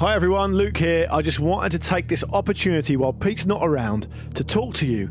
Hi 0.00 0.14
everyone, 0.14 0.54
Luke 0.54 0.78
here. 0.78 1.06
I 1.10 1.20
just 1.20 1.40
wanted 1.40 1.72
to 1.72 1.78
take 1.78 2.08
this 2.08 2.24
opportunity 2.32 2.96
while 2.96 3.12
Pete's 3.12 3.44
not 3.44 3.60
around 3.62 4.08
to 4.32 4.42
talk 4.42 4.74
to 4.76 4.86
you 4.86 5.10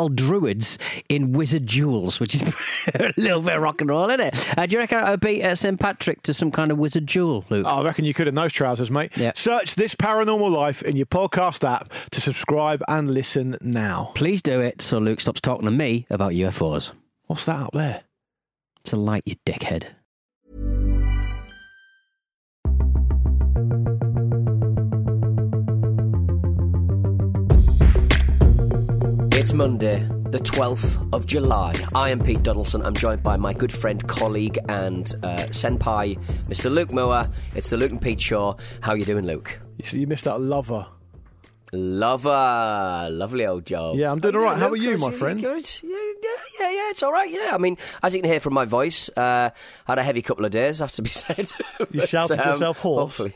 druids 0.09 0.77
in 1.09 1.33
wizard 1.33 1.65
duels, 1.65 2.19
which 2.19 2.35
is 2.35 2.41
a 2.93 3.13
little 3.17 3.41
bit 3.41 3.55
of 3.55 3.61
rock 3.61 3.81
and 3.81 3.89
roll, 3.89 4.09
isn't 4.09 4.19
it? 4.19 4.57
Uh, 4.57 4.65
do 4.65 4.73
you 4.73 4.79
reckon 4.79 4.99
I 4.99 5.11
would 5.11 5.19
beat 5.19 5.43
uh, 5.43 5.55
St 5.55 5.79
Patrick 5.79 6.21
to 6.23 6.33
some 6.33 6.51
kind 6.51 6.71
of 6.71 6.77
wizard 6.77 7.05
duel, 7.05 7.45
Luke? 7.49 7.65
I 7.65 7.81
reckon 7.83 8.05
you 8.05 8.13
could 8.13 8.27
in 8.27 8.35
those 8.35 8.53
trousers, 8.53 8.91
mate. 8.91 9.11
Yeah. 9.15 9.31
Search 9.35 9.75
this 9.75 9.95
paranormal 9.95 10.51
life 10.51 10.81
in 10.83 10.95
your 10.95 11.05
podcast 11.05 11.67
app 11.67 11.89
to 12.11 12.21
subscribe 12.21 12.81
and 12.87 13.13
listen 13.13 13.57
now. 13.61 14.11
Please 14.15 14.41
do 14.41 14.59
it 14.59 14.81
so 14.81 14.97
Luke 14.97 15.21
stops 15.21 15.41
talking 15.41 15.65
to 15.65 15.71
me 15.71 16.05
about 16.09 16.33
UFOs. 16.33 16.91
What's 17.27 17.45
that 17.45 17.59
up 17.59 17.73
there? 17.73 18.03
It's 18.81 18.93
a 18.93 18.97
light, 18.97 19.23
you 19.25 19.35
dickhead. 19.45 19.85
It's 29.41 29.53
Monday, 29.53 30.07
the 30.29 30.37
12th 30.37 31.15
of 31.15 31.25
July. 31.25 31.73
I 31.95 32.11
am 32.11 32.19
Pete 32.19 32.43
Donaldson. 32.43 32.85
I'm 32.85 32.93
joined 32.93 33.23
by 33.23 33.37
my 33.37 33.53
good 33.53 33.73
friend, 33.73 34.07
colleague, 34.07 34.59
and 34.69 35.11
uh, 35.23 35.47
senpai, 35.49 36.19
Mr. 36.43 36.69
Luke 36.69 36.91
Moore. 36.91 37.27
It's 37.55 37.71
the 37.71 37.77
Luke 37.77 37.89
and 37.89 37.99
Pete 37.99 38.21
Show. 38.21 38.55
How 38.81 38.91
are 38.91 38.97
you 38.97 39.03
doing, 39.03 39.25
Luke? 39.25 39.57
You 39.77 39.85
see, 39.85 39.97
you 39.97 40.05
missed 40.05 40.27
out 40.27 40.41
lover. 40.41 40.85
Lover, 41.71 43.09
lovely 43.09 43.47
old 43.47 43.65
job. 43.65 43.95
Yeah, 43.95 44.11
I'm 44.11 44.19
doing 44.19 44.35
all 44.35 44.43
right. 44.43 44.59
How 44.59 44.69
are 44.69 44.75
you, 44.75 44.99
my 44.99 45.09
friend? 45.09 45.41
Good. 45.41 45.67
Yeah, 45.81 45.89
yeah, 45.89 46.29
yeah, 46.59 46.71
yeah, 46.71 46.89
it's 46.91 47.01
all 47.01 47.11
right. 47.11 47.31
Yeah, 47.31 47.49
I 47.51 47.57
mean, 47.57 47.79
as 48.03 48.13
you 48.13 48.21
can 48.21 48.29
hear 48.29 48.41
from 48.41 48.53
my 48.53 48.65
voice, 48.65 49.09
uh, 49.17 49.49
had 49.87 49.97
a 49.97 50.03
heavy 50.03 50.21
couple 50.21 50.45
of 50.45 50.51
days, 50.51 50.77
have 50.77 50.91
to 50.91 51.01
be 51.01 51.09
said. 51.09 51.51
You 51.89 52.05
shouted 52.05 52.39
um, 52.39 52.47
yourself 52.47 52.77
hoarse? 52.77 52.99
Hopefully. 52.99 53.33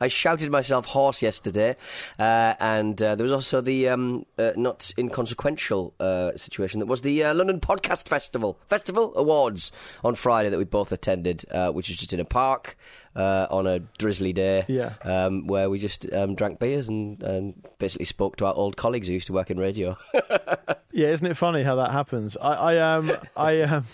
I 0.00 0.08
shouted 0.08 0.50
myself 0.50 0.86
hoarse 0.86 1.22
yesterday, 1.22 1.76
uh, 2.18 2.54
and 2.60 3.00
uh, 3.02 3.14
there 3.14 3.24
was 3.24 3.32
also 3.32 3.60
the 3.60 3.88
um, 3.88 4.26
uh, 4.38 4.52
not 4.56 4.92
inconsequential 4.98 5.94
uh, 6.00 6.32
situation 6.36 6.80
that 6.80 6.86
was 6.86 7.02
the 7.02 7.24
uh, 7.24 7.34
London 7.34 7.60
Podcast 7.60 8.08
Festival 8.08 8.58
Festival 8.68 9.12
Awards 9.16 9.72
on 10.04 10.14
Friday 10.14 10.50
that 10.50 10.58
we 10.58 10.64
both 10.64 10.92
attended, 10.92 11.44
uh, 11.50 11.70
which 11.70 11.88
was 11.88 11.96
just 11.98 12.12
in 12.12 12.20
a 12.20 12.24
park 12.24 12.76
uh, 13.14 13.46
on 13.50 13.66
a 13.66 13.78
drizzly 13.98 14.32
day, 14.32 14.64
Yeah. 14.68 14.94
um, 15.04 15.46
where 15.46 15.70
we 15.70 15.78
just 15.78 16.10
um, 16.12 16.34
drank 16.34 16.58
beers 16.58 16.88
and, 16.88 17.22
and 17.22 17.54
basically 17.78 18.04
spoke 18.04 18.36
to 18.36 18.46
our 18.46 18.54
old 18.54 18.76
colleagues 18.76 19.08
who 19.08 19.14
used 19.14 19.26
to 19.28 19.32
work 19.32 19.50
in 19.50 19.58
radio. 19.58 19.96
Yeah, 20.92 21.08
isn't 21.08 21.26
it 21.26 21.36
funny 21.36 21.62
how 21.62 21.74
that 21.76 21.90
happens? 21.92 22.38
I, 22.38 22.52
I 22.54 22.94
um, 22.96 23.12
I 23.36 23.60
um, 23.60 23.84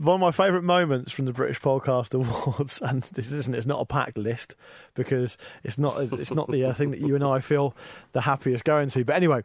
one 0.00 0.14
of 0.14 0.20
my 0.20 0.30
favourite 0.30 0.64
moments 0.64 1.12
from 1.12 1.24
the 1.24 1.32
British 1.32 1.60
Podcast 1.60 2.14
Awards, 2.14 2.80
and 2.82 3.02
this 3.14 3.32
isn't, 3.32 3.54
it's 3.54 3.66
not 3.66 3.80
a 3.80 3.84
packed 3.84 4.18
list 4.18 4.54
because 4.94 5.36
it's 5.64 5.78
not, 5.78 6.00
it's 6.14 6.32
not 6.32 6.50
the 6.50 6.64
uh, 6.64 6.72
thing 6.72 6.90
that 6.90 7.00
you 7.00 7.14
and 7.14 7.24
I 7.24 7.40
feel 7.40 7.74
the 8.12 8.22
happiest 8.22 8.64
going 8.64 8.90
to. 8.90 9.04
But 9.04 9.16
anyway, 9.16 9.42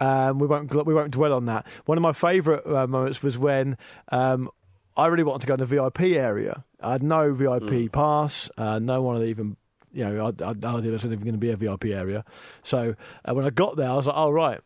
um, 0.00 0.38
we 0.38 0.46
won't, 0.46 0.74
we 0.86 0.94
won't 0.94 1.12
dwell 1.12 1.32
on 1.32 1.46
that. 1.46 1.66
One 1.86 1.98
of 1.98 2.02
my 2.02 2.12
favourite 2.12 2.66
uh, 2.66 2.86
moments 2.86 3.22
was 3.22 3.38
when 3.38 3.76
um, 4.10 4.50
I 4.96 5.06
really 5.06 5.24
wanted 5.24 5.42
to 5.42 5.46
go 5.46 5.54
in 5.54 5.60
the 5.60 5.66
VIP 5.66 6.00
area. 6.16 6.64
I 6.80 6.92
had 6.92 7.02
no 7.02 7.32
VIP 7.32 7.92
pass, 7.92 8.48
uh, 8.56 8.78
no 8.78 9.02
one 9.02 9.20
had 9.20 9.28
even. 9.28 9.56
You 9.92 10.04
know, 10.04 10.26
I, 10.26 10.44
I 10.44 10.48
had 10.48 10.60
no 10.60 10.76
idea 10.76 10.82
there 10.82 10.92
was 10.92 11.06
even 11.06 11.20
going 11.20 11.32
to 11.32 11.38
be 11.38 11.50
a 11.50 11.56
VIP 11.56 11.86
area. 11.86 12.22
So 12.62 12.96
uh, 13.24 13.34
when 13.34 13.46
I 13.46 13.50
got 13.50 13.76
there, 13.76 13.88
I 13.88 13.94
was 13.94 14.06
like, 14.06 14.16
"Oh 14.16 14.30
right, 14.30 14.60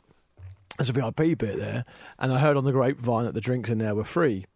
there's 0.77 0.91
a 0.91 0.93
VIP 0.93 1.39
bit 1.39 1.59
there, 1.59 1.85
and 2.19 2.33
I 2.33 2.39
heard 2.39 2.57
on 2.57 2.65
the 2.65 2.73
grapevine 2.73 3.27
that 3.27 3.35
the 3.35 3.41
drinks 3.41 3.71
in 3.71 3.79
there 3.79 3.95
were 3.95 4.05
free, 4.05 4.47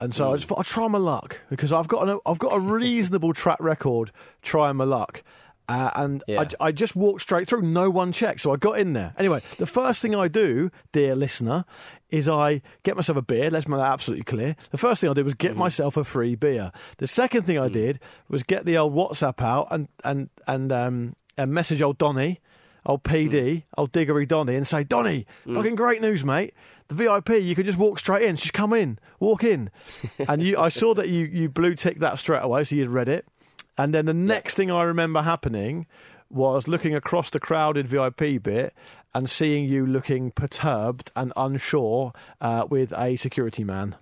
and 0.00 0.14
so 0.14 0.32
I 0.32 0.36
just 0.36 0.46
mm. 0.46 0.50
thought 0.50 0.58
I'd 0.60 0.66
try 0.66 0.88
my 0.88 0.98
luck 0.98 1.40
because 1.48 1.72
I've 1.72 1.88
got 1.88 2.08
an, 2.08 2.18
I've 2.26 2.38
got 2.38 2.52
a 2.54 2.60
reasonable 2.60 3.32
track 3.32 3.58
record 3.60 4.12
trying 4.42 4.76
my 4.76 4.84
luck. 4.84 5.22
Uh, 5.68 5.90
and 5.96 6.22
Yeah. 6.28 6.42
I, 6.60 6.66
I 6.66 6.72
just 6.72 6.94
walked 6.94 7.22
straight 7.22 7.48
through. 7.48 7.62
No 7.62 7.90
one 7.90 8.12
checked, 8.12 8.40
so 8.42 8.52
I 8.52 8.56
got 8.56 8.78
in 8.78 8.92
there. 8.92 9.14
Anyway, 9.18 9.42
the 9.58 9.66
first 9.66 10.00
thing 10.00 10.14
I 10.14 10.28
do, 10.28 10.70
dear 10.92 11.16
listener, 11.16 11.64
is 12.10 12.28
I 12.28 12.62
get 12.84 12.94
myself 12.94 13.18
a 13.18 13.22
beer. 13.22 13.50
Let's 13.50 13.66
make 13.66 13.78
that 13.78 13.92
absolutely 13.92 14.24
clear. 14.24 14.54
The 14.70 14.78
first 14.78 15.00
thing 15.00 15.10
I 15.10 15.12
did 15.12 15.24
was 15.24 15.34
get 15.34 15.52
mm-hmm. 15.52 15.60
myself 15.60 15.96
a 15.96 16.04
free 16.04 16.36
beer. 16.36 16.70
The 16.98 17.06
second 17.06 17.42
thing 17.42 17.58
I 17.58 17.68
mm. 17.68 17.72
did 17.72 18.00
was 18.28 18.44
get 18.44 18.64
the 18.64 18.78
old 18.78 18.94
WhatsApp 18.94 19.42
out 19.42 19.68
and 19.70 19.88
and 20.04 20.28
and 20.46 20.70
um 20.70 21.16
and 21.36 21.52
message 21.52 21.82
old 21.82 21.98
Donny, 21.98 22.40
old 22.84 23.02
PD, 23.02 23.30
mm. 23.30 23.62
old 23.76 23.92
Diggory 23.92 24.26
Donny, 24.26 24.54
and 24.54 24.66
say, 24.66 24.84
Donny, 24.84 25.26
fucking 25.52 25.74
great 25.74 26.00
news, 26.00 26.24
mate. 26.24 26.54
The 26.88 26.94
VIP, 26.94 27.30
you 27.42 27.54
could 27.54 27.66
just 27.66 27.78
walk 27.78 27.98
straight 27.98 28.22
in. 28.22 28.36
Just 28.36 28.52
come 28.52 28.72
in, 28.72 28.98
walk 29.18 29.42
in. 29.42 29.70
and 30.28 30.42
you, 30.42 30.58
I 30.58 30.68
saw 30.68 30.94
that 30.94 31.08
you 31.08 31.26
you 31.26 31.48
blue 31.48 31.74
ticked 31.74 32.00
that 32.00 32.18
straight 32.18 32.42
away, 32.42 32.64
so 32.64 32.74
you'd 32.74 32.88
read 32.90 33.08
it. 33.08 33.26
And 33.78 33.92
then 33.92 34.06
the 34.06 34.14
next 34.14 34.54
thing 34.54 34.70
I 34.70 34.82
remember 34.82 35.22
happening 35.22 35.86
was 36.30 36.66
looking 36.66 36.94
across 36.94 37.30
the 37.30 37.40
crowded 37.40 37.86
VIP 37.86 38.42
bit 38.42 38.74
and 39.14 39.30
seeing 39.30 39.64
you 39.64 39.86
looking 39.86 40.30
perturbed 40.30 41.10
and 41.14 41.32
unsure 41.36 42.12
uh, 42.40 42.66
with 42.68 42.92
a 42.92 43.16
security 43.16 43.64
man. 43.64 43.96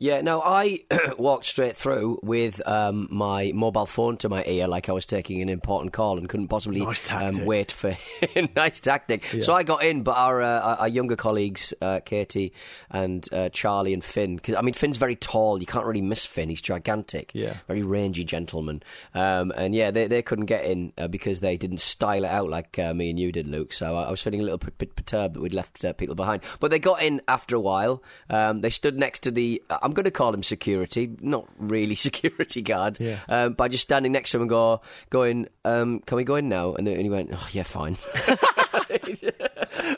Yeah, 0.00 0.20
no, 0.20 0.40
I 0.40 0.84
walked 1.18 1.44
straight 1.46 1.76
through 1.76 2.20
with 2.22 2.66
um, 2.68 3.08
my 3.10 3.50
mobile 3.52 3.84
phone 3.86 4.16
to 4.18 4.28
my 4.28 4.44
ear 4.44 4.68
like 4.68 4.88
I 4.88 4.92
was 4.92 5.04
taking 5.06 5.42
an 5.42 5.48
important 5.48 5.92
call 5.92 6.18
and 6.18 6.28
couldn't 6.28 6.46
possibly 6.46 6.84
Nice 6.84 7.10
um, 7.10 7.44
wait 7.44 7.72
for 7.72 7.96
nice 8.56 8.78
tactic. 8.78 9.24
So 9.26 9.54
I 9.54 9.64
got 9.64 9.82
in, 9.82 10.04
but 10.04 10.16
our 10.16 10.40
uh, 10.40 10.76
our- 10.76 10.88
younger 10.88 11.16
colleagues, 11.16 11.74
uh, 11.82 11.98
Katie 12.04 12.52
and 12.90 13.26
uh, 13.32 13.48
Charlie 13.48 13.92
and 13.92 14.04
Finn, 14.04 14.38
'cause, 14.38 14.54
I 14.54 14.62
mean 14.62 14.72
Finn's 14.74 14.98
very 14.98 15.16
tall, 15.16 15.58
you 15.58 15.66
can't 15.66 15.84
really 15.84 16.00
miss 16.00 16.24
Finn. 16.24 16.48
He's 16.48 16.60
gigantic, 16.60 17.32
Yeah. 17.34 17.54
very 17.66 17.82
rangy 17.82 18.22
gentleman, 18.22 18.84
um, 19.14 19.52
and 19.56 19.74
yeah, 19.74 19.90
they 19.90 20.06
they 20.06 20.22
couldn't 20.22 20.46
get 20.46 20.64
in 20.64 20.92
uh, 20.96 21.08
because 21.08 21.40
they 21.40 21.56
didn't 21.56 21.80
style 21.80 22.24
it 22.24 22.30
out 22.30 22.48
like 22.48 22.78
uh, 22.78 22.94
me 22.94 23.10
and 23.10 23.18
you 23.18 23.32
did, 23.32 23.48
Luke. 23.48 23.72
So 23.72 23.96
I, 23.96 24.04
I 24.04 24.10
was 24.12 24.20
feeling 24.20 24.38
a 24.40 24.44
little 24.44 24.58
bit, 24.58 24.78
bit 24.78 24.94
perturbed 24.94 25.34
that 25.34 25.40
we'd 25.40 25.52
left 25.54 25.84
uh, 25.84 25.92
people 25.92 26.14
behind, 26.14 26.42
but 26.60 26.70
they 26.70 26.78
got 26.78 27.02
in 27.02 27.20
after 27.26 27.56
a 27.56 27.60
while. 27.60 28.00
Um, 28.30 28.60
they 28.60 28.70
stood 28.70 28.96
next 28.96 29.24
to 29.24 29.32
the. 29.32 29.60
I'm 29.88 29.94
going 29.94 30.04
to 30.04 30.10
call 30.10 30.34
him 30.34 30.42
security, 30.42 31.16
not 31.20 31.48
really 31.58 31.94
security 32.08 32.60
guard, 32.62 32.98
Yeah. 33.00 33.18
um, 33.28 33.54
by 33.54 33.68
just 33.68 33.82
standing 33.82 34.12
next 34.12 34.30
to 34.32 34.36
him 34.36 34.42
and 34.42 34.50
go, 34.50 34.82
going, 35.10 35.48
um, 35.64 36.00
"Can 36.00 36.16
we 36.16 36.24
go 36.24 36.34
in 36.36 36.48
now?" 36.48 36.74
And, 36.74 36.86
then, 36.86 36.94
and 36.94 37.02
he 37.02 37.10
went, 37.10 37.30
"Oh 37.32 37.48
yeah, 37.52 37.62
fine." 37.62 37.96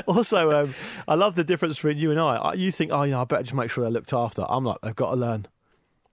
Also, 0.07 0.51
um, 0.65 0.75
I 1.09 1.15
love 1.15 1.35
the 1.35 1.45
difference 1.45 1.77
between 1.77 1.99
you 1.99 2.11
and 2.11 2.19
I. 2.21 2.55
You 2.55 2.73
think, 2.73 2.91
oh, 2.93 3.03
yeah, 3.03 3.21
I 3.21 3.25
better 3.25 3.43
just 3.43 3.55
make 3.55 3.71
sure 3.71 3.83
they're 3.85 3.91
looked 3.91 4.13
after. 4.13 4.45
I'm 4.49 4.65
like, 4.65 4.79
they've 4.83 4.95
got 4.95 5.11
to 5.11 5.17
learn. 5.17 5.47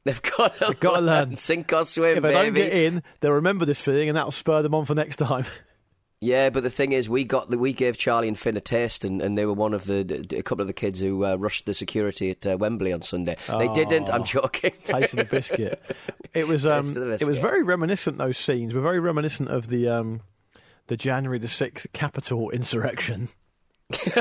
They've 0.04 0.22
got 0.22 0.58
to, 0.60 0.66
They've 0.68 0.80
got 0.80 0.96
to 0.98 1.02
learn. 1.02 1.36
sink 1.36 1.74
or 1.74 1.84
swim, 1.86 2.18
If 2.18 2.24
they 2.24 2.34
baby. 2.34 2.46
don't 2.46 2.54
get 2.70 2.74
in, 2.74 3.04
they'll 3.20 3.34
remember 3.34 3.66
this 3.66 3.80
feeling, 3.80 4.10
and 4.10 4.18
that'll 4.18 4.32
spur 4.32 4.62
them 4.62 4.74
on 4.76 4.86
for 4.86 4.96
next 4.96 5.18
time. 5.18 5.46
Yeah, 6.20 6.50
but 6.50 6.64
the 6.64 6.72
thing 6.72 6.94
is, 6.94 7.08
we 7.08 7.24
got 7.26 7.52
the, 7.52 7.60
we 7.60 7.74
gave 7.74 7.96
Charlie 7.96 8.28
and 8.28 8.38
Finn 8.38 8.58
a 8.58 8.62
taste, 8.62 9.06
and, 9.06 9.22
and 9.22 9.38
they 9.38 9.46
were 9.46 9.54
one 9.54 9.76
of 9.76 9.86
the 9.86 10.26
a 10.36 10.42
couple 10.42 10.62
of 10.62 10.68
the 10.68 10.74
kids 10.74 11.00
who 11.00 11.24
uh, 11.24 11.36
rushed 11.36 11.68
the 11.68 11.76
security 11.76 12.32
at 12.32 12.48
uh, 12.48 12.58
Wembley 12.58 12.92
on 12.92 13.04
Sunday. 13.04 13.36
They 13.60 13.68
didn't. 13.68 14.10
I'm 14.10 14.24
joking. 14.24 14.72
Taste 14.84 15.14
of 15.14 15.18
the 15.18 15.26
biscuit. 15.26 15.80
It 16.34 16.48
was 16.48 16.66
um, 16.66 16.92
it 16.98 17.28
was 17.28 17.38
very 17.38 17.62
reminiscent. 17.62 18.18
Those 18.18 18.38
scenes 18.40 18.74
were 18.74 18.82
very 18.82 19.00
reminiscent 19.00 19.50
of 19.50 19.68
the 19.68 19.90
um, 19.90 20.22
the 20.88 20.98
January 20.98 21.38
the 21.38 21.48
sixth 21.48 21.86
Capitol 21.94 22.50
insurrection. 22.50 23.30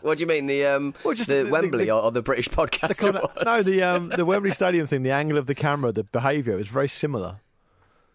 what 0.00 0.16
do 0.16 0.22
you 0.22 0.26
mean 0.26 0.46
the 0.46 0.64
um 0.64 0.94
Well, 1.04 1.14
just 1.14 1.28
the, 1.28 1.42
the- 1.42 1.50
Wembley 1.50 1.86
the- 1.86 1.90
or, 1.90 2.02
or 2.04 2.12
the 2.12 2.22
British 2.22 2.48
podcast? 2.48 2.88
The 2.88 2.94
kind 2.94 3.16
of- 3.16 3.44
no, 3.44 3.62
the 3.62 3.82
um, 3.96 4.10
the 4.10 4.24
Wembley 4.24 4.52
Stadium 4.52 4.86
thing, 4.86 5.02
the 5.02 5.10
angle 5.10 5.38
of 5.38 5.46
the 5.46 5.54
camera, 5.56 5.90
the 5.90 6.04
behaviour 6.04 6.56
was 6.56 6.68
very 6.68 6.88
similar. 6.88 7.40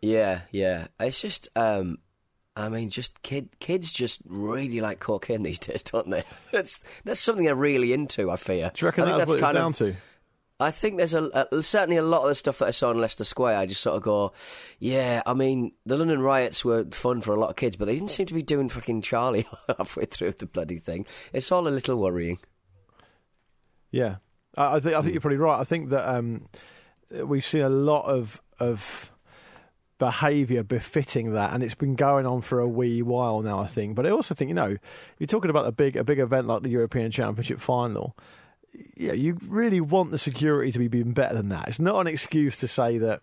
Yeah, 0.01 0.41
yeah. 0.51 0.87
It's 0.99 1.21
just, 1.21 1.47
um, 1.55 1.97
I 2.55 2.69
mean, 2.69 2.89
just 2.89 3.21
kid, 3.23 3.49
kids 3.59 3.91
just 3.91 4.19
really 4.27 4.79
like 4.79 4.99
cocaine 4.99 5.43
these 5.43 5.59
days, 5.59 5.83
don't 5.83 6.09
they? 6.09 6.23
That's 6.51 6.81
that's 7.03 7.19
something 7.19 7.45
they're 7.45 7.55
really 7.55 7.93
into. 7.93 8.29
I 8.29 8.35
fear. 8.35 8.71
Do 8.73 8.85
you 8.85 8.87
reckon 8.87 9.05
that's 9.05 9.27
what 9.27 9.39
it's 9.39 9.41
down 9.41 9.71
of, 9.71 9.77
to? 9.77 9.95
I 10.59 10.71
think 10.71 10.97
there's 10.97 11.13
a, 11.13 11.47
a 11.51 11.63
certainly 11.63 11.97
a 11.97 12.03
lot 12.03 12.21
of 12.21 12.29
the 12.29 12.35
stuff 12.35 12.59
that 12.59 12.67
I 12.67 12.71
saw 12.71 12.91
in 12.91 13.01
Leicester 13.01 13.23
Square. 13.23 13.57
I 13.57 13.65
just 13.65 13.81
sort 13.81 13.97
of 13.97 14.03
go, 14.03 14.33
yeah. 14.79 15.21
I 15.25 15.33
mean, 15.33 15.73
the 15.85 15.97
London 15.97 16.21
riots 16.21 16.63
were 16.63 16.85
fun 16.91 17.21
for 17.21 17.33
a 17.33 17.39
lot 17.39 17.49
of 17.49 17.55
kids, 17.55 17.75
but 17.75 17.85
they 17.85 17.95
didn't 17.95 18.11
seem 18.11 18.27
to 18.27 18.33
be 18.33 18.43
doing 18.43 18.69
fucking 18.69 19.01
Charlie 19.01 19.47
halfway 19.77 20.05
through 20.05 20.33
the 20.33 20.45
bloody 20.45 20.77
thing. 20.77 21.05
It's 21.33 21.51
all 21.51 21.67
a 21.67 21.69
little 21.69 21.97
worrying. 21.97 22.37
Yeah, 23.91 24.17
I, 24.55 24.75
I 24.75 24.79
think 24.79 24.95
I 24.95 25.01
think 25.01 25.13
you're 25.13 25.21
probably 25.21 25.37
right. 25.37 25.59
I 25.59 25.63
think 25.63 25.89
that 25.89 26.07
um, 26.07 26.47
we've 27.09 27.45
seen 27.45 27.61
a 27.61 27.69
lot 27.69 28.05
of 28.05 28.41
of 28.59 29.11
behaviour 29.99 30.63
befitting 30.63 31.33
that, 31.33 31.53
and 31.53 31.63
it's 31.63 31.75
been 31.75 31.95
going 31.95 32.25
on 32.25 32.41
for 32.41 32.59
a 32.59 32.67
wee 32.67 33.01
while 33.01 33.41
now. 33.41 33.59
I 33.59 33.67
think, 33.67 33.95
but 33.95 34.05
I 34.05 34.09
also 34.09 34.33
think 34.35 34.49
you 34.49 34.55
know, 34.55 34.77
you're 35.19 35.27
talking 35.27 35.49
about 35.49 35.67
a 35.67 35.71
big 35.71 35.95
a 35.95 36.03
big 36.03 36.19
event 36.19 36.47
like 36.47 36.63
the 36.63 36.69
European 36.69 37.11
Championship 37.11 37.59
final. 37.61 38.15
Yeah, 38.97 39.13
you 39.13 39.37
really 39.47 39.81
want 39.81 40.11
the 40.11 40.17
security 40.17 40.71
to 40.71 40.79
be 40.79 40.85
even 40.97 41.13
better 41.13 41.35
than 41.35 41.49
that. 41.49 41.67
It's 41.67 41.79
not 41.79 41.99
an 42.01 42.07
excuse 42.07 42.57
to 42.57 42.67
say 42.67 42.97
that, 42.97 43.21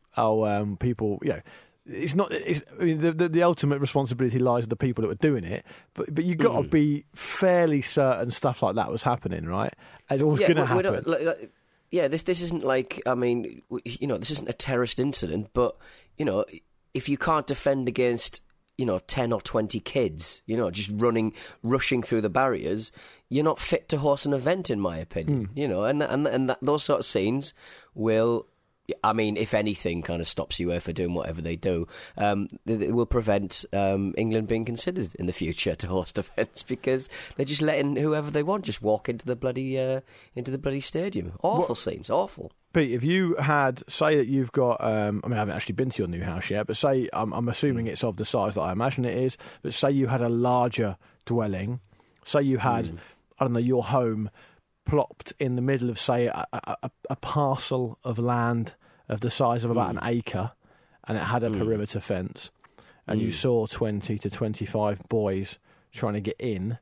oh, 0.16 0.44
um, 0.44 0.76
people, 0.76 1.18
you 1.22 1.30
know. 1.30 1.40
It's 1.84 2.14
not. 2.14 2.30
It's, 2.30 2.62
I 2.80 2.84
mean, 2.84 3.00
the, 3.00 3.10
the, 3.10 3.28
the 3.28 3.42
ultimate 3.42 3.80
responsibility 3.80 4.38
lies 4.38 4.62
with 4.62 4.70
the 4.70 4.76
people 4.76 5.02
that 5.02 5.08
were 5.08 5.16
doing 5.16 5.42
it. 5.42 5.64
But 5.94 6.14
but 6.14 6.22
you 6.24 6.36
got 6.36 6.62
to 6.62 6.68
be 6.68 7.04
fairly 7.16 7.82
certain 7.82 8.30
stuff 8.30 8.62
like 8.62 8.76
that 8.76 8.92
was 8.92 9.02
happening, 9.02 9.46
right? 9.46 9.74
It's 10.08 10.22
always 10.22 10.38
going 10.38 10.54
to 10.56 10.66
happen. 10.66 11.02
like- 11.06 11.22
like- 11.24 11.50
yeah, 11.90 12.08
this 12.08 12.22
this 12.22 12.40
isn't 12.40 12.64
like 12.64 13.02
I 13.04 13.14
mean, 13.14 13.62
you 13.84 14.06
know, 14.06 14.16
this 14.16 14.30
isn't 14.30 14.48
a 14.48 14.52
terrorist 14.54 14.98
incident, 15.00 15.50
but 15.52 15.76
you 16.16 16.24
know, 16.24 16.44
if 16.94 17.08
you 17.08 17.16
can't 17.16 17.46
defend 17.46 17.88
against 17.88 18.40
you 18.78 18.86
know 18.86 18.98
ten 19.00 19.32
or 19.32 19.40
twenty 19.40 19.80
kids, 19.80 20.42
you 20.46 20.56
know, 20.56 20.70
just 20.70 20.90
running, 20.94 21.34
rushing 21.62 22.02
through 22.02 22.22
the 22.22 22.30
barriers, 22.30 22.92
you're 23.28 23.44
not 23.44 23.58
fit 23.58 23.88
to 23.90 23.98
host 23.98 24.26
an 24.26 24.32
event, 24.32 24.70
in 24.70 24.80
my 24.80 24.96
opinion. 24.96 25.46
Hmm. 25.46 25.58
You 25.58 25.68
know, 25.68 25.84
and 25.84 26.02
and 26.02 26.26
and 26.26 26.50
that, 26.50 26.58
those 26.62 26.84
sort 26.84 27.00
of 27.00 27.06
scenes 27.06 27.54
will. 27.94 28.46
I 29.04 29.12
mean, 29.12 29.36
if 29.36 29.54
anything, 29.54 30.02
kind 30.02 30.20
of 30.20 30.26
stops 30.26 30.58
UEFA 30.58 30.92
doing 30.92 31.14
whatever 31.14 31.40
they 31.40 31.54
do, 31.54 31.86
um, 32.16 32.48
it 32.66 32.92
will 32.92 33.06
prevent 33.06 33.64
um, 33.72 34.12
England 34.18 34.48
being 34.48 34.64
considered 34.64 35.14
in 35.16 35.26
the 35.26 35.32
future 35.32 35.74
to 35.76 35.86
host 35.86 36.18
events 36.18 36.62
because 36.62 37.08
they're 37.36 37.46
just 37.46 37.62
letting 37.62 37.96
whoever 37.96 38.30
they 38.30 38.42
want 38.42 38.64
just 38.64 38.82
walk 38.82 39.08
into 39.08 39.24
the 39.24 39.36
bloody 39.36 39.78
uh, 39.78 40.00
into 40.34 40.50
the 40.50 40.58
bloody 40.58 40.80
stadium. 40.80 41.32
Awful 41.42 41.74
scenes, 41.74 42.10
awful. 42.10 42.50
Pete, 42.72 42.92
if 42.92 43.04
you 43.04 43.36
had, 43.36 43.82
say 43.88 44.16
that 44.16 44.28
you've 44.28 44.52
got, 44.52 44.82
um, 44.82 45.20
I 45.22 45.28
mean, 45.28 45.36
I 45.36 45.40
haven't 45.40 45.54
actually 45.54 45.74
been 45.74 45.90
to 45.90 45.98
your 45.98 46.08
new 46.08 46.22
house 46.22 46.48
yet, 46.48 46.66
but 46.66 46.76
say, 46.76 47.08
I'm, 47.12 47.32
I'm 47.34 47.48
assuming 47.48 47.86
it's 47.86 48.02
of 48.02 48.16
the 48.16 48.24
size 48.24 48.54
that 48.54 48.62
I 48.62 48.72
imagine 48.72 49.04
it 49.04 49.16
is, 49.16 49.36
but 49.60 49.74
say 49.74 49.90
you 49.90 50.06
had 50.06 50.22
a 50.22 50.30
larger 50.30 50.96
dwelling, 51.26 51.80
say 52.24 52.40
you 52.40 52.56
had, 52.56 52.98
I 53.38 53.44
don't 53.44 53.52
know, 53.52 53.58
your 53.58 53.84
home 53.84 54.30
plopped 54.92 55.32
in 55.38 55.56
the 55.56 55.62
middle 55.62 55.88
of, 55.88 55.98
say, 55.98 56.26
a, 56.26 56.46
a, 56.52 56.90
a, 57.08 57.16
parcel 57.16 57.98
of 58.04 58.18
land 58.18 58.74
of 59.08 59.20
the 59.20 59.30
size 59.30 59.64
of 59.64 59.70
about 59.70 59.88
an 59.88 59.98
acre, 60.02 60.52
and 61.08 61.16
it 61.16 61.22
had 61.22 61.42
a 61.42 61.50
perimeter 61.50 61.98
fence, 61.98 62.50
and 63.06 63.18
you 63.18 63.32
saw 63.32 63.66
20 63.66 64.18
to 64.18 64.28
25 64.28 65.08
boys 65.08 65.56
trying 65.92 66.12
to 66.12 66.20
get 66.20 66.36
in, 66.38 66.76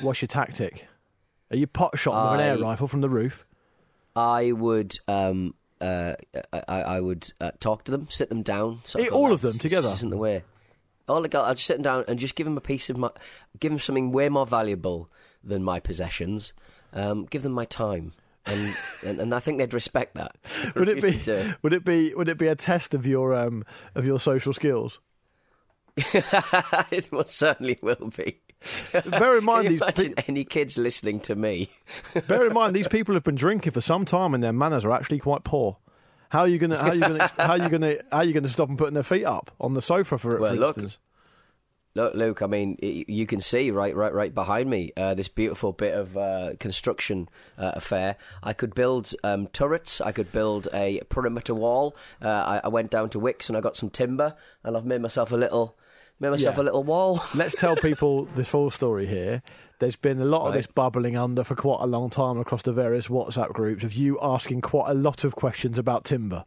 what's 0.00 0.22
your 0.22 0.28
tactic? 0.28 0.86
Are 1.50 1.56
you 1.56 1.66
pot 1.66 1.98
shot 1.98 2.30
with 2.30 2.40
an 2.40 2.46
air 2.46 2.56
rifle 2.56 2.86
from 2.86 3.00
the 3.00 3.08
roof? 3.08 3.44
I 4.14 4.52
would. 4.52 4.96
Um, 5.08 5.54
uh, 5.80 6.14
I, 6.52 6.62
I 6.68 7.00
would 7.00 7.32
uh, 7.40 7.50
talk 7.58 7.82
to 7.84 7.90
them, 7.90 8.06
sit 8.10 8.28
them 8.28 8.42
down. 8.42 8.82
All 9.10 9.32
of 9.32 9.40
them 9.40 9.58
together?" 9.58 9.88
This 9.88 9.98
isn't 9.98 10.10
the 10.10 10.16
way. 10.16 10.44
All 11.08 11.24
I 11.24 11.28
got, 11.28 11.50
I'd 11.50 11.58
sit 11.58 11.78
them 11.78 11.82
down 11.82 12.04
and 12.06 12.16
just 12.20 12.36
give 12.36 12.44
them 12.44 12.56
a 12.56 12.60
piece 12.60 12.88
of 12.88 12.96
my, 12.96 13.10
give 13.58 13.72
them 13.72 13.80
something 13.80 14.12
way 14.12 14.28
more 14.28 14.46
valuable 14.46 15.10
than 15.42 15.64
my 15.64 15.80
possessions. 15.80 16.52
Um, 16.92 17.26
give 17.26 17.42
them 17.42 17.52
my 17.52 17.64
time, 17.66 18.12
and, 18.46 18.74
and 19.06 19.20
and 19.20 19.34
I 19.34 19.40
think 19.40 19.58
they'd 19.58 19.74
respect 19.74 20.14
that. 20.14 20.36
would 20.74 20.88
it 20.88 20.96
be 21.02 21.08
Really 21.10 21.18
do. 21.18 21.54
would 21.62 21.72
it 21.74 21.84
be 21.84 22.14
would 22.14 22.28
it 22.28 22.38
be 22.38 22.46
a 22.48 22.54
test 22.56 22.94
of 22.94 23.06
your 23.06 23.34
um 23.34 23.64
of 23.94 24.04
your 24.06 24.18
social 24.18 24.52
skills 24.52 24.98
it 26.92 27.10
most 27.12 27.32
certainly 27.32 27.78
will 27.82 28.10
be. 28.16 28.40
bear 29.10 29.36
in 29.38 29.44
mind 29.44 29.68
these 29.68 29.80
imagine 29.80 30.14
pe- 30.14 30.24
any 30.28 30.44
kids 30.44 30.78
listening 30.78 31.20
to 31.20 31.34
me? 31.34 31.70
bear 32.26 32.46
in 32.46 32.52
mind 32.52 32.74
these 32.74 32.88
people 32.88 33.14
have 33.14 33.24
been 33.24 33.34
drinking 33.34 33.72
for 33.72 33.80
some 33.80 34.04
time 34.04 34.32
and 34.34 34.42
their 34.42 34.52
manners 34.52 34.84
are 34.84 34.92
actually 34.92 35.18
quite 35.18 35.44
poor 35.44 35.76
how 36.30 36.40
are 36.40 36.48
you 36.48 36.58
gonna 36.58 36.78
how 36.78 36.88
are 36.90 36.94
you 36.94 37.00
gonna 37.00 37.28
how 37.36 37.50
are 37.50 37.58
you 37.58 37.68
gonna 37.68 37.96
how 38.10 38.18
are 38.18 38.24
you 38.24 38.32
gonna 38.32 38.48
stop 38.48 38.68
them 38.68 38.76
putting 38.76 38.94
their 38.94 39.02
feet 39.02 39.24
up 39.24 39.50
on 39.60 39.74
the 39.74 39.82
sofa 39.82 40.18
for, 40.18 40.38
Well, 40.38 40.52
for 40.54 40.58
look, 40.60 40.78
instance 40.78 40.98
Look, 41.98 42.14
Luke. 42.14 42.42
I 42.42 42.46
mean, 42.46 42.78
y- 42.80 43.04
you 43.08 43.26
can 43.26 43.40
see 43.40 43.72
right, 43.72 43.94
right, 43.96 44.14
right 44.14 44.32
behind 44.32 44.70
me 44.70 44.92
uh, 44.96 45.14
this 45.14 45.26
beautiful 45.26 45.72
bit 45.72 45.94
of 45.94 46.16
uh, 46.16 46.50
construction 46.60 47.28
uh, 47.58 47.72
affair. 47.74 48.14
I 48.40 48.52
could 48.52 48.72
build 48.72 49.12
um, 49.24 49.48
turrets. 49.48 50.00
I 50.00 50.12
could 50.12 50.30
build 50.30 50.68
a 50.72 51.00
perimeter 51.08 51.54
wall. 51.54 51.96
Uh, 52.22 52.28
I, 52.28 52.60
I 52.64 52.68
went 52.68 52.92
down 52.92 53.10
to 53.10 53.18
Wickes 53.20 53.48
and 53.48 53.58
I 53.58 53.60
got 53.60 53.76
some 53.76 53.90
timber, 53.90 54.36
and 54.62 54.76
I've 54.76 54.84
made 54.86 55.00
myself 55.02 55.32
a 55.32 55.36
little, 55.36 55.76
made 56.20 56.30
myself 56.30 56.54
Yeah. 56.56 56.62
a 56.62 56.66
little 56.66 56.84
wall. 56.84 57.20
let's 57.34 57.56
tell 57.56 57.74
people 57.74 58.26
the 58.36 58.44
full 58.44 58.70
story 58.70 59.06
here 59.06 59.42
there's 59.80 59.94
been 59.94 60.20
a 60.20 60.24
lot 60.24 60.44
of 60.48 60.54
this 60.54 60.66
bubbling 60.66 61.16
under 61.16 61.44
for 61.44 61.54
quite 61.54 61.80
a 61.80 61.86
long 61.86 62.10
time 62.10 62.36
across 62.40 62.62
the 62.62 62.72
various 62.72 63.06
WhatsApp 63.06 63.52
groups 63.52 63.84
of 63.84 63.92
you 63.94 64.18
asking 64.20 64.60
quite 64.60 64.90
a 64.90 64.94
lot 64.94 65.22
of 65.22 65.36
questions 65.36 65.78
about 65.78 66.04
timber. 66.04 66.44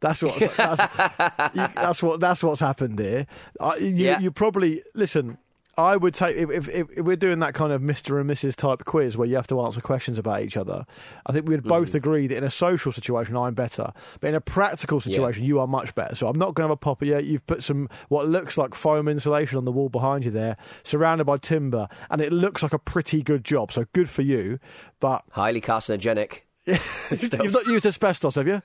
That's 0.00 0.22
what 0.22 0.38
that's, 0.56 1.56
you, 1.56 1.66
that's 1.74 2.02
what 2.02 2.20
that's 2.20 2.42
what's 2.42 2.60
happened 2.60 2.98
here. 2.98 3.26
Uh, 3.58 3.74
you, 3.80 3.86
Yeah. 3.88 4.20
you 4.20 4.30
probably 4.30 4.82
listen. 4.94 5.38
I 5.76 5.96
would 5.96 6.12
take 6.12 6.36
if, 6.36 6.50
if, 6.50 6.68
if 6.90 7.04
we're 7.04 7.14
doing 7.14 7.38
that 7.38 7.54
kind 7.54 7.72
of 7.72 7.80
Mr. 7.80 8.20
and 8.20 8.28
Mrs. 8.28 8.56
type 8.56 8.84
quiz 8.84 9.16
where 9.16 9.28
you 9.28 9.36
have 9.36 9.46
to 9.46 9.60
answer 9.60 9.80
questions 9.80 10.18
about 10.18 10.42
each 10.42 10.56
other. 10.56 10.84
I 11.24 11.32
think 11.32 11.48
we'd 11.48 11.60
Mm. 11.62 11.68
both 11.68 11.94
agree 11.94 12.26
that 12.26 12.36
in 12.36 12.42
a 12.42 12.50
social 12.50 12.90
situation 12.90 13.36
I'm 13.36 13.54
better, 13.54 13.92
but 14.18 14.26
in 14.26 14.34
a 14.34 14.40
practical 14.40 15.00
situation 15.00 15.44
you 15.44 15.60
are 15.60 15.68
much 15.68 15.94
better. 15.94 16.16
So 16.16 16.26
I'm 16.26 16.36
not 16.36 16.54
going 16.54 16.64
to 16.64 16.70
have 16.70 16.70
a 16.72 16.76
pop. 16.76 17.00
Yeah, 17.04 17.18
you've 17.18 17.46
put 17.46 17.62
some 17.62 17.88
what 18.08 18.26
looks 18.28 18.58
like 18.58 18.74
foam 18.74 19.06
insulation 19.06 19.56
on 19.56 19.64
the 19.66 19.70
wall 19.70 19.88
behind 19.88 20.24
you 20.24 20.32
there, 20.32 20.56
surrounded 20.82 21.26
by 21.26 21.36
timber, 21.36 21.86
and 22.10 22.20
it 22.20 22.32
looks 22.32 22.60
like 22.64 22.72
a 22.72 22.78
pretty 22.80 23.22
good 23.22 23.44
job. 23.44 23.70
So 23.70 23.86
good 23.92 24.10
for 24.10 24.22
you, 24.22 24.58
but 24.98 25.22
Highly 25.30 25.60
carcinogenic. 25.60 26.40
you've 26.66 27.52
not 27.52 27.66
used 27.66 27.86
asbestos, 27.86 28.34
have 28.34 28.48
you? 28.48 28.62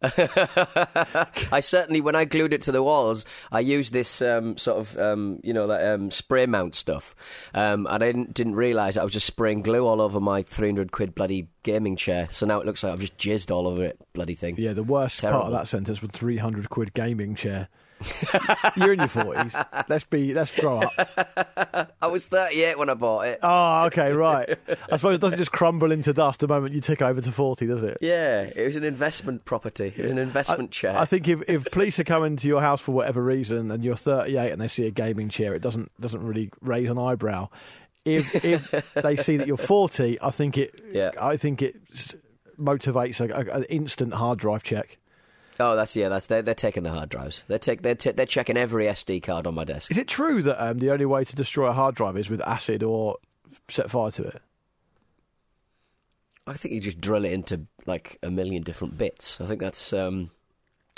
I 0.02 1.60
certainly, 1.60 2.00
when 2.00 2.14
I 2.14 2.24
glued 2.24 2.52
it 2.52 2.62
to 2.62 2.72
the 2.72 2.82
walls, 2.82 3.24
I 3.50 3.60
used 3.60 3.92
this 3.92 4.22
um, 4.22 4.56
sort 4.56 4.78
of, 4.78 4.96
um, 4.98 5.40
you 5.42 5.52
know, 5.52 5.66
that 5.66 5.92
um, 5.92 6.10
spray 6.10 6.46
mount 6.46 6.74
stuff, 6.76 7.16
um, 7.52 7.86
and 7.90 8.02
I 8.02 8.06
didn't, 8.06 8.34
didn't 8.34 8.54
realise 8.54 8.96
I 8.96 9.02
was 9.02 9.12
just 9.12 9.26
spraying 9.26 9.62
glue 9.62 9.86
all 9.86 10.00
over 10.00 10.20
my 10.20 10.42
three 10.42 10.68
hundred 10.68 10.92
quid 10.92 11.14
bloody 11.14 11.48
gaming 11.64 11.96
chair. 11.96 12.28
So 12.30 12.46
now 12.46 12.60
it 12.60 12.66
looks 12.66 12.84
like 12.84 12.92
I've 12.92 13.00
just 13.00 13.18
jizzed 13.18 13.50
all 13.50 13.66
over 13.66 13.84
it, 13.84 13.98
bloody 14.12 14.34
thing. 14.34 14.54
Yeah, 14.58 14.72
the 14.72 14.84
worst 14.84 15.20
part 15.20 15.34
of 15.34 15.52
that 15.52 15.66
sentence 15.68 16.00
was 16.00 16.12
300 16.12 16.70
quid 16.70 16.94
gaming 16.94 17.34
chair. 17.34 17.68
You're 18.76 18.92
in 18.92 19.00
your 19.00 19.08
40s. 19.08 19.86
Let's 19.88 20.04
be, 20.04 20.32
let's 20.34 20.56
grow 20.58 20.82
up. 20.82 21.92
I 22.00 22.06
was 22.06 22.26
thirty 22.26 22.62
eight 22.62 22.78
when 22.78 22.88
I 22.90 22.94
bought 22.94 23.26
it. 23.26 23.40
Oh, 23.42 23.84
okay, 23.86 24.12
right. 24.12 24.58
I 24.92 24.96
suppose 24.96 25.16
it 25.16 25.20
doesn't 25.20 25.38
just 25.38 25.52
crumble 25.52 25.92
into 25.92 26.12
dust 26.12 26.40
the 26.40 26.48
moment 26.48 26.74
you 26.74 26.80
tick 26.80 27.02
over 27.02 27.20
to 27.20 27.32
40, 27.32 27.66
does 27.66 27.82
it? 27.82 27.98
Yeah, 28.00 28.50
it 28.54 28.64
was 28.66 28.76
an 28.76 28.84
investment 28.84 29.44
property. 29.44 29.92
It 29.96 30.02
was 30.02 30.12
an 30.12 30.18
investment 30.18 30.70
chair. 30.70 30.96
I 30.98 31.04
think 31.04 31.28
if, 31.28 31.42
if 31.48 31.64
police 31.66 31.98
are 31.98 32.04
coming 32.04 32.36
to 32.36 32.46
your 32.48 32.60
house 32.60 32.80
for 32.80 32.92
whatever 32.92 33.22
reason 33.22 33.70
and 33.70 33.82
you're 33.84 33.96
38 33.96 34.52
and 34.52 34.60
they 34.60 34.68
see 34.68 34.86
a 34.86 34.90
gaming 34.90 35.28
chair, 35.28 35.54
it 35.54 35.60
doesn't 35.62 35.90
doesn't 36.00 36.22
really 36.22 36.50
raise 36.60 36.88
an 36.88 36.98
eyebrow. 36.98 37.48
If 38.04 38.44
if 38.44 38.94
they 38.94 39.16
see 39.16 39.36
that 39.36 39.46
you're 39.46 39.56
40, 39.56 40.20
I 40.22 40.30
think 40.30 40.56
it 40.56 40.80
Yeah. 40.92 41.10
I 41.20 41.36
think 41.36 41.60
it 41.62 41.76
motivates 42.58 43.20
a, 43.20 43.32
a, 43.34 43.56
an 43.58 43.64
instant 43.64 44.14
hard 44.14 44.38
drive 44.38 44.62
check. 44.62 44.98
Oh, 45.60 45.74
that's 45.74 45.96
yeah. 45.96 46.08
That's 46.08 46.26
they're, 46.26 46.42
they're 46.42 46.54
taking 46.54 46.84
the 46.84 46.90
hard 46.90 47.08
drives. 47.08 47.44
They're 47.48 47.58
take 47.58 47.82
they're 47.82 47.94
t- 47.94 48.12
they're 48.12 48.26
checking 48.26 48.56
every 48.56 48.86
SD 48.86 49.22
card 49.22 49.46
on 49.46 49.54
my 49.54 49.64
desk. 49.64 49.90
Is 49.90 49.96
it 49.96 50.06
true 50.06 50.42
that 50.42 50.62
um, 50.64 50.78
the 50.78 50.90
only 50.90 51.06
way 51.06 51.24
to 51.24 51.36
destroy 51.36 51.68
a 51.68 51.72
hard 51.72 51.94
drive 51.94 52.16
is 52.16 52.30
with 52.30 52.40
acid 52.42 52.82
or 52.82 53.16
set 53.68 53.90
fire 53.90 54.10
to 54.12 54.22
it? 54.24 54.42
I 56.46 56.54
think 56.54 56.74
you 56.74 56.80
just 56.80 57.00
drill 57.00 57.24
it 57.24 57.32
into 57.32 57.66
like 57.86 58.18
a 58.22 58.30
million 58.30 58.62
different 58.62 58.96
bits. 58.96 59.40
I 59.40 59.46
think 59.46 59.60
that's. 59.60 59.92
Um, 59.92 60.30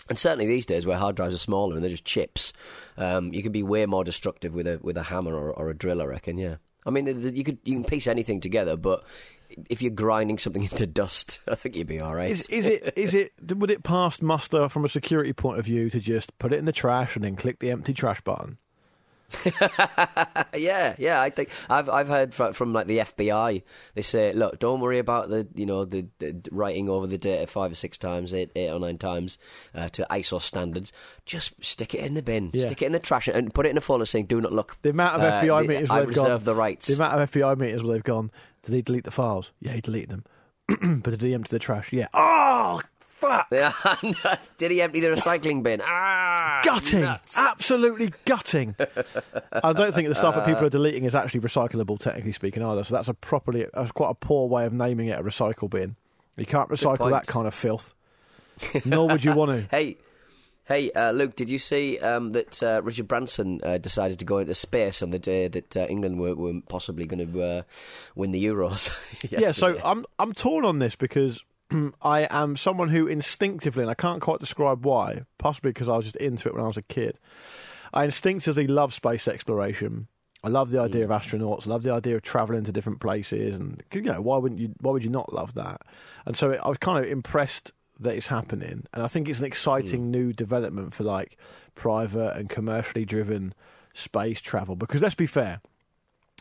and 0.09 0.19
certainly 0.19 0.47
these 0.47 0.67
days, 0.67 0.87
where 0.87 0.99
hard 0.99 1.15
drives 1.15 1.35
are 1.35 1.39
smaller 1.39 1.75
and 1.75 1.85
they're 1.85 1.91
just 1.91 2.05
chips, 2.05 2.53
um, 2.99 3.33
you 3.33 3.43
can 3.43 3.53
be 3.53 3.63
way 3.63 3.87
more 3.87 4.05
destructive 4.05 4.55
with 4.55 4.67
a 4.67 4.79
with 4.83 4.97
a 4.97 5.05
hammer 5.05 5.35
or, 5.35 5.53
or 5.53 5.71
a 5.71 5.75
drill. 5.75 6.03
I 6.03 6.05
reckon. 6.05 6.37
Yeah. 6.37 6.57
I 6.85 6.91
mean, 6.91 7.05
the, 7.05 7.13
the, 7.13 7.37
you 7.37 7.45
could 7.45 7.59
you 7.65 7.75
can 7.75 7.85
piece 7.85 8.07
anything 8.07 8.41
together, 8.41 8.77
but 8.77 9.05
if 9.69 9.83
you're 9.83 9.91
grinding 9.91 10.39
something 10.39 10.63
into 10.71 10.87
dust, 10.87 11.41
I 11.49 11.55
think 11.55 11.77
you'd 11.77 11.87
be 11.87 12.01
all 12.01 12.15
right. 12.15 12.31
Is, 12.31 12.47
is 12.47 12.67
it? 12.67 12.93
Is 12.97 13.15
it? 13.15 13.33
Would 13.55 13.71
it 13.71 13.83
pass 13.83 14.21
muster 14.23 14.69
from 14.69 14.85
a 14.85 14.89
security 14.89 15.33
point 15.33 15.59
of 15.59 15.65
view 15.65 15.91
to 15.91 16.01
just 16.01 16.37
put 16.39 16.53
it 16.53 16.59
in 16.59 16.65
the 16.65 16.73
trash 16.73 17.15
and 17.17 17.25
then 17.25 17.37
click 17.37 17.59
the 17.59 17.71
empty 17.71 17.93
trash 17.95 18.21
button? 18.21 18.59
yeah, 20.55 20.95
yeah. 20.99 21.21
I 21.21 21.31
think 21.31 21.51
I've 21.69 21.89
I've 21.89 22.09
heard 22.09 22.35
from, 22.35 22.53
from, 22.53 22.73
like 22.73 22.87
the 22.87 22.99
FBI. 22.99 23.63
They 23.95 24.03
say, 24.03 24.33
look, 24.33 24.59
don't 24.59 24.81
worry 24.81 24.99
about 24.99 25.29
the 25.31 25.47
you 25.55 25.67
know 25.67 25.85
the, 25.85 26.07
the 26.19 26.41
writing 26.51 26.89
over 26.89 27.07
the 27.07 27.19
data 27.19 27.47
five 27.47 27.73
or 27.73 27.77
six 27.77 27.99
times, 27.99 28.35
eight 28.35 28.51
eight 28.57 28.71
or 28.71 28.79
nine 28.81 28.99
times 28.99 29.39
uh, 29.75 29.89
to 29.91 30.07
ISO 30.11 30.41
standards. 30.41 30.93
Just 31.27 31.53
stick 31.65 31.95
it 31.95 32.01
in 32.01 32.15
the 32.15 32.23
bin, 32.23 32.51
Yeah. 32.53 32.67
stick 32.67 32.83
it 32.83 32.87
in 32.87 32.93
the 32.93 32.99
trash, 32.99 33.29
and 33.29 33.53
put 33.55 33.67
it 33.67 33.71
in 33.71 33.77
a 33.79 33.81
folder 33.81 34.07
saying, 34.07 34.27
"Do 34.27 34.41
not 34.41 34.53
look." 34.53 34.77
The 34.83 34.91
amount 34.91 35.17
of 35.17 35.23
Uh, 35.23 35.41
FBI 35.43 35.63
the- 35.63 35.69
meetings 35.69 35.91
I 35.91 35.99
reserve 36.01 36.15
gone. 36.27 36.45
the 36.45 36.55
rights. 36.55 36.87
The 36.89 36.95
amount 36.95 37.21
of 37.21 37.31
FBI 37.31 37.57
meetings 37.59 37.83
where 37.83 37.93
they've 37.95 38.03
gone. 38.03 38.31
Did 38.65 38.75
he 38.75 38.83
delete 38.83 39.05
the 39.05 39.11
files? 39.11 39.53
Yeah, 39.61 39.73
he 39.73 39.81
deleted 39.81 40.11
them. 40.11 40.25
but 41.03 41.11
did 41.11 41.23
he 41.23 41.35
empty 41.35 41.49
the 41.51 41.59
trash? 41.59 41.93
Yeah. 41.93 42.09
Oh, 42.15 42.81
fuck! 43.09 43.49
Yeah, 43.53 43.73
Did 44.59 44.71
he 44.71 44.81
empty 44.81 45.01
the 45.01 45.09
recycling 45.09 45.63
bin? 45.63 45.83
Ah, 45.85 46.61
Gutting, 46.65 47.01
nuts. 47.03 47.37
absolutely 47.37 48.13
gutting. 48.25 48.77
I 49.53 49.73
don't 49.73 49.93
think 49.95 50.09
the 50.09 50.15
stuff 50.15 50.35
that 50.37 50.47
people 50.47 50.65
are 50.65 50.71
deleting 50.71 51.05
is 51.05 51.15
actually 51.15 51.41
recyclable, 51.41 51.99
technically 51.99 52.33
speaking, 52.33 52.63
either. 52.63 52.83
So 52.85 52.95
that's 52.95 53.09
a 53.09 53.15
properly, 53.15 53.67
that's 53.75 53.93
quite 53.93 54.11
a 54.11 54.15
poor 54.15 54.49
way 54.49 54.65
of 54.65 54.73
naming 54.73 55.09
it 55.09 55.19
a 55.19 55.23
recycle 55.23 55.69
bin. 55.69 55.97
You 56.37 56.47
can't 56.47 56.71
recycle 56.71 57.11
that 57.11 57.27
kind 57.27 57.47
of 57.47 57.55
filth. 57.55 57.93
Nor 58.85 59.09
would 59.09 59.25
you 59.25 59.35
want 59.35 59.51
to. 59.51 59.67
Hey, 59.77 59.97
hey, 60.71 60.89
uh, 60.93 61.11
Luke, 61.11 61.35
did 61.35 61.49
you 61.49 61.59
see 61.59 61.99
um, 61.99 62.31
that 62.31 62.63
uh, 62.63 62.81
Richard 62.85 63.09
Branson 63.09 63.61
uh, 63.65 63.79
decided 63.79 64.21
to 64.21 64.25
go 64.25 64.39
into 64.39 64.55
space 64.55 65.03
on 65.03 65.11
the 65.11 65.19
day 65.19 65.49
that 65.49 65.77
uh, 65.77 65.87
England 65.87 66.21
were, 66.21 66.37
were 66.37 66.61
possibly 66.69 67.07
going 67.07 67.33
to 67.33 67.43
uh, 67.43 67.63
win 68.15 68.31
the 68.31 68.43
Euros? 68.43 68.91
Yeah, 69.31 69.53
so? 69.53 69.79
I'm 69.85 70.07
I'm 70.19 70.33
torn 70.33 70.65
on 70.65 70.79
this 70.79 70.97
because 70.97 71.41
I 72.03 72.27
am 72.31 72.57
someone 72.57 72.89
who 72.89 73.07
instinctively, 73.07 73.83
and 73.83 73.91
I 73.91 73.95
can't 73.95 74.21
quite 74.21 74.39
describe 74.39 74.85
why, 74.85 75.25
possibly 75.39 75.71
because 75.73 75.89
I 75.89 75.97
was 75.97 76.05
just 76.05 76.17
into 76.17 76.49
it 76.49 76.55
when 76.55 76.65
I 76.65 76.69
was 76.69 76.77
a 76.77 76.83
kid. 76.83 77.19
I 77.93 78.05
instinctively 78.05 78.67
love 78.67 78.95
space 78.95 79.27
exploration. 79.27 80.07
I 80.45 80.49
love 80.49 80.71
the 80.71 80.81
idea 80.81 81.05
of 81.05 81.11
astronauts. 81.11 81.67
I 81.67 81.71
love 81.71 81.83
the 81.83 81.93
idea 81.93 82.17
of 82.17 82.23
traveling 82.23 82.65
to 82.65 82.73
different 82.73 83.01
places, 83.01 83.59
and 83.59 83.83
you 83.93 84.03
know 84.03 84.21
why 84.21 84.39
wouldn't 84.39 84.61
you? 84.61 84.73
Why 84.81 84.93
would 84.93 85.05
you 85.05 85.11
not 85.11 85.33
love 85.33 85.55
that? 85.55 85.83
And 86.27 86.37
so 86.37 86.53
I 86.53 86.69
was 86.69 86.79
kind 86.79 87.05
of 87.05 87.11
impressed 87.11 87.73
that 88.01 88.15
it's 88.15 88.29
happening, 88.29 88.85
and 88.93 89.03
I 89.03 89.07
think 89.07 89.29
it's 89.29 89.39
an 89.39 89.45
exciting 89.45 90.11
new 90.11 90.33
development 90.33 90.95
for 90.95 91.05
like 91.05 91.37
private 91.75 92.37
and 92.37 92.49
commercially 92.49 93.05
driven 93.05 93.55
space 93.95 94.41
travel. 94.41 94.77
Because 94.77 95.03
let's 95.03 95.15
be 95.15 95.27
fair, 95.27 95.61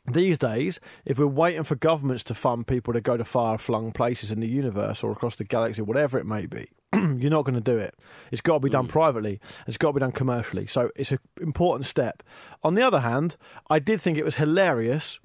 these 0.08 0.38
days, 0.38 0.80
if 1.06 1.20
we're 1.20 1.28
waiting 1.28 1.64
for 1.64 1.76
governments 1.76 2.24
to 2.26 2.34
fund 2.34 2.68
people 2.68 2.94
to 2.94 3.02
go 3.02 3.18
to 3.18 3.26
far 3.26 3.58
flung 3.58 3.92
places 3.92 4.32
in 4.32 4.40
the 4.40 4.48
universe 4.48 5.04
or 5.04 5.12
across 5.12 5.36
the 5.36 5.44
galaxy, 5.44 5.82
whatever 5.82 6.18
it 6.18 6.26
may 6.26 6.46
be, 6.46 6.68
you're 6.94 7.30
not 7.30 7.46
going 7.46 7.56
to 7.56 7.62
do 7.62 7.78
it. 7.78 7.94
It's 8.32 8.42
got 8.42 8.56
to 8.56 8.60
be 8.60 8.70
done 8.70 8.88
privately. 8.88 9.40
It's 9.68 9.78
got 9.78 9.90
to 9.90 9.94
be 9.94 10.00
done 10.00 10.12
commercially. 10.12 10.68
So 10.68 10.90
it's 10.96 11.12
an 11.12 11.20
important 11.40 11.86
step. 11.86 12.24
On 12.64 12.76
the 12.76 12.82
other 12.82 13.02
hand, 13.02 13.38
I 13.70 13.80
did 13.80 14.02
think 14.02 14.18
it 14.18 14.26
was 14.26 14.36
hilarious 14.36 15.20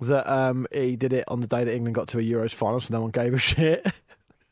that 0.00 0.26
um, 0.30 0.66
he 0.72 0.96
did 0.96 1.12
it 1.12 1.24
on 1.28 1.40
the 1.40 1.46
day 1.46 1.64
that 1.64 1.74
England 1.74 1.94
got 1.94 2.08
to 2.08 2.18
a 2.18 2.22
Euros 2.22 2.54
final, 2.54 2.80
so 2.80 2.94
no 2.94 3.02
one 3.02 3.10
gave 3.10 3.34
a 3.34 3.38
shit. 3.50 3.86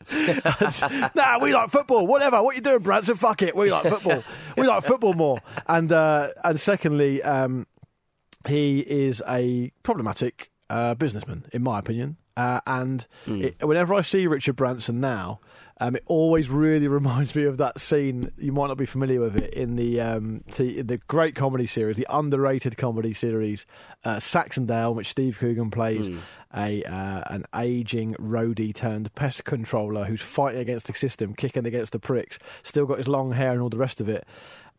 nah, 1.15 1.39
we 1.41 1.53
like 1.53 1.71
football. 1.71 2.07
Whatever. 2.07 2.43
What 2.43 2.57
you 2.57 2.63
doing, 2.63 2.81
Branson? 2.81 3.17
Fuck 3.17 3.43
it. 3.43 3.55
We 3.55 3.71
like 3.71 3.85
football. 3.85 4.23
we 4.57 4.67
like 4.67 4.85
football 4.85 5.15
more. 5.15 5.39
And 5.67 5.93
uh, 5.93 6.29
and 6.45 6.59
secondly, 6.61 7.23
um, 7.23 7.67
he 8.47 8.81
is 8.81 9.23
a 9.29 9.73
problematic 9.83 10.51
uh, 10.71 10.95
businessman, 10.95 11.47
in 11.53 11.63
my 11.63 11.79
opinion. 11.79 12.17
Uh, 12.37 12.61
and 12.67 13.07
it, 13.27 13.57
whenever 13.67 13.95
I 13.95 14.03
see 14.03 14.27
Richard 14.29 14.55
Branson 14.55 15.01
now, 15.01 15.41
um, 15.81 15.97
it 15.97 16.03
always 16.07 16.49
really 16.49 16.89
reminds 16.89 17.35
me 17.35 17.45
of 17.45 17.57
that 17.59 17.81
scene. 17.81 18.33
You 18.39 18.53
might 18.53 18.69
not 18.69 18.77
be 18.79 18.87
familiar 18.87 19.21
with 19.21 19.37
it 19.37 19.55
in 19.55 19.77
the 19.77 20.01
um, 20.01 20.45
t- 20.51 20.83
the 20.83 20.99
great 21.09 21.35
comedy 21.35 21.67
series, 21.67 21.97
the 21.97 22.07
underrated 22.11 22.77
comedy 22.77 23.13
series, 23.13 23.67
uh, 24.05 24.17
Saxondale, 24.17 24.91
in 24.91 24.97
which 24.97 25.09
Steve 25.09 25.39
Coogan 25.39 25.71
plays 25.71 26.09
a 26.55 26.83
uh, 26.85 27.23
an 27.27 27.45
aging 27.55 28.15
roadie 28.15 28.75
turned 28.75 29.15
pest 29.15 29.45
controller 29.45 30.05
who's 30.05 30.23
fighting 30.23 30.61
against 30.61 30.87
the 30.87 30.95
system, 30.95 31.35
kicking 31.35 31.67
against 31.67 31.93
the 31.93 31.99
pricks, 31.99 32.39
still 32.63 32.87
got 32.87 32.99
his 32.99 33.09
long 33.09 33.33
hair 33.33 33.53
and 33.53 33.61
all 33.61 33.69
the 33.69 33.77
rest 33.77 34.01
of 34.01 34.09
it. 34.09 34.27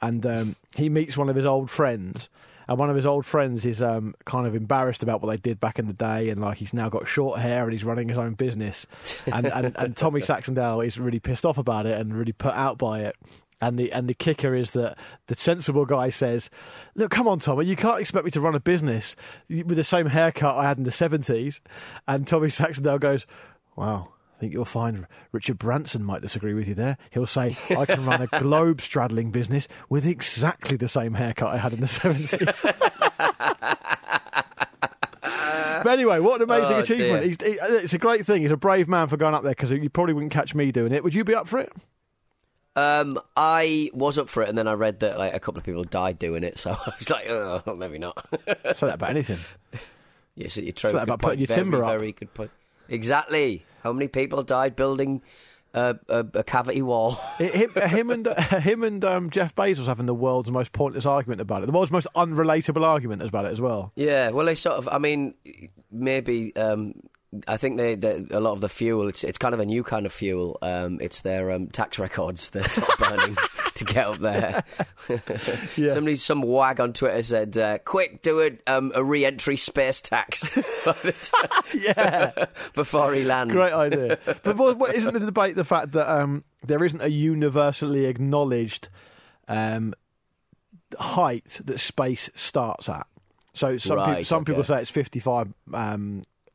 And 0.01 0.25
um, 0.25 0.56
he 0.75 0.88
meets 0.89 1.18
one 1.18 1.29
of 1.29 1.36
his 1.36 1.46
old 1.46 1.70
friends, 1.70 2.29
and 2.70 2.78
one 2.78 2.92
of 2.92 2.96
his 2.96 3.08
old 3.08 3.26
friends 3.26 3.66
is 3.66 3.82
um, 3.82 4.14
kind 4.26 4.46
of 4.46 4.54
embarrassed 4.54 5.02
about 5.02 5.24
what 5.24 5.32
they 5.32 5.38
did 5.38 5.60
back 5.60 5.80
in 5.80 5.88
the 5.88 5.94
day, 5.94 6.30
and 6.30 6.40
like 6.40 6.60
he's 6.60 6.72
now 6.72 6.88
got 6.88 7.08
short 7.08 7.40
hair 7.40 7.64
and 7.64 7.74
he's 7.74 7.84
running 7.84 8.08
his 8.08 8.18
own 8.18 8.36
business. 8.36 8.86
And 9.34 9.48
and, 9.48 9.76
and 9.76 9.98
Tommy 9.98 10.22
Saxondale 10.22 10.86
is 10.86 11.00
really 11.00 11.20
pissed 11.20 11.48
off 11.48 11.58
about 11.58 11.88
it 11.88 12.00
and 12.00 12.16
really 12.16 12.32
put 12.32 12.54
out 12.54 12.78
by 12.78 13.02
it. 13.02 13.16
And 13.60 13.80
the 13.80 13.92
and 13.92 14.08
the 14.08 14.14
kicker 14.14 14.54
is 14.54 14.72
that 14.72 15.00
the 15.26 15.36
sensible 15.36 15.88
guy 15.88 16.10
says, 16.10 16.52
"Look, 16.94 17.10
come 17.10 17.28
on, 17.28 17.40
Tommy, 17.40 17.66
you 17.66 17.76
can't 17.76 18.00
expect 18.00 18.24
me 18.24 18.32
to 18.32 18.42
run 18.42 18.54
a 18.54 18.60
business 18.60 19.16
with 19.50 19.76
the 19.76 19.84
same 19.84 20.06
haircut 20.06 20.56
I 20.56 20.68
had 20.68 20.78
in 20.78 20.84
the 20.84 20.92
'70s." 20.92 21.62
And 22.08 22.28
Tommy 22.28 22.50
Saxondale 22.50 23.00
goes, 23.00 23.26
"Wow." 23.76 24.10
I 24.39 24.41
think 24.41 24.53
you'll 24.53 24.63
find 24.63 25.05
Richard 25.34 25.60
Branson 25.60 26.01
might 26.01 26.22
disagree 26.22 26.53
with 26.53 26.65
you 26.65 26.74
there. 26.74 26.98
He'll 27.12 27.27
say, 27.27 27.58
I 27.77 27.86
can 27.86 28.05
run 28.05 28.22
a 28.22 28.27
globe 28.39 28.79
straddling 28.79 29.31
business 29.31 29.67
with 29.89 30.05
exactly 30.05 30.77
the 30.77 30.88
same 30.88 31.15
haircut 31.15 31.53
I 31.53 31.58
had 31.58 31.74
in 31.74 31.81
the 31.81 31.88
70s. 31.88 32.39
but 35.84 35.88
anyway, 35.88 36.19
what 36.19 36.41
an 36.41 36.50
amazing 36.50 36.77
Oh, 36.77 36.79
achievement. 36.79 37.25
He, 37.25 37.36
it's 37.51 37.93
a 37.93 37.98
great 37.98 38.25
thing. 38.25 38.43
He's 38.43 38.51
a 38.51 38.55
brave 38.55 38.88
man 38.88 39.10
for 39.10 39.17
going 39.17 39.34
up 39.34 39.43
there 39.43 39.51
because 39.51 39.72
you 39.72 39.89
probably 39.89 40.13
wouldn't 40.13 40.31
catch 40.31 40.55
me 40.55 40.72
doing 40.72 40.93
it. 40.93 41.03
Would 41.03 41.13
you 41.13 41.25
be 41.25 41.36
up 41.36 41.50
for 41.50 41.60
it? 41.60 41.74
Um, 42.77 43.19
I 43.36 43.89
was 43.93 44.17
up 44.17 44.29
for 44.29 44.41
it, 44.41 44.48
and 44.48 44.58
then 44.58 44.69
I 44.69 44.74
read 44.74 45.01
that 45.01 45.17
like 45.17 45.34
a 45.34 45.39
couple 45.41 45.60
of 45.60 45.65
people 45.65 45.84
died 45.84 46.17
doing 46.17 46.46
it, 46.46 46.58
so 46.60 46.72
I 46.72 46.93
was 46.98 47.10
like, 47.10 47.27
oh, 47.27 47.62
maybe 47.77 48.00
not. 48.00 48.25
Say 48.74 48.88
that 48.88 48.96
about 48.96 49.10
anything. 49.10 49.39
yes, 50.36 50.55
you're 50.55 50.72
true. 50.72 50.91
Say 50.91 50.96
that 50.96 51.03
about 51.03 51.19
putting 51.19 51.39
your 51.39 51.48
very, 51.48 51.60
timber 51.60 51.84
up. 51.84 51.91
Very 51.91 52.13
good 52.13 52.34
point. 52.34 52.51
Exactly. 52.88 53.65
How 53.84 53.94
many 53.94 54.08
people 54.08 54.44
died 54.44 54.76
building 54.76 55.22
a, 55.74 55.96
a, 56.08 56.26
a 56.34 56.44
cavity 56.44 56.82
wall? 56.82 57.12
Him, 57.38 57.72
him 57.72 58.10
and 58.10 58.28
him 58.28 58.84
and 58.84 59.06
um, 59.06 59.30
Jeff 59.30 59.56
Bezos 59.56 59.86
having 59.86 60.06
the 60.06 60.14
world's 60.14 60.52
most 60.52 60.72
pointless 60.72 61.06
argument 61.06 61.42
about 61.42 61.64
it. 61.64 61.68
The 61.68 61.72
world's 61.72 61.92
most 61.92 62.08
unrelatable 62.16 62.84
argument 62.84 63.22
about 63.22 63.46
it 63.46 63.52
as 63.52 63.62
well. 63.62 63.92
Yeah, 63.96 64.30
well, 64.30 64.46
they 64.46 64.56
sort 64.56 64.78
of. 64.78 64.90
I 64.92 64.98
mean, 64.98 65.34
maybe. 65.92 66.56
Um, 66.56 66.96
I 67.48 67.58
think 67.58 67.78
they, 67.78 67.94
they 67.94 68.26
a 68.32 68.40
lot 68.40 68.54
of 68.54 68.62
the 68.62 68.70
fuel. 68.70 69.08
It's 69.08 69.24
it's 69.24 69.38
kind 69.38 69.54
of 69.54 69.60
a 69.60 69.66
new 69.66 69.84
kind 69.84 70.06
of 70.06 70.12
fuel. 70.12 70.58
Um, 70.62 70.98
it's 71.00 71.22
their 71.22 71.52
um, 71.52 71.68
tax 71.68 72.00
records 72.00 72.50
they're 72.50 72.68
sort 72.68 72.90
of 72.90 72.98
burning 72.98 73.38
to 73.76 73.84
get 73.86 74.06
up 74.08 74.18
there. 74.20 74.64
Yeah. 75.76 75.90
Somebody, 75.90 76.16
some 76.16 76.42
wag 76.42 76.80
on 76.80 76.94
Twitter 76.94 77.24
said, 77.24 77.58
uh, 77.58 77.78
"Quick, 77.80 78.22
do 78.22 78.42
a 78.42 78.52
um, 78.72 78.92
a 78.94 79.04
re-entry 79.04 79.58
space 79.58 80.02
tax 80.02 80.50
Yeah. 81.74 82.46
before 82.76 83.14
he 83.14 83.24
lands." 83.24 83.54
Great 83.54 83.74
idea. 83.74 84.20
But 84.26 84.58
what, 84.58 84.78
what, 84.78 84.94
isn't 84.96 85.14
the 85.14 85.20
debate 85.20 85.56
the 85.56 85.64
fact 85.66 85.94
that 85.94 86.12
um, 86.12 86.44
there 86.66 86.84
isn't 86.84 87.02
a 87.02 87.08
universally 87.10 88.06
acknowledged 88.06 88.90
um, 89.48 89.94
height 91.00 91.60
that 91.66 91.80
space 91.80 92.30
starts 92.36 92.90
at? 92.90 93.08
So 93.54 93.78
some, 93.78 93.98
Right, 93.98 94.18
peop 94.18 94.28
some 94.28 94.46
people 94.46 94.64
say 94.64 94.82
it's 94.82 94.90
55. 94.92 95.54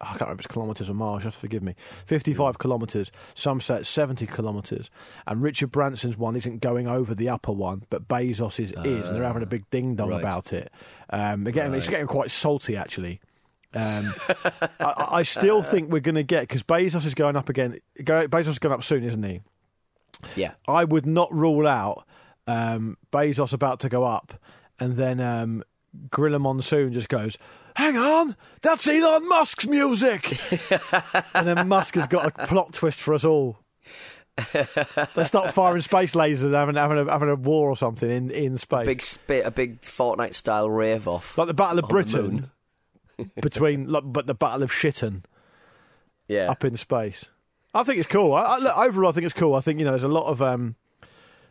I 0.04 0.08
can't 0.10 0.22
remember 0.22 0.40
if 0.40 0.46
it's 0.46 0.52
kilometres 0.52 0.90
or 0.90 0.94
miles. 0.94 1.22
You 1.22 1.26
have 1.26 1.34
to 1.34 1.40
forgive 1.40 1.62
me. 1.62 1.74
55 2.06 2.58
kilometres. 2.58 3.10
Some 3.34 3.60
say 3.60 3.78
it's 3.78 3.88
70 3.88 4.26
kilometres. 4.26 4.90
And 5.26 5.42
Richard 5.42 5.72
Branson's 5.72 6.16
one 6.16 6.36
isn't 6.36 6.60
going 6.60 6.86
over 6.86 7.14
the 7.14 7.28
upper 7.28 7.52
one, 7.52 7.84
but 7.90 8.08
Bezos's 8.08 8.72
is, 8.84 9.08
and 9.08 9.16
they're 9.16 9.24
having 9.24 9.42
a 9.42 9.46
big 9.46 9.68
ding 9.70 9.94
dong 9.96 10.10
right. 10.10 10.20
about 10.20 10.52
it. 10.52 10.70
Um, 11.10 11.44
they're 11.44 11.52
getting, 11.52 11.74
It's 11.74 11.88
getting 11.88 12.06
quite 12.06 12.30
salty, 12.30 12.76
actually. 12.76 13.20
Um, 13.74 14.14
I, 14.80 15.06
I 15.10 15.22
still 15.22 15.62
think 15.62 15.90
we're 15.90 16.00
going 16.00 16.14
to 16.14 16.22
get 16.22 16.42
because 16.42 16.62
Bezos 16.62 17.06
is 17.06 17.14
going 17.14 17.36
up 17.36 17.48
again. 17.48 17.78
Go, 18.02 18.26
Bezos 18.28 18.48
is 18.48 18.58
going 18.58 18.72
up 18.72 18.84
soon, 18.84 19.04
isn't 19.04 19.22
he? 19.22 19.40
Yeah. 20.36 20.52
I 20.66 20.84
would 20.84 21.06
not 21.06 21.32
rule 21.32 21.66
out 21.66 22.06
um, 22.46 22.96
Bezos 23.12 23.52
about 23.52 23.80
to 23.80 23.88
go 23.88 24.04
up, 24.04 24.34
and 24.78 24.96
then 24.96 25.20
um, 25.20 25.64
Gorilla 26.10 26.38
Monsoon 26.38 26.92
just 26.92 27.08
goes. 27.08 27.38
Hang 27.76 27.96
on, 27.96 28.36
that's 28.62 28.86
Elon 28.86 29.28
Musk's 29.28 29.66
music. 29.66 30.36
and 31.34 31.46
then 31.46 31.68
Musk 31.68 31.94
has 31.94 32.06
got 32.06 32.26
a 32.26 32.46
plot 32.46 32.72
twist 32.72 33.00
for 33.00 33.14
us 33.14 33.24
all. 33.24 33.58
they 35.14 35.24
start 35.24 35.54
firing 35.54 35.82
space 35.82 36.14
lasers 36.14 36.44
and 36.44 36.54
having, 36.54 36.74
having, 36.74 36.98
a, 36.98 37.10
having 37.10 37.28
a 37.28 37.36
war 37.36 37.70
or 37.70 37.76
something 37.76 38.10
in, 38.10 38.30
in 38.30 38.58
space. 38.58 38.86
Big 38.86 39.00
spit, 39.02 39.46
a 39.46 39.50
big 39.50 39.80
Fortnite 39.82 40.34
style 40.34 40.68
rave 40.68 41.06
off. 41.06 41.38
like 41.38 41.46
the 41.46 41.54
Battle 41.54 41.78
of 41.78 41.88
Britain 41.88 42.50
between, 43.40 43.88
like, 43.88 44.02
but 44.06 44.26
the 44.26 44.34
Battle 44.34 44.62
of 44.64 44.72
Shitten 44.72 45.22
Yeah. 46.26 46.50
up 46.50 46.64
in 46.64 46.76
space. 46.76 47.26
I 47.72 47.82
think 47.84 47.98
it's 47.98 48.08
cool. 48.08 48.34
I, 48.34 48.42
I, 48.42 48.58
look, 48.58 48.76
overall, 48.76 49.10
I 49.10 49.12
think 49.12 49.24
it's 49.26 49.34
cool. 49.34 49.54
I 49.54 49.60
think 49.60 49.78
you 49.78 49.84
know, 49.84 49.92
there's 49.92 50.02
a 50.02 50.08
lot 50.08 50.26
of 50.26 50.40
um, 50.42 50.74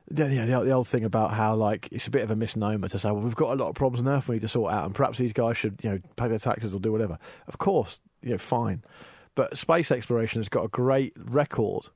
the, 0.09 0.27
you 0.27 0.41
know, 0.41 0.59
the, 0.59 0.65
the 0.65 0.71
old 0.71 0.87
thing 0.87 1.03
about 1.03 1.33
how 1.33 1.55
like 1.55 1.87
it's 1.91 2.07
a 2.07 2.11
bit 2.11 2.23
of 2.23 2.31
a 2.31 2.35
misnomer 2.35 2.87
to 2.89 2.99
say, 2.99 3.09
well, 3.11 3.21
we've 3.21 3.35
got 3.35 3.51
a 3.51 3.55
lot 3.55 3.69
of 3.69 3.75
problems 3.75 4.05
on 4.05 4.13
Earth 4.13 4.27
we 4.27 4.35
need 4.35 4.41
to 4.41 4.47
sort 4.47 4.73
out, 4.73 4.85
and 4.85 4.95
perhaps 4.95 5.17
these 5.17 5.33
guys 5.33 5.57
should 5.57 5.79
you 5.83 5.91
know 5.91 5.99
pay 6.15 6.27
their 6.27 6.39
taxes 6.39 6.73
or 6.73 6.79
do 6.79 6.91
whatever. 6.91 7.17
Of 7.47 7.57
course, 7.57 7.99
you 8.21 8.31
know, 8.31 8.37
fine. 8.37 8.83
But 9.35 9.57
space 9.57 9.91
exploration 9.91 10.39
has 10.41 10.49
got 10.49 10.63
a 10.63 10.67
great 10.67 11.13
record 11.17 11.89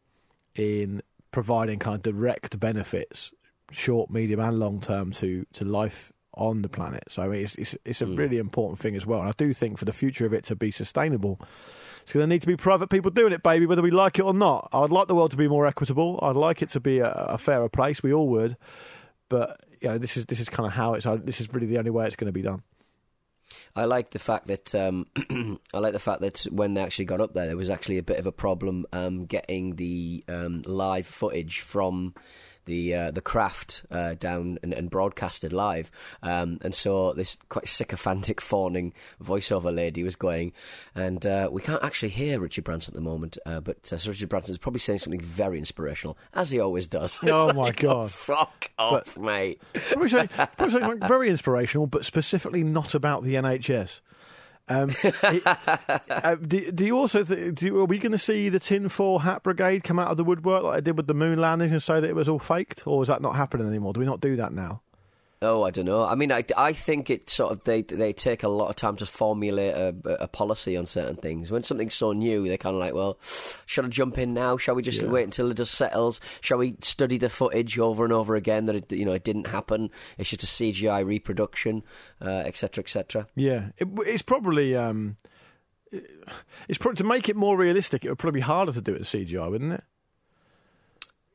in 0.55 1.03
providing 1.31 1.79
kind 1.79 1.95
of 1.95 2.01
direct 2.01 2.59
benefits, 2.59 3.31
short, 3.71 4.09
medium, 4.09 4.39
and 4.39 4.59
long 4.59 4.79
term 4.79 5.11
to 5.13 5.45
to 5.53 5.65
life 5.65 6.11
on 6.33 6.61
the 6.61 6.69
planet. 6.69 7.03
So 7.09 7.23
I 7.23 7.27
mean, 7.27 7.43
it's 7.43 7.55
it's, 7.55 7.75
it's 7.83 8.01
a 8.01 8.05
hmm. 8.05 8.15
really 8.15 8.37
important 8.37 8.79
thing 8.79 8.95
as 8.95 9.05
well. 9.05 9.19
And 9.19 9.29
I 9.29 9.33
do 9.37 9.53
think 9.53 9.77
for 9.77 9.85
the 9.85 9.93
future 9.93 10.25
of 10.25 10.33
it 10.33 10.45
to 10.45 10.55
be 10.55 10.71
sustainable, 10.71 11.39
it's 12.07 12.13
going 12.13 12.23
to 12.23 12.33
need 12.33 12.39
to 12.39 12.47
be 12.47 12.55
private 12.55 12.87
people 12.87 13.11
doing 13.11 13.33
it, 13.33 13.43
baby, 13.43 13.65
whether 13.65 13.81
we 13.81 13.91
like 13.91 14.17
it 14.17 14.21
or 14.21 14.33
not. 14.33 14.69
I'd 14.71 14.91
like 14.91 15.09
the 15.09 15.13
world 15.13 15.31
to 15.31 15.37
be 15.37 15.49
more 15.49 15.67
equitable. 15.67 16.17
I'd 16.21 16.37
like 16.37 16.61
it 16.61 16.69
to 16.69 16.79
be 16.79 16.99
a, 16.99 17.11
a 17.11 17.37
fairer 17.37 17.67
place. 17.67 18.01
We 18.01 18.13
all 18.13 18.29
would, 18.29 18.55
but 19.27 19.59
you 19.81 19.89
know, 19.89 19.97
this 19.97 20.15
is 20.15 20.25
this 20.27 20.39
is 20.39 20.47
kind 20.47 20.65
of 20.65 20.71
how 20.71 20.93
it's. 20.93 21.05
This 21.25 21.41
is 21.41 21.53
really 21.53 21.67
the 21.67 21.79
only 21.79 21.91
way 21.91 22.07
it's 22.07 22.15
going 22.15 22.29
to 22.29 22.31
be 22.31 22.41
done. 22.41 22.63
I 23.75 23.83
like 23.83 24.11
the 24.11 24.19
fact 24.19 24.47
that 24.47 24.73
um, 24.73 25.05
I 25.73 25.79
like 25.79 25.91
the 25.91 25.99
fact 25.99 26.21
that 26.21 26.47
when 26.49 26.75
they 26.75 26.81
actually 26.81 27.03
got 27.03 27.19
up 27.19 27.33
there, 27.33 27.45
there 27.45 27.57
was 27.57 27.69
actually 27.69 27.97
a 27.97 28.03
bit 28.03 28.19
of 28.19 28.25
a 28.25 28.31
problem 28.31 28.85
um, 28.93 29.25
getting 29.25 29.75
the 29.75 30.23
um, 30.29 30.61
live 30.65 31.07
footage 31.07 31.59
from 31.59 32.13
the 32.67 32.93
uh, 32.93 33.11
the 33.11 33.21
craft 33.21 33.81
uh, 33.89 34.13
down 34.19 34.59
and, 34.61 34.71
and 34.73 34.91
broadcasted 34.91 35.51
live. 35.51 35.89
Um, 36.21 36.59
and 36.61 36.75
so 36.75 37.13
this 37.13 37.35
quite 37.49 37.67
sycophantic, 37.67 38.39
fawning 38.39 38.93
voiceover 39.23 39.73
lady 39.75 40.03
was 40.03 40.15
going, 40.15 40.53
and 40.93 41.25
uh, 41.25 41.49
we 41.51 41.61
can't 41.63 41.83
actually 41.83 42.09
hear 42.09 42.39
Richard 42.39 42.63
Branson 42.63 42.93
at 42.93 42.95
the 42.95 43.01
moment, 43.09 43.37
uh, 43.47 43.59
but 43.61 43.91
uh, 43.91 43.97
Sir 43.97 44.11
Richard 44.11 44.29
Branson 44.29 44.51
is 44.53 44.59
probably 44.59 44.79
saying 44.79 44.99
something 44.99 45.19
very 45.21 45.57
inspirational, 45.57 46.15
as 46.35 46.51
he 46.51 46.59
always 46.59 46.85
does. 46.85 47.19
Oh, 47.27 47.45
It's 47.47 47.55
my 47.55 47.61
like, 47.63 47.77
God. 47.79 48.11
fuck 48.11 48.69
off, 48.77 49.17
mate! 49.17 49.59
Probably 49.73 50.09
say, 50.09 50.27
probably 50.57 50.69
say 50.69 50.79
something 50.79 51.07
very 51.07 51.29
inspirational, 51.29 51.87
but 51.87 52.05
specifically 52.05 52.63
not 52.63 52.93
about 52.93 53.23
the 53.23 53.33
NHS. 53.35 54.01
Um, 54.69 54.89
it- 55.03 55.43
uh, 56.09 56.35
do, 56.35 56.71
do 56.71 56.85
you 56.85 56.97
also 56.97 57.23
th- 57.23 57.55
do 57.55 57.79
are 57.79 57.85
we 57.85 57.99
going 57.99 58.11
to 58.11 58.17
see 58.17 58.49
the 58.49 58.59
tinfoil 58.59 59.19
hat 59.19 59.43
brigade 59.43 59.83
come 59.83 59.97
out 59.99 60.09
of 60.11 60.17
the 60.17 60.23
woodwork 60.25 60.63
like 60.63 60.77
I 60.77 60.79
did 60.81 60.97
with 60.97 61.07
the 61.07 61.13
moon 61.13 61.39
landings 61.39 61.71
and 61.71 61.81
say 61.81 61.99
that 62.01 62.07
it 62.09 62.15
was 62.15 62.27
all 62.27 62.39
faked, 62.39 62.85
or 62.85 63.01
is 63.01 63.07
that 63.07 63.21
not 63.21 63.35
happening 63.35 63.67
anymore? 63.67 63.93
Do 63.93 64.01
we 64.01 64.05
not 64.05 64.19
do 64.19 64.35
that 64.35 64.51
now? 64.51 64.81
Oh, 65.39 65.61
I 65.61 65.69
don't 65.69 65.85
know. 65.85 66.03
I 66.03 66.15
mean, 66.15 66.31
I, 66.31 66.43
I 66.57 66.73
think 66.73 67.11
it 67.11 67.29
sort 67.29 67.51
of 67.51 67.63
they 67.63 67.83
they 67.83 68.11
take 68.11 68.41
a 68.41 68.47
lot 68.47 68.69
of 68.69 68.75
time 68.75 68.95
to 68.95 69.05
formulate 69.05 69.75
a, 69.75 69.93
a 70.21 70.27
policy 70.27 70.75
on 70.75 70.87
certain 70.87 71.15
things. 71.15 71.51
When 71.51 71.61
something's 71.61 71.93
so 71.93 72.11
new, 72.11 72.47
they're 72.47 72.57
kind 72.57 72.75
of 72.75 72.79
like, 72.79 72.95
well, 72.95 73.19
should 73.67 73.85
I 73.85 73.89
jump 73.89 74.17
in 74.17 74.33
now? 74.33 74.57
Shall 74.57 74.73
we 74.73 74.81
just 74.81 75.03
Yeah. 75.03 75.09
wait 75.09 75.25
until 75.25 75.51
it 75.51 75.57
just 75.57 75.75
settles? 75.75 76.19
Shall 76.41 76.57
we 76.57 76.75
study 76.81 77.19
the 77.19 77.29
footage 77.29 77.77
over 77.77 78.03
and 78.03 78.11
over 78.13 78.35
again 78.35 78.65
that 78.65 78.75
it 78.75 78.91
you 78.91 79.05
know 79.05 79.13
it 79.13 79.23
didn't 79.23 79.45
happen? 79.47 79.91
It's 80.17 80.31
just 80.31 80.43
a 80.43 80.47
CGI 80.47 81.05
reproduction, 81.05 81.83
etc. 82.19 82.83
etc. 82.83 83.27
Yeah, 83.35 83.67
it, 83.77 83.87
it's 84.07 84.23
probably 84.23 84.75
um, 84.75 85.17
it's 85.91 86.77
probably 86.79 86.97
to 86.97 87.03
make 87.03 87.29
it 87.29 87.35
more 87.35 87.55
realistic. 87.57 88.03
It 88.03 88.09
would 88.09 88.17
probably 88.19 88.39
be 88.39 88.43
harder 88.43 88.71
to 88.71 88.81
do 88.81 88.93
it 88.93 88.97
in 88.97 89.03
CGI, 89.03 89.49
wouldn't 89.51 89.73
it? 89.73 89.83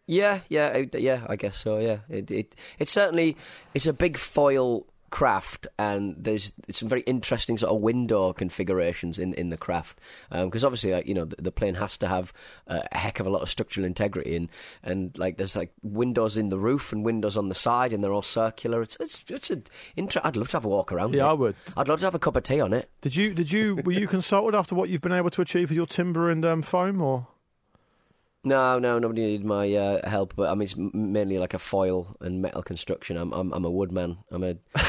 Yeah, 0.06 0.40
yeah, 0.49 0.85
yeah. 0.94 1.26
I 1.28 1.37
guess 1.37 1.56
so. 1.56 1.78
Yeah, 1.78 1.99
it 2.09 2.30
it 2.30 2.54
it's 2.78 2.92
certainly 2.92 3.37
it's 3.75 3.87
a 3.87 3.92
big 3.92 4.16
foil 4.16 4.87
craft, 5.12 5.68
and 5.78 6.16
there's 6.18 6.52
some 6.71 6.88
very 6.88 7.02
interesting 7.02 7.56
sort 7.56 7.71
of 7.71 7.80
window 7.80 8.32
configurations 8.32 9.18
in, 9.18 9.32
in 9.35 9.50
the 9.50 9.56
craft 9.56 10.00
because 10.30 10.64
obviously, 10.64 10.90
like, 10.90 11.06
you 11.06 11.14
know, 11.14 11.26
the, 11.26 11.37
the 11.37 11.52
plane 11.52 11.75
has 11.75 11.97
to 11.99 12.09
have 12.09 12.32
uh, 12.66 12.80
a 12.90 12.99
heck 12.99 13.21
of 13.21 13.26
a 13.26 13.30
lot 13.30 13.42
of 13.42 13.50
structural 13.50 13.87
integrity, 13.87 14.35
and 14.35 14.49
and 14.82 15.16
like 15.16 15.37
there's 15.37 15.54
like 15.54 15.73
windows 15.82 16.36
in 16.36 16.49
the 16.49 16.58
roof 16.58 16.93
and 16.93 17.04
windows 17.04 17.36
on 17.36 17.49
the 17.49 17.54
side, 17.54 17.93
and 17.93 18.02
they're 18.02 18.12
all 18.12 18.23
circular. 18.23 18.82
It's 18.82 18.97
it's 18.99 19.23
it's 19.28 19.50
an 19.50 19.65
inter- 19.95 20.23
I'd 20.25 20.36
love 20.36 20.50
to 20.50 20.56
have 20.56 20.65
a 20.65 20.69
walk 20.69 20.91
around. 20.91 21.15
Yeah, 21.15 21.26
it. 21.26 21.30
I 21.30 21.32
would. 21.34 21.56
I'd 21.76 21.88
love 21.88 22.00
to 22.00 22.06
have 22.06 22.17
a 22.17 22.19
cup 22.19 22.34
of 22.34 22.43
tea 22.43 22.60
on 22.60 22.73
it. 22.73 22.91
Did 23.02 23.15
you? 23.15 23.34
Did 23.34 23.52
you? 23.52 23.76
Were 23.84 23.93
you 23.93 24.08
consulted 24.08 24.56
after 24.56 24.75
what 24.75 24.88
you've 24.88 25.02
been 25.02 25.12
able 25.12 25.30
to 25.30 25.43
achieve 25.43 25.69
with 25.69 25.76
your 25.76 25.86
timber 25.86 26.28
and 26.28 26.45
um, 26.45 26.62
foam, 26.62 27.00
or? 27.00 27.28
No, 28.45 28.78
no, 28.81 28.99
nobody 28.99 29.23
needed 29.25 29.45
my 29.47 29.73
uh, 29.73 30.09
help. 30.09 30.35
But 30.35 30.50
I 30.50 30.55
mean, 30.55 30.63
it's 30.63 30.75
mainly 30.76 31.39
like 31.39 31.55
a 31.55 31.59
foil 31.61 32.17
and 32.21 32.43
metal 32.43 32.63
construction. 32.63 33.17
I'm, 33.17 33.33
I'm, 33.33 33.52
I'm 33.52 33.65
a 33.65 33.71
woodman. 33.71 34.19
I'm 34.31 34.43
a. 34.45 34.57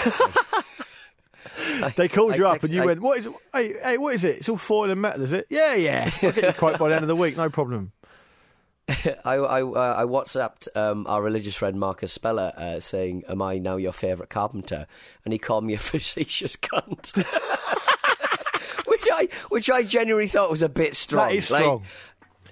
They 1.97 2.07
called 2.07 2.33
I 2.33 2.35
you 2.37 2.45
up 2.45 2.63
and 2.63 2.71
you 2.71 2.81
I- 2.83 2.85
went, 2.85 3.01
"What 3.01 3.19
is? 3.19 3.25
It? 3.25 3.33
Hey, 3.53 3.73
hey, 3.83 3.97
what 3.97 4.15
is 4.15 4.23
it? 4.23 4.37
It's 4.37 4.49
all 4.49 4.57
foil 4.57 4.89
and 4.89 5.01
metal, 5.01 5.21
is 5.23 5.33
it? 5.33 5.45
Yeah, 5.49 5.75
yeah. 5.75 6.09
I'll 6.23 6.31
get 6.31 6.55
quote 6.57 6.79
by 6.79 6.87
the 6.89 6.95
end 6.95 7.03
of 7.03 7.07
the 7.09 7.15
week, 7.15 7.35
no 7.35 7.49
problem." 7.49 7.91
I 8.89 9.35
I, 9.35 9.61
uh, 9.61 9.95
I 9.97 10.03
WhatsApped 10.03 10.69
um, 10.75 11.05
our 11.07 11.21
religious 11.21 11.55
friend 11.55 11.77
Marcus 11.79 12.13
Speller 12.13 12.53
uh, 12.55 12.79
saying, 12.79 13.23
"Am 13.27 13.41
I 13.41 13.57
now 13.57 13.75
your 13.75 13.91
favourite 13.91 14.29
carpenter?" 14.29 14.87
And 15.25 15.33
he 15.33 15.37
called 15.39 15.65
me 15.65 15.73
a 15.73 15.77
facetious 15.79 16.55
cunt, 16.55 17.17
which 18.87 19.07
I 19.11 19.27
which 19.49 19.69
I 19.69 19.83
genuinely 19.83 20.29
thought 20.29 20.49
was 20.49 20.61
a 20.61 20.69
bit 20.69 20.95
strong. 20.95 21.29
That 21.29 21.35
is 21.35 21.51
Like, 21.51 21.63
strong. 21.63 21.83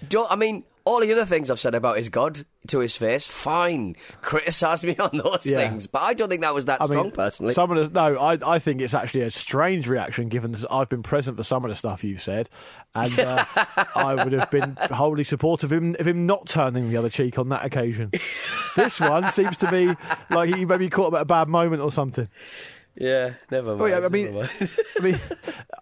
don't 0.10 0.30
I 0.32 0.36
mean 0.36 0.64
all 0.86 1.00
the 1.00 1.12
other 1.12 1.26
things 1.26 1.50
I've 1.50 1.60
said 1.60 1.76
about 1.76 1.98
his 1.98 2.10
God 2.10 2.46
to 2.68 2.80
his 2.80 2.96
face? 2.98 3.26
Fine, 3.28 3.96
criticise 4.22 4.84
me 4.84 4.96
on 5.00 5.12
those 5.14 5.46
Yeah. 5.46 5.58
things, 5.58 5.88
but 5.88 6.02
I 6.02 6.14
don't 6.14 6.30
think 6.30 6.42
that 6.42 6.54
was 6.54 6.66
that 6.66 6.82
I 6.82 6.86
strong 6.86 7.06
mean, 7.06 7.12
personally. 7.12 7.54
some 7.54 7.72
of 7.72 7.94
the 7.94 8.00
no, 8.00 8.18
I 8.20 8.38
I 8.56 8.60
think 8.60 8.82
it's 8.82 8.94
actually 8.94 9.22
a 9.22 9.32
strange 9.32 9.88
reaction 9.88 10.30
given 10.30 10.52
that 10.54 10.66
I've 10.72 10.90
been 10.90 11.04
present 11.04 11.38
for 11.38 11.44
some 11.44 11.64
of 11.66 11.70
the 11.70 11.76
stuff 11.76 12.04
you've 12.04 12.22
said, 12.22 12.50
and 12.96 13.18
uh, 13.20 13.46
I 13.96 14.16
would 14.16 14.34
have 14.34 14.50
been 14.52 14.76
wholly 14.92 15.24
supportive 15.24 15.72
of 15.72 15.78
him 15.82 15.96
of 16.00 16.08
him 16.08 16.26
not 16.26 16.48
turning 16.48 16.90
the 16.90 16.98
other 16.98 17.10
cheek 17.10 17.38
on 17.40 17.50
that 17.50 17.64
occasion. 17.66 18.12
this 18.76 19.00
one 19.00 19.32
seems 19.32 19.58
to 19.58 19.70
be 19.72 19.94
like 20.30 20.54
he 20.56 20.66
maybe 20.66 20.90
caught 20.90 21.10
him 21.10 21.16
at 21.16 21.22
a 21.22 21.26
bad 21.26 21.48
moment 21.48 21.82
or 21.82 21.92
something. 21.92 22.28
Yeah, 22.96 23.34
never 23.50 23.76
mind. 23.76 23.82
Oh, 23.82 23.86
yeah, 23.86 24.06
I 24.06 24.10
mean. 24.10 24.48
I 24.98 25.02
mean, 25.02 25.20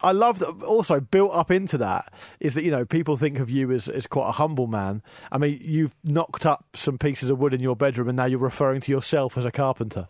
I 0.01 0.11
love 0.11 0.39
that. 0.39 0.49
Also, 0.63 0.99
built 0.99 1.33
up 1.33 1.51
into 1.51 1.77
that 1.79 2.13
is 2.39 2.53
that 2.53 2.63
you 2.63 2.71
know 2.71 2.85
people 2.85 3.15
think 3.15 3.39
of 3.39 3.49
you 3.49 3.71
as 3.71 3.87
as 3.89 4.07
quite 4.07 4.29
a 4.29 4.33
humble 4.33 4.67
man. 4.67 5.01
I 5.31 5.37
mean, 5.37 5.59
you've 5.61 5.95
knocked 6.03 6.45
up 6.45 6.65
some 6.75 6.97
pieces 6.97 7.29
of 7.29 7.39
wood 7.39 7.53
in 7.53 7.61
your 7.61 7.75
bedroom, 7.75 8.09
and 8.09 8.15
now 8.17 8.25
you're 8.25 8.39
referring 8.39 8.81
to 8.81 8.91
yourself 8.91 9.37
as 9.37 9.45
a 9.45 9.51
carpenter. 9.51 10.07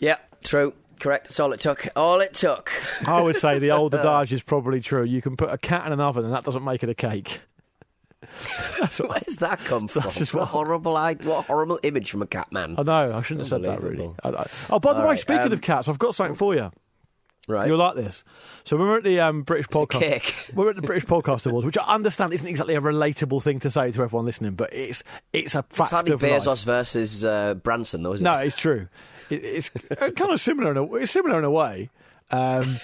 yeah, 0.00 0.16
true, 0.42 0.74
correct. 1.00 1.24
That's 1.26 1.40
all 1.40 1.52
it 1.52 1.60
took. 1.60 1.86
All 1.96 2.20
it 2.20 2.34
took. 2.34 2.70
I 3.06 3.20
would 3.20 3.36
say 3.36 3.58
the 3.58 3.70
old 3.70 3.94
adage 3.94 4.32
is 4.32 4.42
probably 4.42 4.80
true. 4.80 5.04
You 5.04 5.22
can 5.22 5.36
put 5.36 5.50
a 5.50 5.58
cat 5.58 5.86
in 5.86 5.92
an 5.92 6.00
oven, 6.00 6.24
and 6.24 6.34
that 6.34 6.44
doesn't 6.44 6.64
make 6.64 6.82
it 6.82 6.88
a 6.88 6.94
cake. 6.94 7.40
So 8.90 9.06
where's 9.08 9.36
that 9.38 9.58
come 9.60 9.88
from? 9.88 10.10
just 10.10 10.34
what 10.34 10.40
what- 10.42 10.48
horrible, 10.48 10.96
I, 10.96 11.14
what 11.14 11.46
horrible 11.46 11.78
image 11.82 12.10
from 12.10 12.22
a 12.22 12.26
cat 12.26 12.50
man. 12.52 12.74
I 12.78 12.82
know. 12.82 13.16
I 13.16 13.22
shouldn't 13.22 13.40
have 13.40 13.48
said 13.48 13.62
that. 13.70 13.82
Really. 13.82 14.10
I, 14.22 14.28
I, 14.30 14.46
oh, 14.70 14.78
by 14.78 14.92
the 14.92 14.98
All 14.98 15.04
way, 15.04 15.10
right, 15.10 15.20
speaking 15.20 15.42
um, 15.46 15.52
of 15.52 15.60
cats, 15.60 15.88
I've 15.88 15.98
got 15.98 16.14
something 16.14 16.36
for 16.36 16.54
you. 16.54 16.70
right? 17.48 17.66
You'll 17.66 17.78
like 17.78 17.94
this. 17.96 18.24
So 18.64 18.76
we 18.76 18.84
were 18.84 18.96
at 18.98 19.04
the 19.04 19.20
um, 19.20 19.42
British 19.42 19.66
It's 19.66 19.76
podcast. 19.76 20.54
We're 20.54 20.70
at 20.70 20.76
the 20.76 20.82
British 20.82 21.06
Podcast 21.06 21.46
Awards, 21.46 21.66
which 21.66 21.76
I 21.78 21.84
understand 21.84 22.32
isn't 22.32 22.46
exactly 22.46 22.74
a 22.74 22.80
relatable 22.80 23.42
thing 23.42 23.60
to 23.60 23.70
say 23.70 23.92
to 23.92 24.02
everyone 24.02 24.24
listening, 24.26 24.52
but 24.54 24.72
it's 24.72 25.02
it's 25.32 25.54
a 25.54 25.62
fact 25.64 25.92
It's 26.08 26.10
of 26.10 26.22
life. 26.22 26.30
Bezos 26.44 26.64
versus 26.64 27.24
uh, 27.24 27.54
Branson, 27.54 28.02
though, 28.02 28.12
is 28.14 28.22
it? 28.22 28.24
No, 28.24 28.38
it's 28.38 28.56
true. 28.56 28.88
It, 29.30 29.44
it's 29.44 29.68
kind 29.70 30.30
of 30.32 30.40
similar 30.40 30.70
in 30.70 30.76
a 30.76 30.94
it's 30.94 31.12
similar 31.12 31.38
in 31.38 31.44
a 31.44 31.50
way, 31.50 31.90
um, 32.30 32.78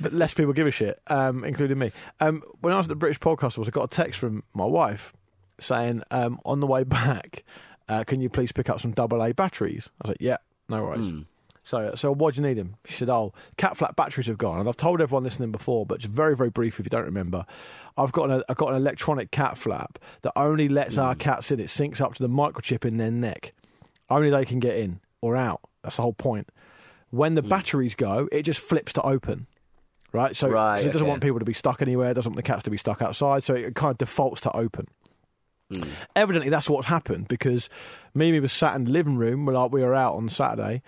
but 0.00 0.12
less 0.12 0.34
people 0.34 0.52
give 0.52 0.66
a 0.66 0.70
shit, 0.70 1.00
um, 1.08 1.44
including 1.44 1.78
me. 1.78 1.92
Um, 2.20 2.42
when 2.60 2.72
I 2.72 2.78
was 2.78 2.86
at 2.86 2.90
the 2.90 2.96
British 2.96 3.20
Podcast 3.20 3.56
Awards, 3.56 3.68
I 3.68 3.70
got 3.70 3.84
a 3.84 3.94
text 3.94 4.18
from 4.18 4.42
my 4.54 4.64
wife 4.64 5.12
saying, 5.60 6.02
um, 6.10 6.40
"On 6.44 6.60
the 6.60 6.66
way 6.66 6.84
back, 6.84 7.44
uh, 7.88 8.04
can 8.04 8.20
you 8.20 8.28
please 8.28 8.52
pick 8.52 8.68
up 8.68 8.80
some 8.80 8.92
double 8.92 9.22
A 9.22 9.32
batteries?" 9.32 9.88
I 10.00 10.08
was 10.08 10.10
like, 10.10 10.20
"Yeah, 10.20 10.36
no 10.68 10.84
worries." 10.84 11.24
So, 11.66 11.92
so 11.94 12.12
why 12.12 12.30
do 12.30 12.42
you 12.42 12.46
need 12.46 12.58
them? 12.58 12.76
She 12.84 12.94
said, 12.94 13.08
"Oh, 13.08 13.32
cat 13.56 13.76
flat 13.76 13.96
batteries 13.96 14.26
have 14.26 14.36
gone." 14.36 14.60
And 14.60 14.68
I've 14.68 14.76
told 14.76 15.00
everyone 15.00 15.24
listening 15.24 15.50
before, 15.50 15.86
but 15.86 16.00
just 16.00 16.12
very, 16.12 16.36
very 16.36 16.50
brief 16.50 16.78
if 16.78 16.84
you 16.84 16.90
don't 16.90 17.06
remember. 17.06 17.46
I've 17.96 18.12
got 18.12 18.30
an 18.30 18.42
I've 18.48 18.56
got 18.56 18.70
an 18.70 18.76
electronic 18.76 19.30
cat 19.30 19.56
flap 19.56 19.98
that 20.22 20.32
only 20.36 20.68
lets 20.68 20.98
our 20.98 21.14
cats 21.14 21.50
in. 21.50 21.60
It 21.60 21.68
syncs 21.68 22.00
up 22.02 22.14
to 22.14 22.22
the 22.22 22.28
microchip 22.28 22.84
in 22.84 22.98
their 22.98 23.10
neck. 23.10 23.54
Only 24.10 24.28
they 24.28 24.44
can 24.44 24.60
get 24.60 24.76
in 24.76 25.00
or 25.22 25.36
out. 25.36 25.60
That's 25.82 25.96
the 25.96 26.02
whole 26.02 26.12
point. 26.12 26.50
When 27.14 27.34
the 27.34 27.42
batteries 27.42 27.94
go, 27.94 28.28
it 28.32 28.42
just 28.42 28.60
flips 28.60 28.92
to 28.94 29.02
open. 29.02 29.46
Right, 30.12 30.36
so 30.36 30.48
Right, 30.48 30.80
it 30.80 30.86
doesn't 30.92 31.02
okay. 31.02 31.08
want 31.10 31.22
people 31.22 31.38
to 31.40 31.44
be 31.44 31.54
stuck 31.54 31.82
anywhere. 31.82 32.10
It 32.10 32.14
doesn't 32.14 32.30
want 32.30 32.36
the 32.36 32.42
cats 32.42 32.62
to 32.64 32.70
be 32.70 32.76
stuck 32.76 33.02
outside. 33.02 33.42
So 33.42 33.54
it 33.54 33.74
kind 33.74 33.90
of 33.90 33.98
defaults 33.98 34.40
to 34.42 34.52
open. 34.56 34.86
Evidently, 36.14 36.50
that's 36.50 36.70
what 36.70 36.84
happened 36.84 37.26
because 37.26 37.68
Mimi 38.14 38.38
was 38.38 38.52
sat 38.52 38.76
in 38.76 38.84
the 38.84 38.90
living 38.90 39.16
room 39.16 39.44
we 39.46 39.82
were 39.82 39.94
out 39.94 40.14
on 40.14 40.28
Saturday, 40.28 40.82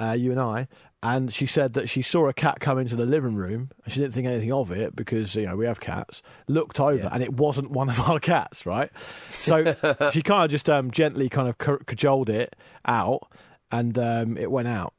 uh, 0.00 0.12
you 0.12 0.30
and 0.30 0.40
I, 0.40 0.66
and 1.02 1.32
she 1.32 1.44
said 1.44 1.74
that 1.74 1.90
she 1.90 2.00
saw 2.00 2.26
a 2.28 2.32
cat 2.32 2.58
come 2.60 2.78
into 2.78 2.96
the 2.96 3.04
living 3.04 3.34
room 3.34 3.70
and 3.84 3.92
she 3.92 4.00
didn't 4.00 4.14
think 4.14 4.26
anything 4.26 4.52
of 4.52 4.70
it 4.70 4.94
because 4.96 5.34
you 5.34 5.44
know 5.46 5.56
we 5.56 5.66
have 5.66 5.80
cats 5.80 6.22
looked 6.48 6.78
over 6.80 7.02
Yeah. 7.02 7.08
and 7.12 7.22
it 7.22 7.34
wasn't 7.34 7.70
one 7.70 7.88
of 7.90 7.98
our 8.00 8.18
cats 8.32 8.64
right 8.66 8.90
so 9.30 9.74
she 10.12 10.22
kind 10.22 10.44
of 10.44 10.50
just 10.50 10.68
um, 10.70 10.90
gently 10.90 11.28
kind 11.30 11.48
of 11.48 11.56
cajoled 11.58 12.28
it 12.30 12.54
out 12.86 13.30
and 13.72 13.98
um, 13.98 14.36
it 14.36 14.50
went 14.50 14.68
out 14.68 14.92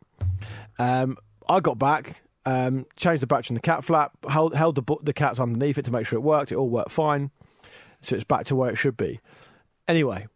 um, 0.81 1.17
I 1.49 1.59
got 1.59 1.77
back 1.79 2.21
um, 2.45 2.85
changed 2.95 3.21
the 3.21 3.27
batch 3.27 3.49
in 3.49 3.53
the 3.53 3.61
cat 3.61 3.83
flap 3.83 4.11
held, 4.27 4.55
held 4.55 4.75
the, 4.75 4.95
the 5.03 5.13
cats 5.13 5.39
underneath 5.39 5.77
it 5.77 5.85
to 5.85 5.91
make 5.91 6.07
sure 6.07 6.17
it 6.17 6.21
worked 6.21 6.51
it 6.51 6.55
all 6.55 6.69
worked 6.69 6.91
fine 6.91 7.29
so 8.01 8.15
it's 8.15 8.23
back 8.23 8.45
to 8.45 8.55
where 8.55 8.69
it 8.71 8.75
should 8.77 8.97
be 8.97 9.19
anyway 9.87 10.27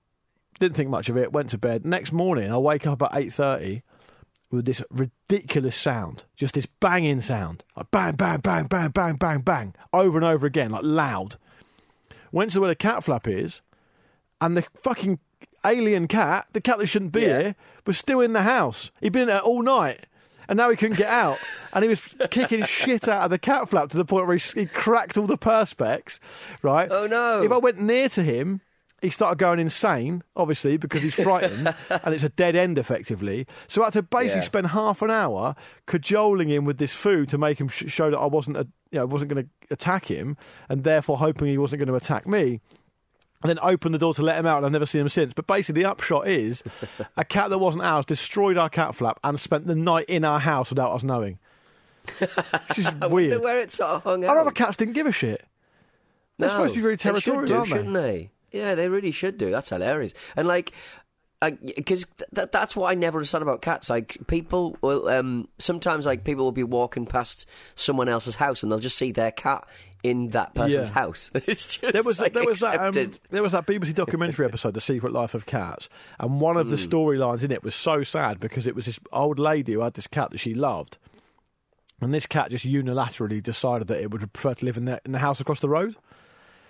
didn't 0.60 0.75
think 0.75 0.89
much 0.89 1.10
of 1.10 1.17
it 1.17 1.34
went 1.34 1.49
to 1.49 1.58
bed 1.58 1.86
next 1.86 2.12
morning 2.12 2.51
I 2.51 2.58
wake 2.58 2.86
up 2.86 3.01
at 3.01 3.12
8.30 3.12 3.81
with 4.51 4.65
this 4.65 4.81
ridiculous 4.91 5.75
sound, 5.75 6.23
just 6.38 6.53
this 6.53 6.67
banging 6.79 7.19
sound, 7.19 7.63
like 7.75 7.89
bang, 7.91 8.15
bang, 8.15 8.39
bang, 8.39 8.67
bang, 8.67 8.89
bang, 8.91 9.15
bang, 9.15 9.41
bang, 9.41 9.73
over 9.91 10.17
and 10.17 10.23
over 10.23 10.45
again, 10.45 10.69
like 10.71 10.84
loud. 10.84 11.38
Went 12.31 12.51
to 12.51 12.62
where 12.62 12.69
the 12.69 12.75
cat 12.75 13.03
flap 13.03 13.27
is, 13.27 13.62
and 14.39 14.55
the 14.55 14.63
fucking 14.81 15.19
alien 15.65 16.08
cat, 16.08 16.47
the 16.53 16.62
cat 16.62 16.77
that 16.77 16.86
shouldn't 16.88 17.12
be 17.12 17.21
Yeah. 17.21 17.41
here, 17.41 17.55
was 17.86 17.97
still 17.97 18.21
in 18.21 18.34
the 18.34 18.43
house. 18.43 18.91
He'd 19.01 19.12
been 19.13 19.27
there 19.27 19.39
all 19.41 19.63
night. 19.63 20.05
And 20.47 20.58
now 20.58 20.69
he 20.69 20.75
couldn't 20.75 20.97
get 20.97 21.10
out, 21.10 21.38
and 21.73 21.84
he 21.84 21.89
was 21.89 22.01
kicking 22.29 22.63
shit 22.65 23.08
out 23.08 23.23
of 23.23 23.29
the 23.31 23.39
cat 23.39 23.69
flap 23.69 23.89
to 23.89 23.97
the 23.97 24.05
point 24.05 24.27
where 24.27 24.38
he, 24.38 24.60
he 24.62 24.65
cracked 24.65 25.17
all 25.17 25.27
the 25.27 25.38
perspex. 25.38 26.19
Right? 26.62 26.88
Oh, 26.91 27.08
no. 27.08 27.41
If 27.43 27.51
I 27.51 27.58
went 27.58 27.79
near 27.79 28.10
to 28.10 28.23
him, 28.23 28.62
he 29.01 29.10
started 29.10 29.38
going 29.38 29.60
insane, 29.60 30.23
obviously, 30.36 30.77
because 30.77 31.03
he's 31.03 31.13
frightened 31.13 31.67
and 31.89 32.13
it's 32.13 32.23
a 32.23 32.29
dead 32.29 32.55
end 32.55 32.77
effectively. 32.79 33.45
So 33.67 33.81
I 33.84 33.88
had 33.88 33.93
to 33.93 34.01
basically 34.03 34.39
Yeah. 34.39 34.45
spend 34.45 34.67
half 34.67 35.01
an 35.01 35.12
hour 35.12 35.55
cajoling 35.86 36.49
him 36.49 36.65
with 36.65 36.77
this 36.77 36.93
food 36.93 37.29
to 37.29 37.38
make 37.38 37.60
him 37.60 37.67
sh- 37.67 37.84
show 37.88 38.10
that 38.10 38.17
I 38.17 38.25
wasn't, 38.25 38.58
a, 38.58 38.67
you 38.91 38.99
know, 38.99 39.05
wasn't 39.05 39.31
going 39.34 39.43
to 39.45 39.49
attack 39.73 40.05
him 40.05 40.38
and 40.69 40.84
therefore 40.84 41.17
hoping 41.17 41.47
he 41.47 41.58
wasn't 41.58 41.79
going 41.81 41.88
to 41.89 41.95
attack 41.95 42.25
me. 42.25 42.62
And 43.45 43.49
then 43.58 43.60
opened 43.62 43.93
the 43.93 43.99
door 43.99 44.13
to 44.15 44.21
let 44.23 44.38
him 44.38 44.45
out, 44.45 44.58
and 44.58 44.65
I've 44.65 44.71
never 44.71 44.86
seen 44.86 45.01
him 45.01 45.10
since. 45.10 45.34
But 45.34 45.45
basically, 45.45 45.84
the 45.84 45.89
upshot 45.89 46.27
is 46.27 46.63
a 47.17 47.23
cat 47.23 47.49
that 47.51 47.60
wasn't 47.60 47.84
ours 47.84 48.05
destroyed 48.05 48.58
our 48.58 48.69
cat 48.69 48.95
flap 48.95 49.19
and 49.23 49.39
spent 49.39 49.67
the 49.67 49.75
night 49.75 50.05
in 50.10 50.23
our 50.25 50.39
house 50.39 50.69
without 50.69 50.91
us 50.93 51.03
knowing. 51.03 51.38
This 52.19 52.77
is 52.79 52.91
weird. 53.10 53.41
where 53.41 53.62
it 53.62 53.71
sort 53.71 53.91
of 53.91 54.03
hung 54.03 54.23
out. 54.25 54.31
Our 54.31 54.39
other 54.39 54.51
cats 54.51 54.77
didn't 54.77 54.93
give 54.93 55.08
a 55.08 55.12
shit. 55.12 55.45
They're 56.38 56.49
supposed 56.49 56.73
to 56.73 56.77
be 56.79 56.81
very 56.81 56.95
They 56.95 57.01
should 57.19 57.23
territorial, 57.23 57.45
do, 57.45 57.55
aren't 57.55 57.69
they? 57.69 57.75
shouldn't 57.75 57.93
they? 57.93 58.31
Yeah, 58.51 58.75
they 58.75 58.89
really 58.89 59.12
should 59.12 59.38
do. 59.38 59.51
That's 59.51 59.69
hilarious. 59.69 60.13
And 60.36 60.47
like, 60.47 60.71
because 61.41 62.05
th- 62.35 62.49
that's 62.51 62.75
what 62.75 62.89
I 62.91 62.95
never 62.95 63.17
understand 63.19 63.41
about 63.41 63.61
cats. 63.61 63.89
Like, 63.89 64.17
people 64.27 64.77
will 64.81 65.07
um, 65.09 65.47
sometimes 65.59 66.05
like 66.05 66.23
people 66.23 66.43
will 66.45 66.51
be 66.51 66.63
walking 66.63 67.05
past 67.05 67.47
someone 67.75 68.09
else's 68.09 68.35
house 68.35 68.63
and 68.63 68.71
they'll 68.71 68.79
just 68.79 68.97
see 68.97 69.11
their 69.11 69.31
cat 69.31 69.67
in 70.01 70.29
that 70.29 70.53
person's 70.55 70.89
Yeah. 70.89 70.93
house. 70.93 71.31
It's 71.47 71.77
just 71.77 71.93
there 71.93 72.03
was 72.03 72.19
like, 72.19 72.33
there 72.33 72.45
was 72.45 72.59
that 72.61 72.79
um, 72.79 72.93
there 73.29 73.43
was 73.43 73.51
that 73.51 73.65
BBC 73.67 73.93
documentary 73.93 74.45
episode, 74.45 74.73
The 74.73 74.81
Secret 74.81 75.11
Life 75.13 75.33
of 75.33 75.45
Cats, 75.45 75.89
and 76.19 76.39
one 76.39 76.57
of 76.57 76.69
the 76.69 76.77
Hmm. 76.77 76.83
storylines 76.83 77.43
in 77.43 77.51
it 77.51 77.63
was 77.63 77.75
so 77.75 78.03
sad 78.03 78.39
because 78.39 78.65
it 78.67 78.75
was 78.75 78.85
this 78.85 78.99
old 79.11 79.37
lady 79.39 79.73
who 79.73 79.81
had 79.81 79.93
this 79.95 80.07
cat 80.07 80.31
that 80.31 80.39
she 80.39 80.53
loved, 80.53 80.97
and 82.01 82.13
this 82.13 82.25
cat 82.25 82.51
just 82.51 82.65
unilaterally 82.65 83.41
decided 83.41 83.87
that 83.87 84.01
it 84.01 84.11
would 84.11 84.31
prefer 84.33 84.53
to 84.53 84.65
live 84.65 84.77
in 84.77 84.85
the 84.85 85.01
in 85.05 85.11
the 85.11 85.19
house 85.19 85.39
across 85.39 85.59
the 85.59 85.69
road. 85.69 85.95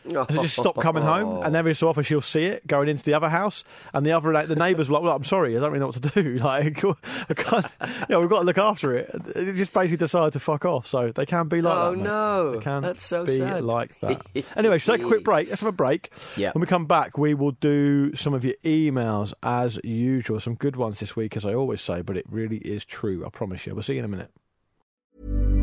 So 0.12 0.22
it 0.22 0.42
just 0.44 0.56
stopped 0.56 0.80
coming 0.82 1.04
home, 1.04 1.44
and 1.44 1.56
every 1.56 1.74
so 1.76 1.90
often 1.90 2.04
she'll 2.04 2.22
see 2.22 2.44
it 2.46 2.66
going 2.68 2.90
into 2.90 3.04
the 3.04 3.14
other 3.16 3.30
house, 3.30 3.64
and 3.94 4.06
the 4.06 4.12
other 4.12 4.32
like, 4.32 4.48
the 4.48 4.56
neighbours 4.56 4.88
were 4.90 4.94
like, 4.96 5.04
"Well, 5.04 5.16
I'm 5.16 5.24
sorry, 5.24 5.58
I 5.58 5.60
don't 5.60 5.72
really 5.72 5.80
know 5.80 5.88
what 5.88 6.02
to 6.04 6.22
do. 6.22 6.38
Like, 6.44 6.84
I 7.30 7.34
can't, 7.34 7.66
yeah, 8.10 8.18
we've 8.20 8.30
got 8.30 8.40
to 8.40 8.46
look 8.46 8.58
after 8.60 8.96
it." 8.96 9.10
It 9.36 9.54
just 9.54 9.74
basically 9.74 9.98
decided 9.98 10.34
to 10.34 10.40
fuck 10.40 10.64
off. 10.66 10.86
So 10.88 11.12
they 11.12 11.26
can 11.26 11.48
be 11.48 11.62
like 11.62 11.76
Oh, 11.78 11.92
that. 11.96 11.98
no. 12.04 12.52
they 12.58 12.64
can 12.64 12.82
That's 12.84 13.04
so 13.06 13.26
be 13.26 13.38
sad. 13.38 13.64
like 13.64 14.00
that. 14.02 14.22
anyway, 14.56 14.78
should 14.78 14.92
we 14.92 14.98
take 14.98 15.06
a 15.06 15.10
quick 15.10 15.24
break? 15.24 15.50
Let's 15.50 15.62
have 15.62 15.70
a 15.70 15.72
break. 15.72 16.12
Yeah. 16.38 16.52
When 16.54 16.62
we 16.62 16.68
come 16.68 16.86
back, 16.86 17.18
we 17.18 17.34
will 17.34 17.52
do 17.54 18.16
some 18.16 18.34
of 18.34 18.44
your 18.46 18.56
emails 18.64 19.34
as 19.42 19.80
usual. 19.84 20.40
Some 20.40 20.56
good 20.56 20.76
ones 20.76 21.00
this 21.00 21.16
week, 21.16 21.36
as 21.36 21.46
I 21.46 21.54
always 21.56 21.82
say, 21.82 22.02
but 22.02 22.16
it 22.16 22.26
really 22.30 22.58
is 22.58 22.86
true. 22.86 23.26
I 23.26 23.30
promise 23.30 23.66
you. 23.66 23.74
We'll 23.74 23.84
see 23.84 23.94
you 23.94 24.00
in 24.00 24.06
a 24.06 24.08
minute. 24.10 25.55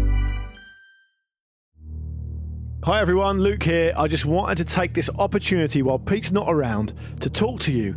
Hi 2.85 3.01
everyone, 3.01 3.41
Luke 3.41 3.63
here. 3.63 3.93
I 3.97 4.09
just 4.09 4.27
wanted 4.27 4.59
to 4.59 4.65
take 4.65 4.93
this 4.93 5.09
opportunity 5.17 5.83
while 5.83 6.01
Pete's 6.01 6.33
not 6.33 6.47
around 6.49 6.93
to 7.21 7.31
talk 7.31 7.61
to 7.61 7.71
you 7.71 7.97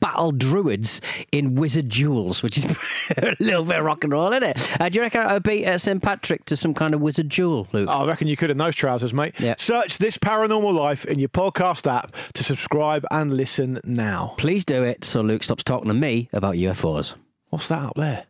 battle 0.00 0.32
druids 0.32 1.00
in 1.30 1.54
wizard 1.54 1.88
duels, 1.88 2.42
which 2.42 2.58
is 2.58 2.64
a 3.16 3.36
little 3.38 3.64
bit 3.64 3.78
of 3.78 3.84
rock 3.84 4.04
and 4.04 4.12
roll, 4.12 4.32
isn't 4.32 4.42
it? 4.42 4.80
Uh, 4.80 4.88
do 4.88 4.96
you 4.96 5.02
reckon 5.02 5.20
I 5.20 5.34
would 5.34 5.42
beat 5.42 5.66
uh, 5.66 5.78
St 5.78 6.02
Patrick 6.02 6.44
to 6.46 6.56
some 6.56 6.74
kind 6.74 6.94
of 6.94 7.00
wizard 7.00 7.28
duel, 7.28 7.68
Luke? 7.72 7.88
I 7.88 8.04
reckon 8.06 8.28
you 8.28 8.36
could 8.36 8.50
in 8.50 8.58
those 8.58 8.74
trousers, 8.74 9.12
mate. 9.14 9.34
Yeah. 9.38 9.54
Search 9.58 9.98
this 9.98 10.18
paranormal 10.18 10.74
life 10.74 11.04
in 11.04 11.18
your 11.18 11.28
podcast 11.28 11.90
app 11.90 12.12
to 12.34 12.42
subscribe 12.44 13.04
and 13.10 13.36
listen 13.36 13.80
now. 13.84 14.34
Please 14.38 14.64
do 14.64 14.82
it 14.82 15.04
so 15.04 15.20
Luke 15.20 15.42
stops 15.42 15.64
talking 15.64 15.88
to 15.88 15.94
me 15.94 16.28
about 16.32 16.56
UFOs. 16.56 17.14
What's 17.50 17.68
that 17.68 17.82
up 17.82 17.94
there? 17.96 18.26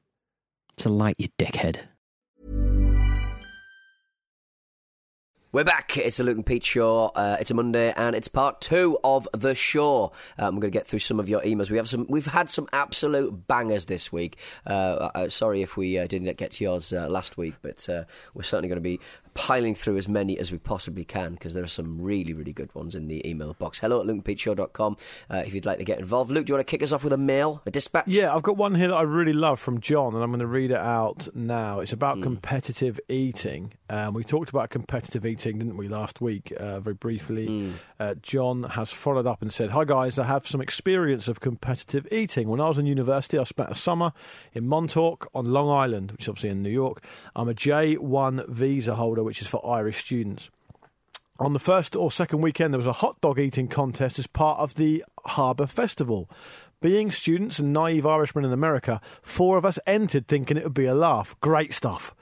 It's 0.74 0.86
a 0.86 0.88
light, 0.88 1.16
you 1.18 1.28
dickhead. 1.38 1.76
We're 5.52 5.64
back. 5.64 5.96
It's 5.96 6.18
the 6.18 6.22
Luke 6.22 6.36
and 6.36 6.46
Pete 6.46 6.64
show. 6.64 7.06
Uh, 7.06 7.36
it's 7.40 7.50
a 7.50 7.54
Monday, 7.54 7.92
and 7.96 8.14
it's 8.14 8.28
part 8.28 8.60
two 8.60 8.96
of 9.02 9.26
the 9.32 9.56
show. 9.56 10.12
Um, 10.38 10.46
I'm 10.46 10.60
going 10.60 10.70
to 10.70 10.78
get 10.78 10.86
through 10.86 11.00
some 11.00 11.18
of 11.18 11.28
your 11.28 11.40
emails. 11.40 11.70
We 11.70 11.76
have 11.76 11.88
some. 11.88 12.06
We've 12.08 12.24
had 12.24 12.48
some 12.48 12.68
absolute 12.72 13.48
bangers 13.48 13.86
this 13.86 14.12
week. 14.12 14.38
Uh, 14.64 15.10
uh, 15.12 15.28
sorry 15.28 15.62
if 15.62 15.76
we 15.76 15.98
uh, 15.98 16.06
didn't 16.06 16.36
get 16.36 16.52
to 16.52 16.62
yours 16.62 16.92
uh, 16.92 17.08
last 17.08 17.36
week, 17.36 17.54
but 17.62 17.88
uh, 17.88 18.04
we're 18.32 18.44
certainly 18.44 18.68
going 18.68 18.76
to 18.76 18.80
be 18.80 19.00
piling 19.34 19.74
through 19.74 19.96
as 19.96 20.08
many 20.08 20.38
as 20.38 20.52
we 20.52 20.58
possibly 20.58 21.04
can 21.04 21.34
because 21.34 21.54
there 21.54 21.62
are 21.62 21.68
some 21.68 22.00
really, 22.00 22.32
really 22.32 22.52
good 22.52 22.74
ones 22.74 22.94
in 22.94 23.08
the 23.08 23.26
email 23.28 23.54
box. 23.54 23.78
Hello 23.78 24.00
at 24.00 24.06
lukeandpeteshow.com 24.06 24.96
uh, 25.30 25.42
if 25.46 25.54
you'd 25.54 25.66
like 25.66 25.78
to 25.78 25.84
get 25.84 25.98
involved. 25.98 26.30
Luke, 26.30 26.46
do 26.46 26.50
you 26.50 26.54
want 26.56 26.66
to 26.66 26.70
kick 26.70 26.82
us 26.82 26.92
off 26.92 27.04
with 27.04 27.12
a 27.12 27.18
mail, 27.18 27.62
a 27.66 27.70
dispatch? 27.70 28.06
Yeah, 28.06 28.34
I've 28.34 28.42
got 28.42 28.56
one 28.56 28.74
here 28.74 28.88
that 28.88 28.94
I 28.94 29.02
really 29.02 29.32
love 29.32 29.60
from 29.60 29.80
John, 29.80 30.14
and 30.14 30.22
I'm 30.22 30.30
going 30.30 30.40
to 30.40 30.46
read 30.46 30.70
it 30.70 30.76
out 30.76 31.28
now. 31.34 31.80
It's 31.80 31.92
about 31.92 32.22
competitive 32.22 33.00
eating. 33.08 33.72
Um, 33.88 34.14
we 34.14 34.24
talked 34.24 34.50
about 34.50 34.70
competitive 34.70 35.26
eating, 35.26 35.58
didn't 35.58 35.76
we, 35.76 35.88
last 35.88 36.20
week, 36.20 36.52
uh, 36.56 36.80
very 36.80 36.94
briefly. 36.94 37.72
Uh, 37.98 38.14
John 38.22 38.62
has 38.62 38.90
followed 38.90 39.26
up 39.26 39.42
and 39.42 39.52
said, 39.52 39.70
Hi, 39.70 39.84
guys, 39.84 40.18
I 40.18 40.24
have 40.24 40.46
some 40.46 40.60
experience 40.60 41.28
of 41.28 41.40
competitive 41.40 42.06
eating. 42.12 42.48
When 42.48 42.60
I 42.60 42.68
was 42.68 42.78
in 42.78 42.86
university, 42.86 43.38
I 43.38 43.44
spent 43.44 43.70
a 43.70 43.74
summer 43.74 44.12
in 44.52 44.66
Montauk 44.66 45.28
on 45.34 45.46
Long 45.46 45.68
Island, 45.68 46.12
which 46.12 46.22
is 46.22 46.28
obviously 46.28 46.50
in 46.50 46.62
New 46.62 46.70
York. 46.70 47.02
I'm 47.34 47.48
a 47.48 47.54
J1 47.54 48.48
visa 48.48 48.94
holder, 48.94 49.19
which 49.22 49.40
is 49.40 49.48
for 49.48 49.64
Irish 49.66 50.04
students. 50.04 50.50
On 51.38 51.52
the 51.54 51.58
first 51.58 51.96
or 51.96 52.10
second 52.10 52.42
weekend, 52.42 52.74
there 52.74 52.78
was 52.78 52.86
a 52.86 52.92
hot 52.92 53.20
dog 53.20 53.38
eating 53.38 53.66
contest 53.66 54.18
as 54.18 54.26
part 54.26 54.58
of 54.58 54.74
the 54.74 55.04
Harbour 55.24 55.66
Festival. 55.66 56.30
Being 56.82 57.10
students 57.10 57.58
and 57.58 57.72
naive 57.72 58.06
Irishmen 58.06 58.44
in 58.44 58.52
America, 58.52 59.00
four 59.22 59.56
of 59.56 59.64
us 59.64 59.78
entered 59.86 60.28
thinking 60.28 60.56
it 60.56 60.64
would 60.64 60.74
be 60.74 60.86
a 60.86 60.94
laugh. 60.94 61.34
Great 61.40 61.72
stuff. 61.72 62.14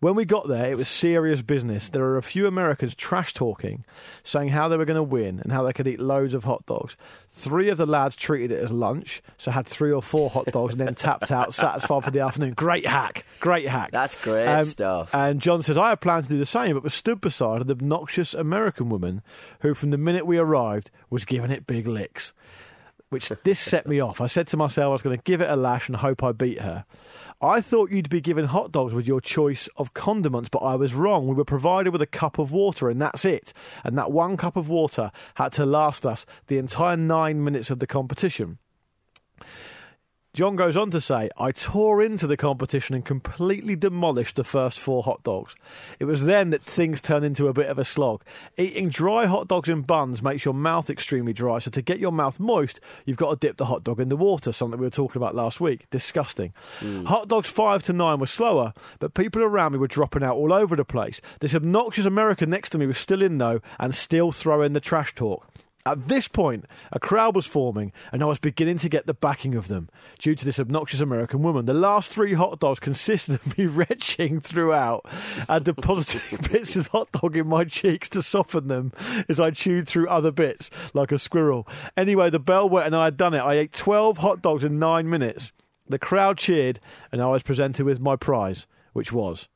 When 0.00 0.14
we 0.14 0.24
got 0.24 0.48
there, 0.48 0.70
it 0.70 0.78
was 0.78 0.88
serious 0.88 1.42
business. 1.42 1.90
There 1.90 2.00
were 2.02 2.16
a 2.16 2.22
few 2.22 2.46
Americans 2.46 2.94
trash 2.94 3.34
talking, 3.34 3.84
saying 4.24 4.48
how 4.48 4.66
they 4.66 4.78
were 4.78 4.86
going 4.86 4.94
to 4.96 5.02
win 5.02 5.40
and 5.40 5.52
how 5.52 5.62
they 5.62 5.74
could 5.74 5.86
eat 5.86 6.00
loads 6.00 6.32
of 6.32 6.44
hot 6.44 6.64
dogs. 6.64 6.96
Three 7.30 7.68
of 7.68 7.76
the 7.76 7.84
lads 7.84 8.16
treated 8.16 8.50
it 8.50 8.64
as 8.64 8.70
lunch, 8.72 9.22
so 9.36 9.50
had 9.50 9.66
three 9.66 9.92
or 9.92 10.00
four 10.00 10.30
hot 10.30 10.46
dogs 10.46 10.72
and 10.72 10.80
then 10.80 10.94
tapped 10.94 11.30
out, 11.30 11.52
satisfied 11.52 12.02
for 12.04 12.10
the 12.10 12.20
afternoon. 12.20 12.54
Great 12.54 12.86
hack. 12.86 13.26
Great 13.40 13.68
hack. 13.68 13.90
That's 13.92 14.14
great 14.14 14.46
Um, 14.46 14.64
stuff. 14.64 15.14
And 15.14 15.38
John 15.38 15.60
says, 15.62 15.76
I 15.76 15.90
had 15.90 16.00
planned 16.00 16.24
to 16.24 16.30
do 16.30 16.38
the 16.38 16.46
same, 16.46 16.72
but 16.74 16.82
was 16.82 16.94
stood 16.94 17.20
beside 17.20 17.60
an 17.60 17.70
obnoxious 17.70 18.32
American 18.32 18.88
woman 18.88 19.20
who, 19.60 19.74
from 19.74 19.90
the 19.90 19.98
minute 19.98 20.24
we 20.26 20.38
arrived, 20.38 20.90
was 21.10 21.26
giving 21.26 21.50
it 21.50 21.66
big 21.66 21.86
licks. 21.86 22.32
Which 23.10 23.28
this 23.44 23.60
set 23.60 23.86
me 23.86 24.00
off. 24.00 24.20
I 24.20 24.28
said 24.28 24.46
to 24.48 24.56
myself, 24.56 24.84
I 24.86 24.92
was 24.92 25.02
going 25.02 25.18
to 25.18 25.22
give 25.24 25.40
it 25.42 25.50
a 25.50 25.56
lash 25.56 25.88
and 25.88 25.96
hope 25.96 26.22
I 26.22 26.30
beat 26.32 26.60
her. 26.62 26.84
I 27.42 27.62
thought 27.62 27.90
you'd 27.90 28.10
be 28.10 28.20
given 28.20 28.46
hot 28.46 28.70
dogs 28.70 28.92
with 28.92 29.06
your 29.06 29.20
choice 29.20 29.66
of 29.76 29.94
condiments, 29.94 30.50
but 30.50 30.58
I 30.58 30.74
was 30.74 30.92
wrong. 30.92 31.26
We 31.26 31.34
were 31.34 31.44
provided 31.44 31.90
with 31.90 32.02
a 32.02 32.06
cup 32.06 32.38
of 32.38 32.52
water, 32.52 32.90
and 32.90 33.00
that's 33.00 33.24
it. 33.24 33.54
And 33.82 33.96
that 33.96 34.12
one 34.12 34.36
cup 34.36 34.56
of 34.56 34.68
water 34.68 35.10
had 35.36 35.52
to 35.54 35.64
last 35.64 36.04
us 36.04 36.26
the 36.48 36.58
entire 36.58 36.98
nine 36.98 37.42
minutes 37.42 37.70
of 37.70 37.78
the 37.78 37.86
competition. 37.86 38.58
John 40.32 40.54
goes 40.54 40.76
on 40.76 40.92
to 40.92 41.00
say, 41.00 41.28
I 41.36 41.50
tore 41.50 42.00
into 42.00 42.28
the 42.28 42.36
competition 42.36 42.94
and 42.94 43.04
completely 43.04 43.74
demolished 43.74 44.36
the 44.36 44.44
first 44.44 44.78
four 44.78 45.02
hot 45.02 45.24
dogs. 45.24 45.56
It 45.98 46.04
was 46.04 46.24
then 46.24 46.50
that 46.50 46.62
things 46.62 47.00
turned 47.00 47.24
into 47.24 47.48
a 47.48 47.52
bit 47.52 47.66
of 47.66 47.80
a 47.80 47.84
slog. 47.84 48.22
Eating 48.56 48.90
dry 48.90 49.26
hot 49.26 49.48
dogs 49.48 49.68
in 49.68 49.82
buns 49.82 50.22
makes 50.22 50.44
your 50.44 50.54
mouth 50.54 50.88
extremely 50.88 51.32
dry, 51.32 51.58
so 51.58 51.72
to 51.72 51.82
get 51.82 51.98
your 51.98 52.12
mouth 52.12 52.38
moist, 52.38 52.78
you've 53.04 53.16
got 53.16 53.30
to 53.30 53.46
dip 53.46 53.56
the 53.56 53.64
hot 53.64 53.82
dog 53.82 53.98
in 53.98 54.08
the 54.08 54.16
water, 54.16 54.52
something 54.52 54.78
we 54.78 54.86
were 54.86 54.90
talking 54.90 55.20
about 55.20 55.34
last 55.34 55.60
week. 55.60 55.90
Disgusting. 55.90 56.52
Hmm. 56.78 57.06
Hot 57.06 57.26
dogs 57.26 57.48
five 57.48 57.82
to 57.84 57.92
nine 57.92 58.20
were 58.20 58.26
slower, 58.26 58.72
but 59.00 59.14
people 59.14 59.42
around 59.42 59.72
me 59.72 59.78
were 59.78 59.88
dropping 59.88 60.22
out 60.22 60.36
all 60.36 60.52
over 60.52 60.76
the 60.76 60.84
place. 60.84 61.20
This 61.40 61.56
obnoxious 61.56 62.06
American 62.06 62.50
next 62.50 62.70
to 62.70 62.78
me 62.78 62.86
was 62.86 62.98
still 62.98 63.20
in, 63.20 63.38
though, 63.38 63.62
and 63.80 63.96
still 63.96 64.30
throwing 64.30 64.74
the 64.74 64.80
trash 64.80 65.12
talk. 65.12 65.48
At 65.86 66.08
this 66.08 66.28
point, 66.28 66.66
a 66.92 67.00
crowd 67.00 67.34
was 67.34 67.46
forming, 67.46 67.92
and 68.12 68.22
I 68.22 68.26
was 68.26 68.38
beginning 68.38 68.76
to 68.78 68.88
get 68.90 69.06
the 69.06 69.14
backing 69.14 69.54
of 69.54 69.68
them 69.68 69.88
due 70.18 70.34
to 70.34 70.44
this 70.44 70.58
obnoxious 70.58 71.00
American 71.00 71.42
woman. 71.42 71.64
The 71.64 71.72
last 71.72 72.12
three 72.12 72.34
hot 72.34 72.60
dogs 72.60 72.80
consisted 72.80 73.36
of 73.36 73.56
me 73.56 73.64
retching 73.66 74.40
throughout 74.40 75.06
and 75.48 75.64
depositing 75.64 76.38
bits 76.52 76.76
of 76.76 76.88
hot 76.88 77.10
dog 77.12 77.34
in 77.34 77.48
my 77.48 77.64
cheeks 77.64 78.10
to 78.10 78.22
soften 78.22 78.68
them 78.68 78.92
as 79.28 79.40
I 79.40 79.52
chewed 79.52 79.88
through 79.88 80.08
other 80.08 80.30
bits 80.30 80.70
like 80.92 81.12
a 81.12 81.18
squirrel. 81.18 81.66
Anyway, 81.96 82.28
the 82.28 82.38
bell 82.38 82.68
went 82.68 82.86
and 82.86 82.96
I 82.96 83.04
had 83.04 83.16
done 83.16 83.32
it. 83.32 83.40
I 83.40 83.54
ate 83.54 83.72
12 83.72 84.18
hot 84.18 84.42
dogs 84.42 84.64
in 84.64 84.78
nine 84.78 85.08
minutes. 85.08 85.50
The 85.88 85.98
crowd 85.98 86.38
cheered, 86.38 86.78
and 87.10 87.22
I 87.22 87.26
was 87.26 87.42
presented 87.42 87.84
with 87.84 87.98
my 88.00 88.16
prize, 88.16 88.66
which 88.92 89.12
was 89.12 89.48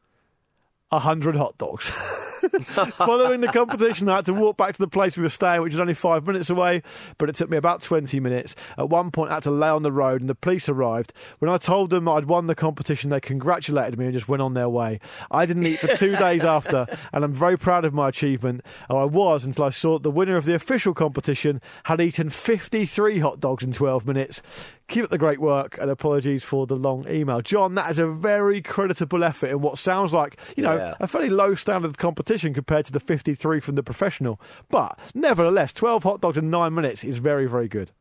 a 0.95 1.01
hundred 1.01 1.35
hot 1.37 1.59
dogs. 1.59 1.91
Following 2.51 3.41
the 3.41 3.49
competition, 3.49 4.09
I 4.09 4.17
had 4.17 4.27
to 4.27 4.35
walk 4.35 4.57
back 4.57 4.75
to 4.75 4.79
the 4.79 4.87
place 4.87 5.17
we 5.17 5.23
were 5.23 5.29
staying, 5.29 5.63
which 5.63 5.73
was 5.73 5.81
only 5.81 5.95
five 5.95 6.27
minutes 6.27 6.51
away, 6.51 6.83
but 7.19 7.29
it 7.29 7.37
took 7.37 7.51
me 7.51 7.57
about 7.57 7.83
20 7.83 8.21
minutes. 8.21 8.55
At 8.79 8.91
one 8.91 9.11
point, 9.11 9.31
I 9.31 9.35
had 9.35 9.43
to 9.45 9.51
lay 9.51 9.69
on 9.69 9.83
the 9.83 9.91
road, 9.91 10.21
and 10.21 10.31
the 10.31 10.35
police 10.35 10.69
arrived. 10.69 11.13
When 11.39 11.51
I 11.51 11.57
told 11.57 11.91
them 11.91 12.09
I'd 12.09 12.27
won 12.27 12.47
the 12.47 12.55
competition, 12.55 13.11
they 13.11 13.21
congratulated 13.21 13.99
me 13.99 14.05
and 14.05 14.15
just 14.15 14.29
went 14.29 14.43
on 14.43 14.55
their 14.55 14.69
way. 14.69 15.01
I 15.31 15.47
didn't 15.47 15.67
eat 15.67 15.79
for 15.79 15.97
two 15.97 16.17
days 16.17 16.43
after, 16.43 16.87
and 17.13 17.25
I'm 17.25 17.33
very 17.33 17.59
proud 17.59 17.85
of 17.85 17.95
my 17.95 18.09
achievement. 18.09 18.63
And 18.89 18.99
I 18.99 19.05
was 19.05 19.45
until 19.45 19.65
I 19.65 19.71
saw 19.71 19.95
that 19.95 20.03
the 20.03 20.11
winner 20.11 20.37
of 20.37 20.45
the 20.45 20.55
official 20.55 20.95
competition 20.95 21.61
had 21.85 22.01
eaten 22.01 22.31
53 22.31 23.19
hot 23.19 23.41
dogs 23.41 23.65
in 23.65 23.73
12 23.73 24.07
minutes. 24.07 24.43
Keep 24.89 25.05
up 25.05 25.11
the 25.11 25.19
great 25.19 25.41
work 25.41 25.79
and 25.81 25.91
apologies 25.91 26.45
for 26.45 26.67
the 26.67 26.77
long 26.77 27.09
email. 27.09 27.41
John, 27.41 27.75
that 27.77 27.91
is 27.91 27.99
a 27.99 28.07
very 28.07 28.61
creditable 28.61 29.25
effort 29.25 29.47
in 29.49 29.61
what 29.63 29.79
sounds 29.79 30.13
like, 30.13 30.39
you 30.57 30.63
know, 30.63 30.77
Yeah. 30.77 30.95
a 31.01 31.07
fairly 31.07 31.31
low 31.31 31.55
standard 31.55 31.89
of 31.89 31.97
competition 31.97 32.53
compared 32.53 32.85
to 32.87 32.93
the 32.93 33.01
53 33.01 33.61
from 33.61 33.77
the 33.77 33.83
professional. 33.83 34.39
But 34.69 34.99
nevertheless, 35.15 35.73
12 35.73 36.03
hot 36.03 36.21
dogs 36.21 36.37
in 36.37 36.51
nine 36.51 36.75
minutes 36.75 37.03
is 37.03 37.17
very, 37.17 37.47
very 37.47 37.67
good. 37.67 37.93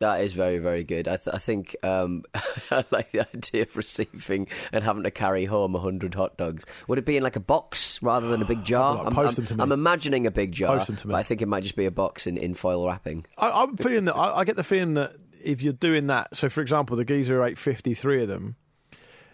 That 0.00 0.20
is 0.20 0.32
very, 0.32 0.58
very 0.58 0.84
good. 0.84 1.08
I, 1.08 1.16
th- 1.16 1.34
I 1.34 1.38
think 1.38 1.74
um, 1.82 2.22
I 2.70 2.84
like 2.92 3.10
the 3.10 3.26
idea 3.34 3.62
of 3.62 3.76
receiving 3.76 4.46
and 4.72 4.84
having 4.84 5.02
to 5.02 5.10
carry 5.10 5.44
home 5.44 5.74
hundred 5.74 6.14
hot 6.14 6.36
dogs. 6.36 6.64
Would 6.86 7.00
it 7.00 7.04
be 7.04 7.16
in 7.16 7.24
like 7.24 7.34
a 7.34 7.40
box 7.40 8.00
rather 8.00 8.28
than 8.28 8.40
a 8.40 8.44
big 8.44 8.64
jar? 8.64 9.04
I'm, 9.04 9.12
post 9.12 9.26
I'm- 9.26 9.34
them 9.34 9.46
to 9.46 9.56
me. 9.56 9.62
I'm 9.62 9.72
imagining 9.72 10.24
a 10.26 10.30
big 10.30 10.52
jar, 10.52 10.76
Post 10.78 10.86
them 10.86 10.96
to 10.98 11.08
me. 11.08 11.12
but 11.12 11.18
I 11.18 11.22
think 11.24 11.42
it 11.42 11.48
might 11.48 11.64
just 11.64 11.74
be 11.74 11.84
a 11.86 11.90
box 11.90 12.28
in, 12.28 12.36
in 12.36 12.54
foil 12.54 12.86
wrapping. 12.86 13.26
I, 13.36 13.50
I'm 13.50 13.76
feeling 13.76 14.04
that, 14.04 14.14
I, 14.14 14.38
I 14.38 14.44
get 14.44 14.54
the 14.54 14.62
feeling 14.62 14.94
that 14.94 15.16
if 15.42 15.62
you're 15.62 15.72
doing 15.72 16.06
that, 16.08 16.36
so 16.36 16.48
for 16.48 16.60
example, 16.60 16.96
the 16.96 17.04
geezer 17.04 17.42
ate 17.44 17.58
53 17.58 18.22
of 18.22 18.28
them, 18.28 18.56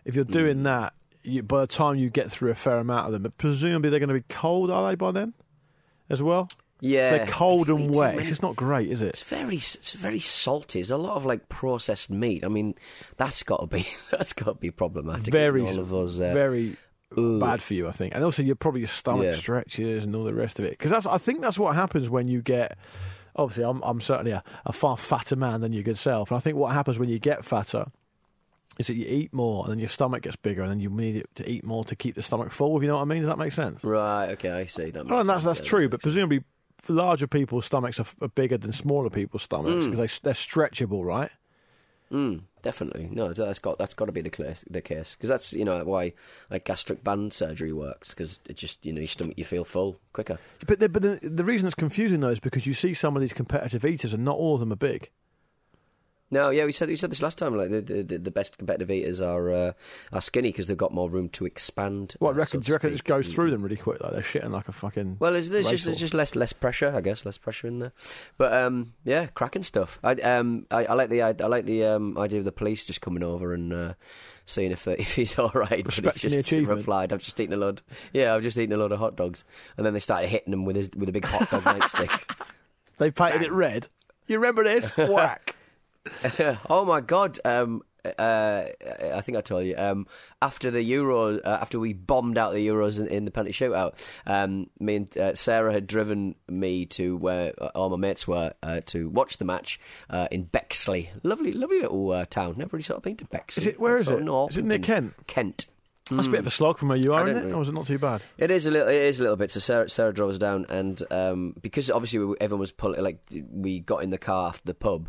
if 0.04 0.14
you're 0.14 0.24
doing 0.24 0.58
Hmm. 0.58 0.62
that, 0.64 0.94
you, 1.22 1.42
by 1.42 1.60
the 1.60 1.66
time 1.66 1.96
you 1.96 2.10
get 2.10 2.30
through 2.30 2.50
a 2.50 2.54
fair 2.54 2.78
amount 2.78 3.06
of 3.06 3.12
them, 3.12 3.22
but 3.22 3.38
presumably 3.38 3.90
they're 3.90 3.98
going 4.00 4.08
to 4.08 4.14
be 4.14 4.24
cold, 4.28 4.70
are 4.70 4.88
they, 4.90 4.94
by 4.94 5.10
then? 5.12 5.32
As 6.10 6.20
well? 6.22 6.48
Yeah, 6.80 7.10
So 7.10 7.16
they're 7.18 7.26
cold 7.28 7.70
and 7.70 7.94
wet. 7.94 8.18
It's 8.18 8.28
just 8.28 8.42
not 8.42 8.56
great, 8.56 8.90
is 8.90 9.00
it? 9.00 9.08
It's 9.08 9.22
it? 9.22 9.28
very, 9.28 9.56
it's 9.56 9.92
very 9.92 10.20
salty. 10.20 10.80
There's 10.80 10.90
a 10.90 10.98
lot 10.98 11.16
of 11.16 11.24
like 11.24 11.48
processed 11.48 12.10
meat. 12.10 12.44
I 12.44 12.48
mean, 12.48 12.74
that's 13.16 13.42
got 13.42 13.60
to 13.60 13.66
be 13.66 13.86
that's 14.10 14.34
got 14.34 14.44
to 14.46 14.54
be 14.54 14.70
problematic. 14.70 15.32
Very, 15.32 15.62
all 15.62 15.78
of 15.78 15.88
those. 15.88 16.20
Uh, 16.20 16.34
very 16.34 16.76
Ooh. 17.16 17.40
bad 17.40 17.62
for 17.62 17.72
you, 17.72 17.88
I 17.88 17.92
think. 17.92 18.14
And 18.14 18.22
also, 18.22 18.42
you're 18.42 18.54
probably 18.56 18.80
your 18.82 18.88
stomach 18.88 19.24
Yeah. 19.24 19.34
stretches 19.34 20.04
and 20.04 20.14
all 20.14 20.24
the 20.24 20.34
rest 20.34 20.58
of 20.58 20.66
it. 20.66 20.72
Because 20.72 20.90
that's, 20.90 21.06
I 21.06 21.16
think 21.16 21.40
that's 21.40 21.58
what 21.58 21.74
happens 21.74 22.10
when 22.10 22.28
you 22.28 22.42
get. 22.42 22.76
Obviously, 23.36 23.64
I'm, 23.64 23.82
I'm 23.82 24.00
certainly 24.00 24.30
a, 24.32 24.42
a 24.64 24.72
far 24.72 24.96
fatter 24.96 25.36
man 25.36 25.60
than 25.60 25.72
your 25.72 25.82
good 25.82 25.98
self, 25.98 26.30
and 26.30 26.36
I 26.36 26.40
think 26.40 26.56
what 26.56 26.72
happens 26.72 26.98
when 26.98 27.08
you 27.08 27.18
get 27.18 27.44
fatter 27.44 27.86
is 28.78 28.86
that 28.88 28.94
you 28.94 29.06
eat 29.06 29.32
more, 29.32 29.64
and 29.64 29.72
then 29.72 29.78
your 29.78 29.88
stomach 29.88 30.22
gets 30.22 30.36
bigger, 30.36 30.62
and 30.62 30.70
then 30.70 30.80
you 30.80 30.90
need 30.90 31.16
it 31.16 31.28
to 31.36 31.48
eat 31.48 31.64
more 31.64 31.84
to 31.84 31.94
keep 31.96 32.14
the 32.16 32.22
stomach 32.22 32.52
full. 32.52 32.76
If 32.76 32.82
you 32.82 32.88
know 32.88 32.96
what 32.96 33.02
I 33.02 33.04
mean? 33.06 33.20
Does 33.20 33.28
that 33.28 33.38
make 33.38 33.52
sense? 33.52 33.82
right. 33.84 34.30
Okay, 34.30 34.50
I 34.50 34.66
see. 34.66 34.90
That 34.90 35.06
Well, 35.06 35.24
that's 35.24 35.44
that's 35.44 35.60
yeah, 35.60 35.64
true, 35.64 35.80
that 35.82 35.90
but 35.90 36.02
sense. 36.02 36.12
presumably 36.14 36.44
larger 36.88 37.26
people's 37.26 37.64
stomachs 37.66 37.98
are, 37.98 38.06
are 38.20 38.28
bigger 38.28 38.58
than 38.58 38.72
smaller 38.72 39.10
people's 39.10 39.42
stomachs 39.42 39.86
Mm. 39.86 39.90
because 39.92 40.20
they 40.20 40.28
they're 40.28 40.34
stretchable, 40.34 41.04
right? 41.04 41.30
Mm, 42.12 42.42
definitely. 42.64 43.08
No, 43.12 43.32
that's 43.32 43.60
got 43.60 43.78
that's 43.78 43.94
got 43.94 44.06
to 44.06 44.12
be 44.12 44.22
the 44.22 44.30
case. 44.30 44.64
The 44.68 44.80
case 44.80 45.14
because 45.14 45.28
that's 45.28 45.52
you 45.52 45.64
know 45.64 45.84
why 45.84 46.14
like 46.50 46.64
gastric 46.64 47.04
band 47.04 47.32
surgery 47.32 47.72
works 47.72 48.10
because 48.10 48.40
it 48.48 48.56
just 48.56 48.84
you 48.84 48.92
know 48.92 49.00
your 49.00 49.06
stomach 49.06 49.38
you 49.38 49.44
feel 49.44 49.64
full 49.64 50.00
quicker. 50.12 50.38
But 50.66 50.80
the, 50.80 50.88
but 50.88 51.02
the, 51.02 51.20
the 51.22 51.44
reason 51.44 51.68
it's 51.68 51.76
confusing 51.76 52.20
though 52.20 52.30
is 52.30 52.40
because 52.40 52.66
you 52.66 52.74
see 52.74 52.94
some 52.94 53.14
of 53.14 53.20
these 53.20 53.32
competitive 53.32 53.84
eaters, 53.84 54.12
and 54.12 54.24
not 54.24 54.36
all 54.36 54.54
of 54.54 54.60
them 54.60 54.72
are 54.72 54.76
big. 54.76 55.10
No, 56.34 56.50
yeah, 56.50 56.64
we 56.64 56.72
said 56.72 56.88
we 56.88 56.96
said 56.96 57.12
this 57.12 57.22
last 57.22 57.38
time. 57.38 57.56
Like 57.56 57.70
the 57.70 57.80
the, 57.80 58.18
the 58.18 58.30
best 58.32 58.58
competitive 58.58 58.90
eaters 58.90 59.20
are 59.20 59.52
uh, 59.52 59.72
are 60.12 60.20
skinny 60.20 60.48
because 60.48 60.66
they've 60.66 60.76
got 60.76 60.92
more 60.92 61.08
room 61.08 61.28
to 61.28 61.46
expand. 61.46 62.16
What 62.18 62.30
uh, 62.30 62.38
reckon? 62.38 62.60
so 62.60 62.64
do 62.64 62.68
you 62.70 62.74
reckon 62.74 62.88
it 62.88 62.94
just 62.94 63.04
goes 63.04 63.28
through 63.28 63.52
them 63.52 63.62
really 63.62 63.76
quick? 63.76 64.00
Like 64.02 64.14
they're 64.14 64.22
shitting 64.22 64.50
like 64.50 64.66
a 64.66 64.72
fucking. 64.72 65.18
Well, 65.20 65.36
it's, 65.36 65.46
it's 65.46 65.70
just 65.70 65.86
it's 65.86 66.00
just 66.00 66.12
less 66.12 66.34
less 66.34 66.52
pressure, 66.52 66.92
I 66.92 67.02
guess, 67.02 67.24
less 67.24 67.38
pressure 67.38 67.68
in 67.68 67.78
there. 67.78 67.92
But 68.36 68.52
um, 68.52 68.94
yeah, 69.04 69.26
cracking 69.26 69.62
stuff. 69.62 70.00
I 70.02 70.14
um 70.14 70.66
I, 70.72 70.86
I 70.86 70.94
like 70.94 71.08
the 71.08 71.22
I, 71.22 71.28
I 71.40 71.46
like 71.46 71.66
the 71.66 71.84
um 71.84 72.18
idea 72.18 72.40
of 72.40 72.44
the 72.44 72.50
police 72.50 72.84
just 72.84 73.00
coming 73.00 73.22
over 73.22 73.54
and 73.54 73.72
uh, 73.72 73.94
seeing 74.44 74.72
if 74.72 74.88
uh, 74.88 74.90
if 74.98 75.14
he's 75.14 75.38
all 75.38 75.52
right. 75.54 75.84
But 75.84 75.94
he's 75.94 76.04
Respecting 76.04 76.30
just 76.30 76.48
achievement. 76.48 76.78
replied, 76.78 77.12
"I've 77.12 77.22
just 77.22 77.38
eaten 77.38 77.54
a 77.54 77.58
load. 77.58 77.80
Yeah, 78.12 78.34
I've 78.34 78.42
just 78.42 78.58
eaten 78.58 78.72
a 78.74 78.76
load 78.76 78.90
of 78.90 78.98
hot 78.98 79.14
dogs." 79.14 79.44
And 79.76 79.86
then 79.86 79.94
they 79.94 80.00
started 80.00 80.26
hitting 80.26 80.52
him 80.52 80.64
with 80.64 80.74
his, 80.74 80.90
with 80.96 81.08
a 81.08 81.12
big 81.12 81.26
hot 81.26 81.48
dog 81.48 81.62
nightstick. 81.80 82.36
They 82.98 83.12
painted 83.12 83.42
it 83.42 83.52
red. 83.52 83.86
You 84.26 84.38
remember 84.38 84.64
this? 84.64 84.90
Whack. 84.96 85.54
oh 86.70 86.84
my 86.84 87.00
god! 87.00 87.38
Um, 87.44 87.82
uh, 88.18 88.64
I 89.14 89.20
think 89.22 89.38
I 89.38 89.40
told 89.40 89.64
you. 89.64 89.74
Um, 89.78 90.06
after 90.42 90.70
the 90.70 90.82
Euro, 90.82 91.38
uh, 91.38 91.58
after 91.60 91.78
we 91.80 91.94
bombed 91.94 92.36
out 92.36 92.52
the 92.52 92.66
Euros 92.66 92.98
in, 92.98 93.06
in 93.06 93.24
the 93.24 93.30
penalty 93.30 93.54
shootout, 93.54 93.94
um, 94.26 94.68
me 94.78 94.96
and 94.96 95.18
uh, 95.18 95.34
Sarah 95.34 95.72
had 95.72 95.86
driven 95.86 96.34
me 96.48 96.84
to 96.86 97.16
where 97.16 97.54
uh, 97.58 97.70
all 97.74 97.88
my 97.90 97.96
mates 97.96 98.28
were 98.28 98.52
uh, 98.62 98.80
to 98.86 99.08
watch 99.08 99.38
the 99.38 99.44
match 99.46 99.80
uh, 100.10 100.28
in 100.30 100.44
Bexley. 100.44 101.10
Lovely, 101.22 101.52
lovely 101.52 101.80
little 101.80 102.10
uh, 102.12 102.26
town. 102.26 102.56
Never 102.58 102.76
really 102.76 102.82
sort 102.84 102.98
of 102.98 103.02
been 103.04 103.16
to 103.16 103.24
Bexley. 103.24 103.62
Is 103.62 103.66
it- 103.68 103.80
where 103.80 103.96
is 103.96 104.08
it? 104.08 104.22
North 104.22 104.50
Is 104.52 104.58
it 104.58 104.64
near 104.66 104.78
Kent? 104.78 105.14
Kent. 105.26 105.66
That's 106.10 106.26
a 106.26 106.30
bit 106.30 106.40
of 106.40 106.46
a 106.46 106.50
slog 106.50 106.76
from 106.76 106.88
where 106.88 106.98
you 106.98 107.14
are, 107.14 107.26
isn't 107.26 107.38
it? 107.38 107.40
really- 107.46 107.52
Or 107.54 107.62
is 107.62 107.68
it 107.70 107.74
not 107.74 107.86
too 107.86 107.98
bad? 107.98 108.20
It 108.36 108.50
is 108.50 108.66
a 108.66 108.70
little. 108.70 108.88
It 108.88 109.00
is 109.00 109.20
a 109.20 109.22
little 109.22 109.38
bit. 109.38 109.50
So 109.50 109.58
Sarah, 109.60 109.88
Sarah 109.88 110.12
drove 110.12 110.32
us 110.32 110.38
down, 110.38 110.66
and 110.68 111.02
um, 111.10 111.54
because 111.62 111.90
obviously 111.90 112.18
we, 112.18 112.36
everyone 112.42 112.60
was 112.60 112.72
pulling, 112.72 113.02
like 113.02 113.20
we 113.50 113.80
got 113.80 114.02
in 114.02 114.10
the 114.10 114.18
car 114.18 114.48
after 114.48 114.60
the 114.66 114.74
pub, 114.74 115.08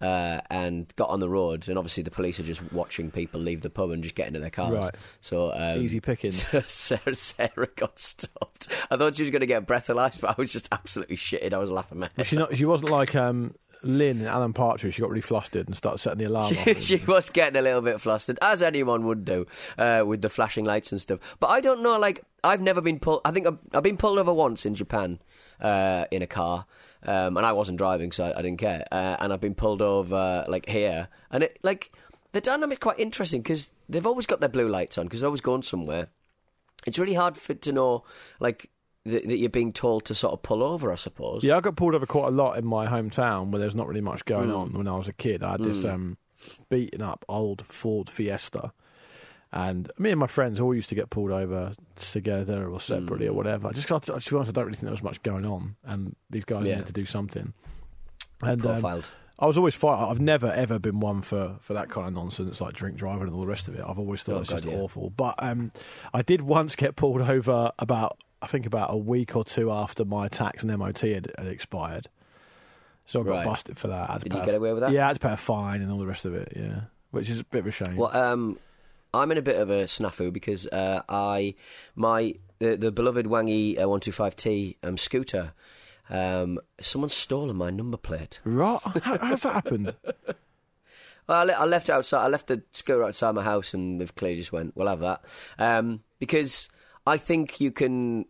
uh, 0.00 0.40
and 0.50 0.92
got 0.96 1.10
on 1.10 1.20
the 1.20 1.28
road, 1.28 1.68
and 1.68 1.78
obviously 1.78 2.02
the 2.02 2.10
police 2.10 2.40
are 2.40 2.44
just 2.44 2.60
watching 2.72 3.10
people 3.10 3.40
leave 3.40 3.60
the 3.60 3.70
pub 3.70 3.90
and 3.90 4.02
just 4.02 4.14
get 4.14 4.28
into 4.28 4.40
their 4.40 4.50
cars. 4.50 4.72
Right. 4.72 4.94
So 5.20 5.52
um, 5.52 5.80
Easy 5.80 6.00
pickings. 6.00 6.46
Sarah, 6.66 7.14
Sarah 7.14 7.68
got 7.76 7.98
stopped. 7.98 8.68
I 8.90 8.96
thought 8.96 9.14
she 9.14 9.22
was 9.22 9.30
going 9.30 9.40
to 9.40 9.46
get 9.46 9.66
breathalyzed, 9.66 10.20
but 10.20 10.30
I 10.30 10.34
was 10.38 10.52
just 10.52 10.68
absolutely 10.72 11.16
shitted. 11.16 11.52
I 11.52 11.58
was 11.58 11.70
laughing 11.70 11.98
my 11.98 12.10
head 12.16 12.26
she 12.26 12.36
not. 12.36 12.56
She 12.56 12.64
wasn't 12.64 12.90
like 12.90 13.14
um, 13.14 13.54
Lynn 13.82 14.18
and 14.18 14.26
Alan 14.26 14.52
Partridge. 14.52 14.94
She 14.94 15.00
got 15.02 15.10
really 15.10 15.20
flustered 15.20 15.66
and 15.66 15.76
started 15.76 15.98
setting 15.98 16.18
the 16.18 16.24
alarm 16.24 16.56
off. 16.56 16.64
she, 16.64 16.74
she 16.80 16.96
was 16.96 17.30
getting 17.30 17.58
a 17.58 17.62
little 17.62 17.80
bit 17.80 18.00
flustered, 18.00 18.38
as 18.42 18.62
anyone 18.62 19.06
would 19.06 19.24
do, 19.24 19.46
uh, 19.78 20.02
with 20.06 20.22
the 20.22 20.28
flashing 20.28 20.64
lights 20.64 20.92
and 20.92 21.00
stuff. 21.00 21.36
But 21.40 21.48
I 21.48 21.60
don't 21.60 21.82
know, 21.82 21.98
like, 21.98 22.24
I've 22.44 22.60
never 22.60 22.80
been 22.80 22.98
pulled. 22.98 23.20
I 23.24 23.30
think 23.30 23.46
I've, 23.46 23.58
I've 23.72 23.82
been 23.82 23.96
pulled 23.96 24.18
over 24.18 24.32
once 24.32 24.64
in 24.66 24.74
Japan 24.74 25.18
uh, 25.60 26.04
in 26.10 26.22
a 26.22 26.26
car, 26.26 26.66
um, 27.04 27.36
and 27.36 27.46
I 27.46 27.52
wasn't 27.52 27.78
driving, 27.78 28.12
so 28.12 28.24
I, 28.24 28.38
I 28.38 28.42
didn't 28.42 28.58
care. 28.58 28.84
Uh, 28.92 29.16
and 29.20 29.32
I've 29.32 29.40
been 29.40 29.54
pulled 29.54 29.82
over, 29.82 30.44
like, 30.48 30.68
here. 30.68 31.08
And, 31.30 31.44
it 31.44 31.58
like, 31.62 31.92
the 32.32 32.40
dynamic's 32.40 32.80
quite 32.80 32.98
interesting 32.98 33.42
because 33.42 33.72
they've 33.88 34.06
always 34.06 34.26
got 34.26 34.40
their 34.40 34.48
blue 34.48 34.68
lights 34.68 34.98
on 34.98 35.06
because 35.06 35.20
they're 35.20 35.28
always 35.28 35.40
going 35.40 35.62
somewhere. 35.62 36.08
it's 36.86 36.98
really 36.98 37.14
hard 37.14 37.36
for 37.36 37.54
to 37.54 37.72
know 37.72 38.04
like 38.38 38.70
that, 39.04 39.26
that 39.26 39.36
you're 39.38 39.48
being 39.50 39.72
told 39.72 40.04
to 40.06 40.14
sort 40.14 40.32
of 40.34 40.42
pull 40.42 40.62
over. 40.62 40.92
I 40.92 40.96
suppose. 40.96 41.42
Yeah, 41.42 41.56
I 41.56 41.60
got 41.60 41.76
pulled 41.76 41.94
over 41.94 42.06
quite 42.06 42.28
a 42.28 42.30
lot 42.30 42.56
in 42.58 42.64
my 42.64 42.86
hometown 42.86 43.50
where 43.50 43.58
there's 43.60 43.74
not 43.74 43.88
really 43.88 44.00
much 44.00 44.24
going 44.26 44.50
Mm. 44.50 44.56
on. 44.56 44.72
When 44.74 44.86
I 44.88 44.96
was 44.96 45.08
a 45.08 45.12
kid, 45.12 45.42
I 45.42 45.52
had 45.52 45.64
this 45.64 45.84
um, 45.84 46.18
beaten 46.68 47.02
up 47.02 47.24
old 47.28 47.64
Ford 47.66 48.08
Fiesta, 48.08 48.72
and 49.52 49.90
me 49.98 50.10
and 50.10 50.20
my 50.20 50.26
friends 50.26 50.60
all 50.60 50.74
used 50.74 50.88
to 50.90 50.94
get 50.94 51.10
pulled 51.10 51.30
over 51.32 51.72
together 51.96 52.68
or 52.68 52.80
separately 52.80 53.26
Mm. 53.26 53.30
or 53.30 53.32
whatever. 53.34 53.70
Just 53.72 53.88
'cause 53.88 54.08
I, 54.08 54.18
to 54.18 54.30
be 54.30 54.36
honest, 54.36 54.50
I 54.50 54.52
don't 54.52 54.64
really 54.66 54.76
think 54.76 54.84
there 54.84 54.90
was 54.92 55.02
much 55.02 55.22
going 55.22 55.44
on, 55.44 55.76
and 55.84 56.14
these 56.30 56.44
guys 56.44 56.66
Yeah. 56.66 56.74
needed 56.74 56.86
to 56.86 56.92
do 56.92 57.04
something. 57.04 57.52
And 58.42 58.64
um, 58.64 59.02
I 59.38 59.46
was 59.46 59.58
always 59.58 59.74
fine. 59.74 60.02
I've 60.08 60.20
never 60.20 60.46
ever 60.52 60.78
been 60.78 61.00
one 61.00 61.22
for, 61.22 61.56
for 61.60 61.74
that 61.74 61.88
kind 61.90 62.06
of 62.06 62.14
nonsense, 62.14 62.60
like 62.60 62.74
drink 62.74 62.96
driving 62.96 63.22
and 63.24 63.32
all 63.34 63.40
the 63.40 63.46
rest 63.46 63.68
of 63.68 63.74
it. 63.74 63.84
I've 63.86 63.98
always 63.98 64.22
thought 64.22 64.36
Oh, 64.36 64.40
it's 64.40 64.50
God, 64.50 64.62
just 64.62 64.68
yeah. 64.74 64.78
awful. 64.80 65.10
But 65.10 65.34
um, 65.38 65.72
I 66.14 66.22
did 66.22 66.42
once 66.42 66.76
get 66.76 66.96
pulled 66.96 67.20
over 67.22 67.72
about 67.78 68.18
I 68.42 68.46
think 68.46 68.64
about 68.64 68.90
a 68.92 68.96
week 68.96 69.36
or 69.36 69.44
two 69.44 69.70
after 69.70 70.02
my 70.06 70.26
tax 70.28 70.62
and 70.62 70.72
MOT 70.78 71.00
had, 71.00 71.30
had 71.36 71.46
expired. 71.46 72.08
So 73.04 73.20
I 73.20 73.24
got 73.24 73.30
Right. 73.30 73.44
busted 73.44 73.76
for 73.78 73.88
that. 73.88 74.08
I 74.08 74.12
had 74.14 74.22
to 74.22 74.28
Did 74.30 74.38
you 74.38 74.44
get 74.44 74.54
away 74.54 74.72
with 74.72 74.80
that? 74.82 74.92
Yeah, 74.92 75.04
I 75.04 75.08
had 75.08 75.20
to 75.20 75.20
pay 75.20 75.32
a 75.34 75.36
fine 75.36 75.82
and 75.82 75.90
all 75.92 75.98
the 75.98 76.06
rest 76.06 76.24
of 76.24 76.34
it. 76.34 76.52
Yeah, 76.56 76.82
which 77.10 77.28
is 77.28 77.40
a 77.40 77.44
bit 77.44 77.58
of 77.58 77.66
a 77.66 77.70
shame. 77.70 77.96
Well, 77.96 78.16
um, 78.16 78.58
I'm 79.12 79.30
in 79.32 79.38
a 79.38 79.42
bit 79.42 79.56
of 79.56 79.70
a 79.70 79.84
snafu 79.84 80.32
because 80.32 80.66
uh, 80.68 81.02
I 81.08 81.54
my 81.96 82.34
the, 82.58 82.76
the 82.76 82.92
beloved 82.92 83.26
Wangy 83.26 83.78
uh, 83.78 83.82
125T 83.86 84.76
um, 84.82 84.96
scooter. 84.96 85.52
Um, 86.08 86.58
someone's 86.80 87.14
stolen 87.14 87.56
my 87.56 87.70
number 87.70 87.96
plate. 87.96 88.40
Right? 88.44 88.80
How, 89.02 89.18
how's 89.18 89.42
that 89.42 89.52
happened? 89.54 89.94
Well, 91.28 91.38
I, 91.38 91.44
le- 91.44 91.52
I 91.52 91.64
left 91.64 91.88
outside. 91.90 92.24
I 92.24 92.28
left 92.28 92.48
the 92.48 92.62
scooter 92.72 93.04
outside 93.04 93.36
my 93.36 93.44
house, 93.44 93.72
and 93.72 94.00
they've 94.00 94.12
clearly 94.14 94.38
just 94.40 94.50
went, 94.50 94.74
"We'll 94.76 94.88
have 94.88 94.98
that," 95.00 95.22
um, 95.60 96.02
because 96.18 96.68
I 97.06 97.18
think 97.18 97.60
you 97.60 97.70
can. 97.70 98.24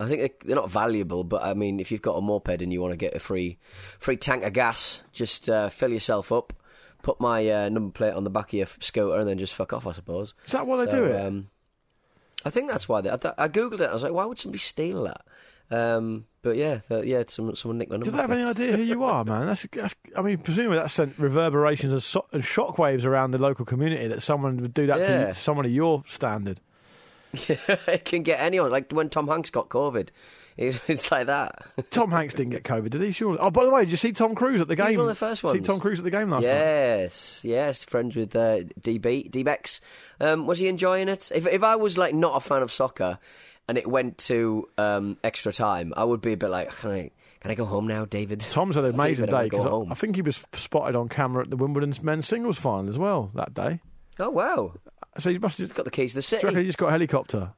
I 0.00 0.08
think 0.08 0.22
they- 0.22 0.46
they're 0.46 0.56
not 0.56 0.68
valuable, 0.70 1.22
but 1.22 1.44
I 1.44 1.54
mean, 1.54 1.78
if 1.78 1.92
you've 1.92 2.02
got 2.02 2.14
a 2.16 2.20
moped 2.20 2.60
and 2.60 2.72
you 2.72 2.80
want 2.80 2.94
to 2.94 2.96
get 2.96 3.14
a 3.14 3.20
free, 3.20 3.58
free 4.00 4.16
tank 4.16 4.42
of 4.42 4.54
gas, 4.54 5.02
just 5.12 5.48
uh, 5.48 5.68
fill 5.68 5.92
yourself 5.92 6.32
up, 6.32 6.52
put 7.02 7.20
my 7.20 7.48
uh, 7.48 7.68
number 7.68 7.92
plate 7.92 8.14
on 8.14 8.24
the 8.24 8.30
back 8.30 8.48
of 8.48 8.52
your 8.54 8.66
scooter, 8.80 9.18
and 9.18 9.28
then 9.28 9.38
just 9.38 9.54
fuck 9.54 9.72
off. 9.72 9.86
I 9.86 9.92
suppose. 9.92 10.34
Is 10.46 10.52
that 10.52 10.66
why 10.66 10.84
they 10.84 10.90
do 10.90 11.04
it? 11.04 11.20
Um, 11.26 11.48
I 12.44 12.50
think 12.50 12.70
that's 12.70 12.88
why 12.88 13.00
they. 13.00 13.10
I, 13.10 13.16
th- 13.16 13.34
I 13.38 13.48
googled 13.48 13.80
it. 13.80 13.90
I 13.90 13.92
was 13.92 14.02
like, 14.02 14.12
why 14.12 14.24
would 14.24 14.38
somebody 14.38 14.58
steal 14.58 15.04
that? 15.04 15.22
Um, 15.70 16.26
but 16.42 16.56
yeah, 16.56 16.80
yeah, 16.90 17.22
someone, 17.28 17.56
someone 17.56 17.78
nicked 17.78 17.90
my 17.90 17.96
number. 17.96 18.04
Do 18.06 18.10
they 18.10 18.20
have 18.20 18.30
any 18.30 18.42
idea 18.42 18.76
who 18.76 18.82
you 18.82 19.04
are, 19.04 19.24
man? 19.24 19.46
That's, 19.46 19.66
that's 19.72 19.94
I 20.16 20.20
mean, 20.20 20.38
presumably 20.38 20.76
that 20.78 20.90
sent 20.90 21.18
reverberations 21.18 21.92
and, 21.92 22.02
so, 22.02 22.26
and 22.32 22.42
shockwaves 22.42 23.04
around 23.06 23.30
the 23.30 23.38
local 23.38 23.64
community 23.64 24.06
that 24.08 24.22
someone 24.22 24.58
would 24.58 24.74
do 24.74 24.86
that 24.88 24.98
Yeah. 24.98 25.26
to 25.26 25.34
someone 25.34 25.64
of 25.64 25.72
your 25.72 26.02
standard. 26.08 26.60
it 27.32 28.04
can 28.04 28.22
get 28.22 28.40
anyone. 28.40 28.70
Like 28.70 28.92
when 28.92 29.08
Tom 29.08 29.28
Hanks 29.28 29.48
got 29.48 29.70
COVID, 29.70 30.08
it's, 30.56 31.10
like 31.10 31.26
that. 31.26 31.62
Tom 31.90 32.10
Hanks 32.10 32.34
didn't 32.34 32.50
get 32.52 32.64
COVID, 32.64 32.90
did 32.90 33.02
he? 33.02 33.12
Surely. 33.12 33.38
Oh, 33.40 33.50
by 33.50 33.64
the 33.64 33.70
way, 33.70 33.82
did 33.84 33.90
you 33.90 33.96
see 33.96 34.12
Tom 34.12 34.34
Cruise 34.34 34.60
at 34.60 34.68
the 34.68 34.76
game? 34.76 34.96
one 34.96 35.00
of 35.04 35.06
the 35.08 35.14
first 35.14 35.42
See. 35.42 35.60
Tom 35.60 35.80
Cruise 35.80 35.98
at 35.98 36.04
the 36.04 36.10
game 36.10 36.30
last 36.30 36.42
night. 36.42 36.48
yes, 36.50 37.40
yes, 37.44 37.84
friends 37.84 38.14
with 38.16 38.34
uh, 38.36 38.58
DB 38.80 39.30
DBEX. 39.30 39.80
Um, 40.20 40.46
was 40.46 40.58
he 40.58 40.68
enjoying 40.68 41.08
it? 41.08 41.30
If 41.34 41.46
if 41.46 41.62
I 41.62 41.76
was 41.76 41.96
like 41.98 42.14
not 42.14 42.36
a 42.36 42.40
fan 42.40 42.62
of 42.62 42.72
soccer, 42.72 43.18
and 43.68 43.78
it 43.78 43.86
went 43.86 44.18
to 44.18 44.68
um, 44.78 45.16
extra 45.24 45.52
time, 45.52 45.92
I 45.96 46.04
would 46.04 46.20
be 46.20 46.32
a 46.32 46.36
bit 46.36 46.50
like, 46.50 46.70
can 46.78 46.90
I 46.90 47.10
can 47.40 47.50
I 47.50 47.54
go 47.54 47.64
home 47.64 47.86
now, 47.86 48.04
David? 48.04 48.40
Tom's 48.50 48.76
had 48.76 48.84
an 48.84 48.94
amazing 48.94 49.26
David, 49.26 49.34
I 49.34 49.48
day 49.48 49.56
home. 49.56 49.88
I, 49.88 49.92
I 49.92 49.94
think 49.94 50.16
he 50.16 50.22
was 50.22 50.40
spotted 50.54 50.94
on 50.96 51.08
camera 51.08 51.42
at 51.44 51.50
the 51.50 51.56
Wimbledon 51.56 51.94
men's 52.02 52.26
singles 52.28 52.58
final 52.58 52.88
as 52.90 52.98
well 52.98 53.30
that 53.34 53.54
day. 53.54 53.80
Oh 54.18 54.30
wow, 54.30 54.74
So 55.18 55.30
he 55.30 55.38
must 55.38 55.58
have. 55.58 55.74
got 55.74 55.86
the 55.86 55.90
keys 55.90 56.12
to 56.12 56.16
the 56.20 56.20
Do 56.20 56.36
you 56.36 56.50
city. 56.50 56.60
he 56.60 56.66
just 56.66 56.78
got 56.78 56.88
a 56.88 56.90
helicopter? 56.92 57.54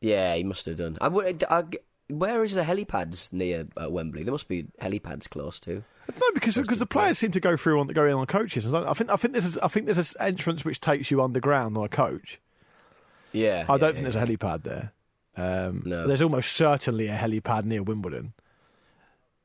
Yeah, 0.00 0.34
he 0.36 0.44
must 0.44 0.64
have 0.66 0.76
done. 0.76 0.96
I 1.00 1.08
would. 1.08 1.44
I, 1.50 1.64
where 2.08 2.42
is 2.44 2.54
the 2.54 2.62
helipads 2.62 3.32
near 3.32 3.66
uh, 3.80 3.88
Wembley? 3.90 4.22
There 4.22 4.32
must 4.32 4.48
be 4.48 4.66
helipads 4.80 5.28
close 5.28 5.60
to. 5.60 5.82
No, 6.20 6.26
because 6.34 6.54
because 6.56 6.78
the 6.78 6.86
players 6.86 7.18
seem 7.18 7.32
to 7.32 7.40
go 7.40 7.56
through 7.56 7.80
on 7.80 7.88
go 7.88 8.06
in 8.06 8.12
on 8.14 8.26
coaches. 8.26 8.72
I 8.72 8.92
think 8.94 9.10
I 9.10 9.16
think 9.16 9.34
this 9.34 9.44
is 9.44 9.58
I 9.58 9.68
think 9.68 9.86
there's 9.86 9.98
an 9.98 10.06
entrance 10.20 10.64
which 10.64 10.80
takes 10.80 11.10
you 11.10 11.22
underground 11.22 11.76
on 11.76 11.84
a 11.84 11.88
coach. 11.88 12.40
Yeah, 13.32 13.66
I 13.68 13.74
yeah, 13.74 13.78
don't 13.78 13.80
yeah, 13.82 13.92
think 13.92 14.02
there's 14.04 14.16
a 14.16 14.20
helipad 14.26 14.62
there. 14.62 14.92
Um, 15.36 15.82
No. 15.84 16.06
There's 16.06 16.22
almost 16.22 16.52
certainly 16.54 17.08
a 17.08 17.16
helipad 17.16 17.64
near 17.64 17.82
Wimbledon. 17.82 18.32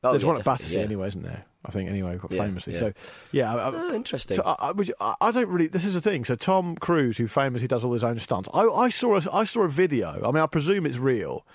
Oh, 0.02 0.10
there's 0.10 0.22
yeah, 0.22 0.28
one 0.28 0.38
at 0.38 0.44
Battersea 0.44 0.78
yeah. 0.78 0.84
anyway, 0.84 1.08
isn't 1.08 1.22
there? 1.22 1.44
I 1.66 1.70
think 1.70 1.88
anyway, 1.88 2.18
quite 2.18 2.32
Yeah, 2.32 2.44
famously. 2.44 2.72
yeah. 2.74 2.78
So 2.78 2.92
yeah, 3.32 3.54
I, 3.54 3.68
I- 3.68 3.72
Oh, 3.74 3.94
interesting. 3.94 4.36
So 4.36 4.42
I, 4.42 4.68
I, 4.68 4.72
would 4.72 4.88
you- 4.88 4.94
I- 5.00 5.14
I 5.20 5.30
don't 5.30 5.48
really. 5.48 5.66
This 5.66 5.84
is 5.84 5.94
the 5.94 6.00
thing. 6.00 6.24
So 6.24 6.34
Tom 6.34 6.76
Cruise, 6.76 7.18
who 7.18 7.28
famously 7.28 7.68
does 7.68 7.84
all 7.84 7.92
his 7.92 8.04
own 8.04 8.18
stunts, 8.20 8.48
I, 8.52 8.62
I 8.62 8.88
saw 8.88 9.16
a, 9.18 9.22
I 9.32 9.44
saw 9.44 9.62
a 9.62 9.68
video. 9.68 10.20
I 10.26 10.30
mean, 10.32 10.42
I 10.42 10.46
presume 10.46 10.84
it's 10.86 10.96
real 10.98 11.46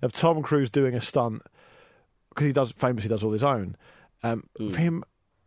of 0.00 0.12
Tom 0.12 0.42
Cruise 0.42 0.70
doing 0.70 0.94
a 0.94 1.00
stunt 1.00 1.42
because 2.30 2.46
he 2.46 2.52
does 2.52 2.72
famously 2.72 3.08
does 3.08 3.22
all 3.22 3.32
his 3.32 3.44
own. 3.44 3.76
Um, 4.22 4.44
of 4.58 4.76
Him 4.76 5.04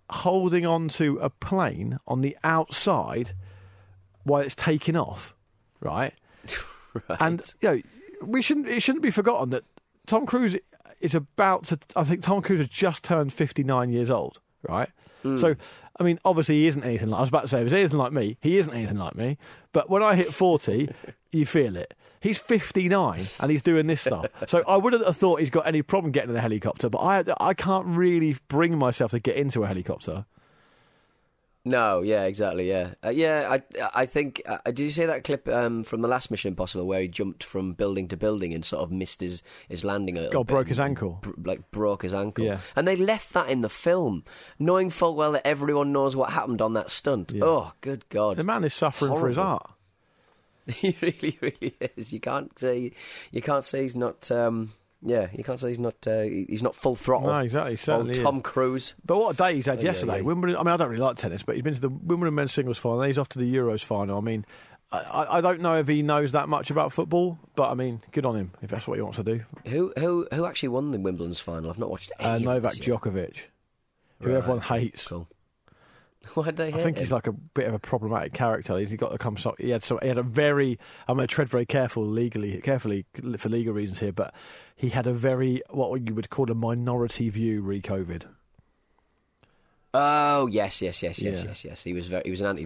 holding 0.10 0.65
on 0.65 0.88
to 0.89 1.17
a 1.19 1.30
plane 1.30 2.00
on 2.08 2.21
the 2.21 2.38
outside 2.43 3.34
while 4.24 4.41
it's 4.41 4.56
taking 4.56 4.95
off, 4.95 5.34
right? 5.80 6.13
Right. 7.10 7.17
And 7.19 7.54
you 7.60 7.69
know, 7.69 7.82
we 8.26 8.41
shouldn't. 8.41 8.69
It 8.69 8.82
shouldn't 8.82 9.04
be 9.04 9.12
forgotten 9.12 9.50
that 9.50 9.65
Tom 10.08 10.26
Cruise 10.26 10.56
is 11.02 11.13
about 11.13 11.65
to. 11.65 11.80
I 11.93 12.06
think 12.06 12.24
Tom 12.24 12.41
Cruise 12.41 12.60
has 12.60 12.69
just 12.69 13.04
turned 13.04 13.34
fifty 13.34 13.65
nine 13.65 13.89
years 13.91 14.10
old, 14.10 14.39
right? 14.65 14.88
So, 15.39 15.56
I 16.00 16.04
mean, 16.04 16.19
obviously 16.24 16.56
he 16.56 16.67
isn't 16.67 16.84
anything 16.84 17.10
like. 17.10 17.17
I 17.17 17.21
was 17.21 17.30
about 17.30 17.41
to 17.41 17.48
say, 17.48 17.58
if 17.58 17.63
he's 17.63 17.74
anything 17.74 17.98
like 17.98 18.13
me, 18.13 18.38
he 18.39 18.58
isn't 18.60 18.74
anything 18.74 18.98
like 18.98 19.15
me. 19.15 19.38
But 19.74 19.89
when 19.89 20.04
I 20.04 20.15
hit 20.15 20.34
forty, 20.34 20.88
you 21.32 21.45
feel 21.45 21.76
it. 21.76 21.93
He's 22.26 22.40
fifty 22.40 22.90
nine 22.90 23.28
and 23.40 23.52
he's 23.52 23.62
doing 23.62 23.86
this 23.86 24.02
stuff. 24.02 24.26
So 24.48 24.64
I 24.68 24.78
wouldn't 24.78 25.06
have 25.06 25.16
thought 25.16 25.40
he's 25.42 25.52
got 25.52 25.68
any 25.68 25.82
problem 25.84 26.12
getting 26.12 26.32
in 26.32 26.36
a 26.36 26.42
helicopter. 26.42 26.90
But 26.90 27.00
I, 27.00 27.24
I 27.40 27.54
can't 27.54 27.86
really 27.86 28.36
bring 28.48 28.78
myself 28.80 29.12
to 29.12 29.20
get 29.20 29.36
into 29.36 29.64
a 29.64 29.68
helicopter. 29.68 30.26
No, 31.68 32.02
yeah, 32.02 32.26
exactly, 32.26 32.70
yeah, 32.70 32.94
uh, 33.04 33.10
yeah. 33.10 33.48
I 33.50 33.62
I 34.02 34.06
think 34.06 34.40
uh, 34.48 34.58
did 34.66 34.80
you 34.80 34.92
see 34.92 35.06
that 35.06 35.24
clip 35.24 35.48
um, 35.48 35.84
from 35.84 36.02
the 36.02 36.08
last 36.08 36.30
Mission 36.30 36.50
Impossible 36.50 36.86
where 36.86 37.02
he 37.02 37.08
jumped 37.08 37.44
from 37.44 37.74
building 37.74 38.08
to 38.10 38.18
building 38.18 38.54
and 38.54 38.64
sort 38.64 38.84
of 38.84 38.92
missed 38.92 39.22
his, 39.22 39.42
his 39.68 39.84
landing 39.84 40.16
a 40.16 40.22
little 40.22 40.44
God 40.44 40.48
broke 40.48 40.68
his 40.68 40.80
ankle. 40.80 41.20
br- 41.24 41.32
like 41.44 41.72
broke 41.72 42.04
his 42.04 42.14
ankle. 42.14 42.46
Yeah. 42.46 42.60
and 42.76 42.88
they 42.88 42.96
left 42.96 43.34
that 43.34 43.50
in 43.50 43.62
the 43.62 43.70
film, 43.70 44.24
knowing 44.60 44.92
full 44.92 45.16
well 45.16 45.32
that 45.32 45.46
everyone 45.48 45.92
knows 45.92 46.16
what 46.16 46.32
happened 46.34 46.62
on 46.62 46.74
that 46.74 46.92
stunt. 46.92 47.32
Yeah. 47.32 47.44
Oh, 47.46 47.74
good 47.82 48.08
God! 48.10 48.38
The 48.38 48.44
man 48.44 48.64
is 48.64 48.74
suffering 48.76 49.14
for 49.14 49.28
his 49.28 49.38
art. 49.40 49.72
he 50.73 50.95
really, 51.01 51.38
really 51.41 51.75
is. 51.97 52.12
You 52.13 52.19
can't 52.19 52.58
say 52.58 52.91
you 53.32 53.41
can't 53.41 53.63
say 53.63 53.84
he's 53.84 53.95
not. 53.95 54.30
Um, 54.32 54.73
yeah, 55.01 55.28
you 55.38 55.43
can't 55.43 55.60
say 55.60 55.69
he's 55.69 55.80
not. 55.80 55.95
Uh, 56.08 56.21
he's 56.23 56.63
not 56.63 56.75
full 56.75 56.95
throttle. 56.95 57.28
No, 57.30 57.38
exactly, 57.39 57.75
certainly 57.75 58.10
Old 58.10 58.17
is. 58.17 58.23
Tom 58.23 58.41
Cruise. 58.41 58.93
But 59.06 59.17
what 59.17 59.36
a 59.36 59.38
day 59.38 59.56
he's 59.56 59.67
had 59.67 59.80
Oh, 59.80 59.84
yesterday. 59.84 60.17
yeah. 60.17 60.21
Wimbledon. 60.23 60.56
I 60.58 60.63
mean, 60.63 60.73
I 60.73 60.78
don't 60.78 60.89
really 60.89 61.01
like 61.04 61.17
tennis, 61.17 61.43
but 61.43 61.56
he's 61.56 61.63
been 61.63 61.75
to 61.75 61.80
the 61.82 61.89
Wimbledon 61.89 62.34
men's 62.34 62.54
singles 62.54 62.78
final. 62.80 63.01
He's 63.04 63.17
off 63.19 63.30
to 63.30 63.39
the 63.39 63.54
Euros 63.56 63.84
final. 63.84 64.17
I 64.17 64.21
mean, 64.21 64.45
I, 64.91 65.25
I 65.38 65.41
don't 65.41 65.62
know 65.62 65.75
if 65.75 65.88
he 65.88 66.01
knows 66.01 66.32
that 66.32 66.49
much 66.49 66.71
about 66.71 66.91
football, 66.93 67.38
but 67.56 67.69
I 67.69 67.75
mean, 67.75 68.01
good 68.13 68.25
on 68.25 68.36
him 68.36 68.51
if 68.63 68.69
that's 68.71 68.88
what 68.88 68.95
he 68.95 69.01
wants 69.04 69.17
to 69.17 69.23
do. 69.23 69.43
Who 69.67 69.93
who 69.97 70.28
who 70.34 70.45
actually 70.45 70.69
won 70.69 70.89
the 70.91 70.99
Wimbledon's 70.99 71.39
final? 71.39 71.69
I've 71.69 71.78
not 71.78 71.91
watched 71.91 72.12
any. 72.19 72.28
Uh, 72.47 72.54
Novak. 72.54 72.73
Djokovic, 72.75 73.36
who 74.21 74.30
Right. 74.30 74.38
everyone 74.38 74.62
hates. 74.62 75.06
Cool. 75.06 75.28
They 76.36 76.68
I 76.68 76.72
think 76.72 76.98
him? 76.98 77.04
he's 77.04 77.12
like 77.12 77.28
a 77.28 77.32
bit 77.32 77.68
of 77.68 77.74
a 77.74 77.80
problematic 77.80 78.34
character. 78.34 78.78
He's 78.78 78.94
got 78.94 79.10
to 79.12 79.18
come. 79.18 79.38
So, 79.38 79.56
he 79.58 79.70
had. 79.70 79.84
He 79.84 80.08
had 80.08 80.18
a 80.18 80.24
very. 80.24 80.80
I'm 81.08 81.18
going 81.18 81.28
to 81.28 81.34
tread 81.34 81.50
very 81.50 81.66
careful 81.66 82.06
legally, 82.06 82.60
carefully 82.62 83.06
for 83.38 83.50
legal 83.50 83.74
reasons 83.74 84.00
here, 84.00 84.12
but 84.12 84.34
he 84.76 84.90
had 84.90 85.08
a 85.08 85.14
very 85.14 85.62
what 85.70 86.08
you 86.08 86.14
would 86.14 86.30
call 86.30 86.52
a 86.52 86.56
minority 86.56 87.30
view 87.30 87.62
re-COVID. 87.62 88.24
Oh 89.94 90.48
yes, 90.48 90.82
yes, 90.82 91.02
yes, 91.02 91.22
yes, 91.22 91.40
Yeah. 91.40 91.48
yes, 91.48 91.64
yes. 91.64 91.84
He 91.84 91.94
was 91.94 92.08
very, 92.08 92.24
he 92.26 92.32
was 92.32 92.42
an 92.42 92.58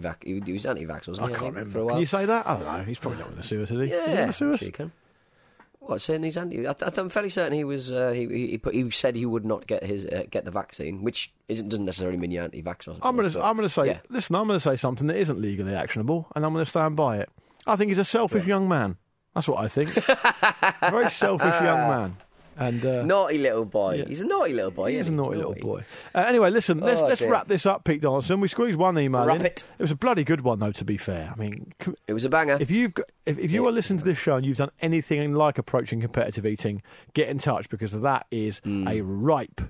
What 5.80 6.02
saying 6.02 6.24
he's 6.24 6.38
anti? 6.38 6.68
I, 6.68 6.76
I'm 6.80 7.10
fairly 7.10 7.30
certain 7.30 7.54
he 7.54 7.63
was. 7.63 7.92
Uh, 7.92 8.12
he, 8.12 8.28
he 8.48 8.58
put, 8.58 8.76
he 8.76 8.89
said 8.92 9.15
he 9.15 9.26
would 9.26 9.46
not 9.46 9.65
get 9.65 9.84
his 9.84 10.06
uh, 10.06 10.24
get 10.30 10.46
the 10.46 10.52
vaccine, 10.52 11.04
which 11.04 11.34
isn't, 11.48 11.70
doesn't 11.70 11.86
necessarily 11.86 12.18
mean 12.18 12.32
you're 12.32 12.44
anti-vax. 12.44 13.00
I'm 13.02 13.15
going 13.15 13.30
to. 13.30 13.42
I'm 13.42 13.56
going 13.56 13.68
to 13.68 13.74
say. 13.74 13.88
yeah. 13.88 14.00
Listen, 14.10 14.36
I'm 14.36 14.48
going 14.48 14.60
to 14.60 14.63
say 14.63 14.76
something 14.76 15.08
that 15.08 15.18
isn't 15.18 15.39
legally 15.39 15.74
actionable, 15.74 16.28
and 16.36 16.46
I'm 16.46 16.54
going 16.54 16.65
to 16.65 16.70
stand 16.70 16.96
by 16.96 17.18
it. 17.18 17.30
I 17.65 17.76
think 17.76 17.89
he's 17.89 17.98
a 17.98 18.06
selfish 18.06 18.46
young 18.46 18.68
man. 18.68 18.98
That's 19.34 19.48
what 19.48 19.63
I 19.63 19.68
think. 19.68 19.96
a 20.08 20.92
very 20.92 21.10
selfish 21.10 21.62
young 21.62 21.89
man, 21.89 22.18
and 22.60 22.86
uh, 22.86 23.04
naughty 23.04 23.38
little 23.39 23.65
boy. 23.65 23.95
Yeah. 23.95 24.06
He's 24.08 24.22
a 24.22 24.28
naughty 24.28 24.54
little 24.54 24.69
boy. 24.72 24.91
he 24.91 24.98
a 24.98 25.00
isn't 25.00 25.15
naughty 25.15 25.38
little 25.38 25.56
boy. 25.56 25.84
Uh, 26.13 26.19
anyway, 26.19 26.50
listen. 26.52 26.80
Let's 26.80 27.02
Oh, 27.02 27.08
let's 27.08 27.22
dear. 27.22 27.32
wrap 27.32 27.48
this 27.48 27.65
up, 27.65 27.84
Pete 27.86 28.02
Donaldson. 28.02 28.40
We 28.42 28.48
squeezed 28.50 28.77
one 28.77 29.00
email 29.00 29.25
Wrap 29.25 29.40
in. 29.40 29.46
it. 29.48 29.63
It 29.77 29.81
was 29.81 29.92
a 29.92 29.96
bloody 29.96 30.23
good 30.23 30.42
one, 30.42 30.60
though. 30.60 30.71
To 30.73 30.86
be 30.86 30.98
fair, 30.98 31.33
I 31.36 31.40
mean, 31.40 31.73
It 32.08 32.13
was 32.13 32.25
a 32.25 32.29
banger. 32.29 32.58
if 32.60 32.69
you've 32.69 32.94
got, 32.94 33.06
if, 33.25 33.40
if 33.40 33.50
you 33.52 33.63
Yeah. 33.63 33.69
are 33.69 33.71
listening 33.71 34.00
to 34.00 34.06
this 34.06 34.17
show 34.17 34.36
and 34.36 34.46
you've 34.46 34.58
done 34.58 34.71
anything 34.81 35.33
like 35.33 35.58
approaching 35.58 36.02
competitive 36.02 36.46
eating, 36.46 36.81
get 37.13 37.29
in 37.29 37.40
touch 37.40 37.69
because 37.69 37.94
that 37.94 38.27
is 38.29 38.60
Mm. 38.65 38.90
a 38.90 39.02
ripe, 39.02 39.62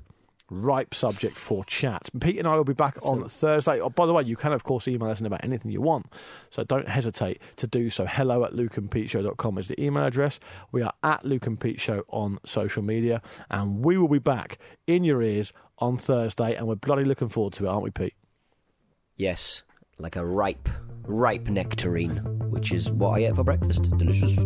ripe 0.50 0.93
subject 0.93 1.38
for 1.38 1.64
chat. 1.66 2.10
Pete 2.20 2.38
and 2.38 2.47
I 2.47 2.56
will 2.56 2.64
be 2.64 2.74
back 2.74 2.97
on 3.06 3.28
Thursday. 3.28 3.80
Oh, 3.80 3.89
by 3.89 4.06
the 4.06 4.14
way, 4.14 4.24
you 4.24 4.36
can, 4.36 4.54
of 4.54 4.64
course, 4.64 4.88
email 4.88 5.10
us 5.10 5.22
about 5.22 5.43
anything 5.43 5.72
you 5.72 5.82
want. 5.82 6.08
So 6.50 6.64
don't 6.64 6.88
hesitate 6.88 7.41
to 7.58 7.68
do 7.68 7.89
so. 7.89 8.06
Hello 8.06 8.43
at 8.43 8.54
lukeandpeteshow.com 8.54 9.58
is 9.58 9.68
the 9.68 9.82
email 9.82 10.06
address. 10.06 10.39
We 10.72 10.82
are 10.82 10.93
at 11.04 11.26
Luke 11.26 11.47
and 11.47 11.60
Pete 11.60 11.80
Show 11.80 12.04
on 12.10 12.39
social 12.45 12.84
media. 12.84 13.22
And 13.50 13.84
we 13.84 13.97
will 13.97 14.08
be 14.08 14.20
back 14.20 14.58
in 14.88 15.04
your 15.04 15.22
ears 15.22 15.54
on 15.78 15.97
Thursday. 15.97 16.56
And 16.56 16.68
we're 16.68 16.76
bloody 16.76 17.04
looking 17.04 17.30
forward 17.30 17.54
to 17.54 17.66
it, 17.66 17.70
aren't 17.70 17.84
we, 17.84 17.91
Pete? 17.91 18.14
Yes, 19.16 19.64
like 19.97 20.16
a 20.16 20.26
ripe, 20.26 20.70
ripe 21.04 21.47
nectarine, 21.47 22.18
which 22.50 22.72
is 22.72 22.89
what 22.91 23.20
I 23.20 23.26
ate 23.26 23.36
for 23.36 23.43
breakfast. 23.43 23.95
Delicious. 23.97 24.39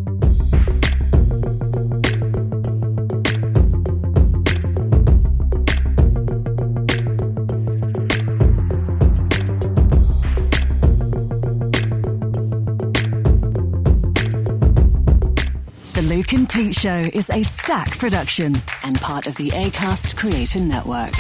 Pete 16.33 16.73
Show 16.73 17.01
is 17.13 17.29
Acast 17.29 17.99
production 17.99 18.55
and 18.81 18.99
part 18.99 19.27
of 19.27 19.35
the 19.35 19.49
ACAST 19.49 20.17
Creator 20.17 20.61
Network. 20.61 21.13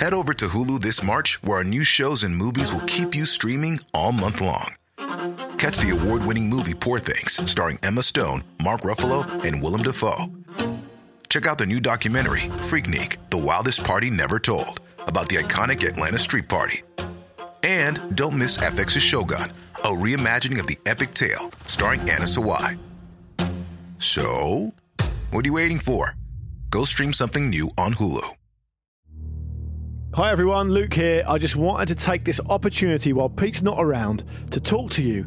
Head 0.00 0.14
over 0.14 0.32
to 0.32 0.48
Hulu 0.48 0.80
this 0.80 1.02
March, 1.02 1.42
where 1.42 1.58
our 1.58 1.64
new 1.64 1.84
shows 1.84 2.24
and 2.24 2.34
movies 2.34 2.72
will 2.72 2.80
keep 2.86 3.14
you 3.14 3.26
streaming 3.26 3.80
all 3.92 4.12
month 4.12 4.40
long. 4.40 4.74
Catch 5.58 5.78
the 5.78 5.90
award 6.00 6.24
winning 6.24 6.48
movie 6.48 6.74
Poor 6.74 6.98
Things, 6.98 7.38
starring 7.50 7.78
Emma 7.82 8.02
Stone, 8.02 8.44
Mark 8.62 8.80
Ruffalo, 8.80 9.44
and 9.44 9.62
Willem 9.62 9.82
Dafoe. 9.82 10.30
Check 11.28 11.46
out 11.46 11.58
the 11.58 11.66
new 11.66 11.80
documentary, 11.80 12.48
Freaknik 12.68 13.18
The 13.28 13.38
Wildest 13.38 13.84
Party 13.84 14.08
Never 14.08 14.38
Told, 14.38 14.80
about 15.00 15.28
the 15.28 15.36
iconic 15.36 15.86
Atlanta 15.86 16.18
Street 16.18 16.48
Party. 16.48 16.82
And 17.64 18.14
don't 18.14 18.36
miss 18.36 18.58
FX's 18.58 19.02
Shogun, 19.02 19.50
a 19.76 19.88
reimagining 19.88 20.60
of 20.60 20.66
the 20.66 20.76
epic 20.84 21.14
tale, 21.14 21.50
starring 21.64 22.00
Anna 22.00 22.26
Sawai. 22.26 22.78
So, 23.98 24.74
what 25.30 25.46
are 25.46 25.48
you 25.48 25.54
waiting 25.54 25.78
for? 25.78 26.14
Go 26.68 26.84
stream 26.84 27.14
something 27.14 27.48
new 27.48 27.70
on 27.78 27.94
Hulu. 27.94 28.34
Hi 30.14 30.30
everyone, 30.30 30.72
Luke 30.72 30.92
here. 30.92 31.24
I 31.26 31.38
just 31.38 31.56
wanted 31.56 31.88
to 31.88 31.94
take 31.94 32.26
this 32.26 32.38
opportunity 32.50 33.14
while 33.14 33.30
Pete's 33.30 33.62
not 33.62 33.78
around 33.78 34.24
to 34.50 34.60
talk 34.60 34.90
to 34.92 35.02
you 35.02 35.26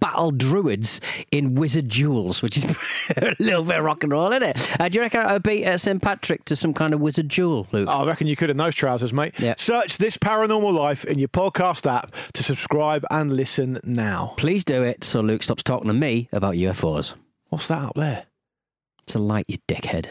battle 0.01 0.31
druids 0.31 0.99
in 1.31 1.55
wizard 1.55 1.87
duels, 1.87 2.41
which 2.41 2.57
is 2.57 2.65
a 3.15 3.35
little 3.39 3.63
bit 3.63 3.77
of 3.77 3.85
rock 3.85 4.03
and 4.03 4.11
roll, 4.11 4.31
isn't 4.33 4.43
it? 4.43 4.81
Uh, 4.81 4.89
do 4.89 4.95
you 4.95 5.01
reckon 5.01 5.21
I 5.21 5.33
would 5.33 5.43
beat 5.43 5.65
uh, 5.65 5.77
St 5.77 6.01
Patrick 6.01 6.43
to 6.45 6.55
some 6.57 6.73
kind 6.73 6.93
of 6.93 6.99
wizard 6.99 7.29
duel, 7.29 7.67
Luke? 7.71 7.87
I 7.87 8.03
reckon 8.05 8.27
you 8.27 8.35
could 8.35 8.49
in 8.49 8.57
those 8.57 8.75
trousers, 8.75 9.13
mate. 9.13 9.33
Yeah. 9.37 9.53
Search 9.57 9.97
this 9.97 10.17
paranormal 10.17 10.73
life 10.73 11.05
in 11.05 11.19
your 11.19 11.29
podcast 11.29 11.89
app 11.89 12.11
to 12.33 12.43
subscribe 12.43 13.05
and 13.09 13.37
listen 13.37 13.79
now. 13.83 14.33
Please 14.35 14.65
do 14.65 14.83
it 14.83 15.03
so 15.05 15.21
Luke 15.21 15.43
stops 15.43 15.63
talking 15.63 15.87
to 15.87 15.93
me 15.93 16.27
about 16.33 16.55
UFOs. 16.55 17.13
What's 17.49 17.67
that 17.67 17.81
up 17.81 17.95
there? 17.95 18.25
It's 19.03 19.15
a 19.15 19.19
light, 19.19 19.45
you 19.47 19.59
dickhead. 19.67 20.07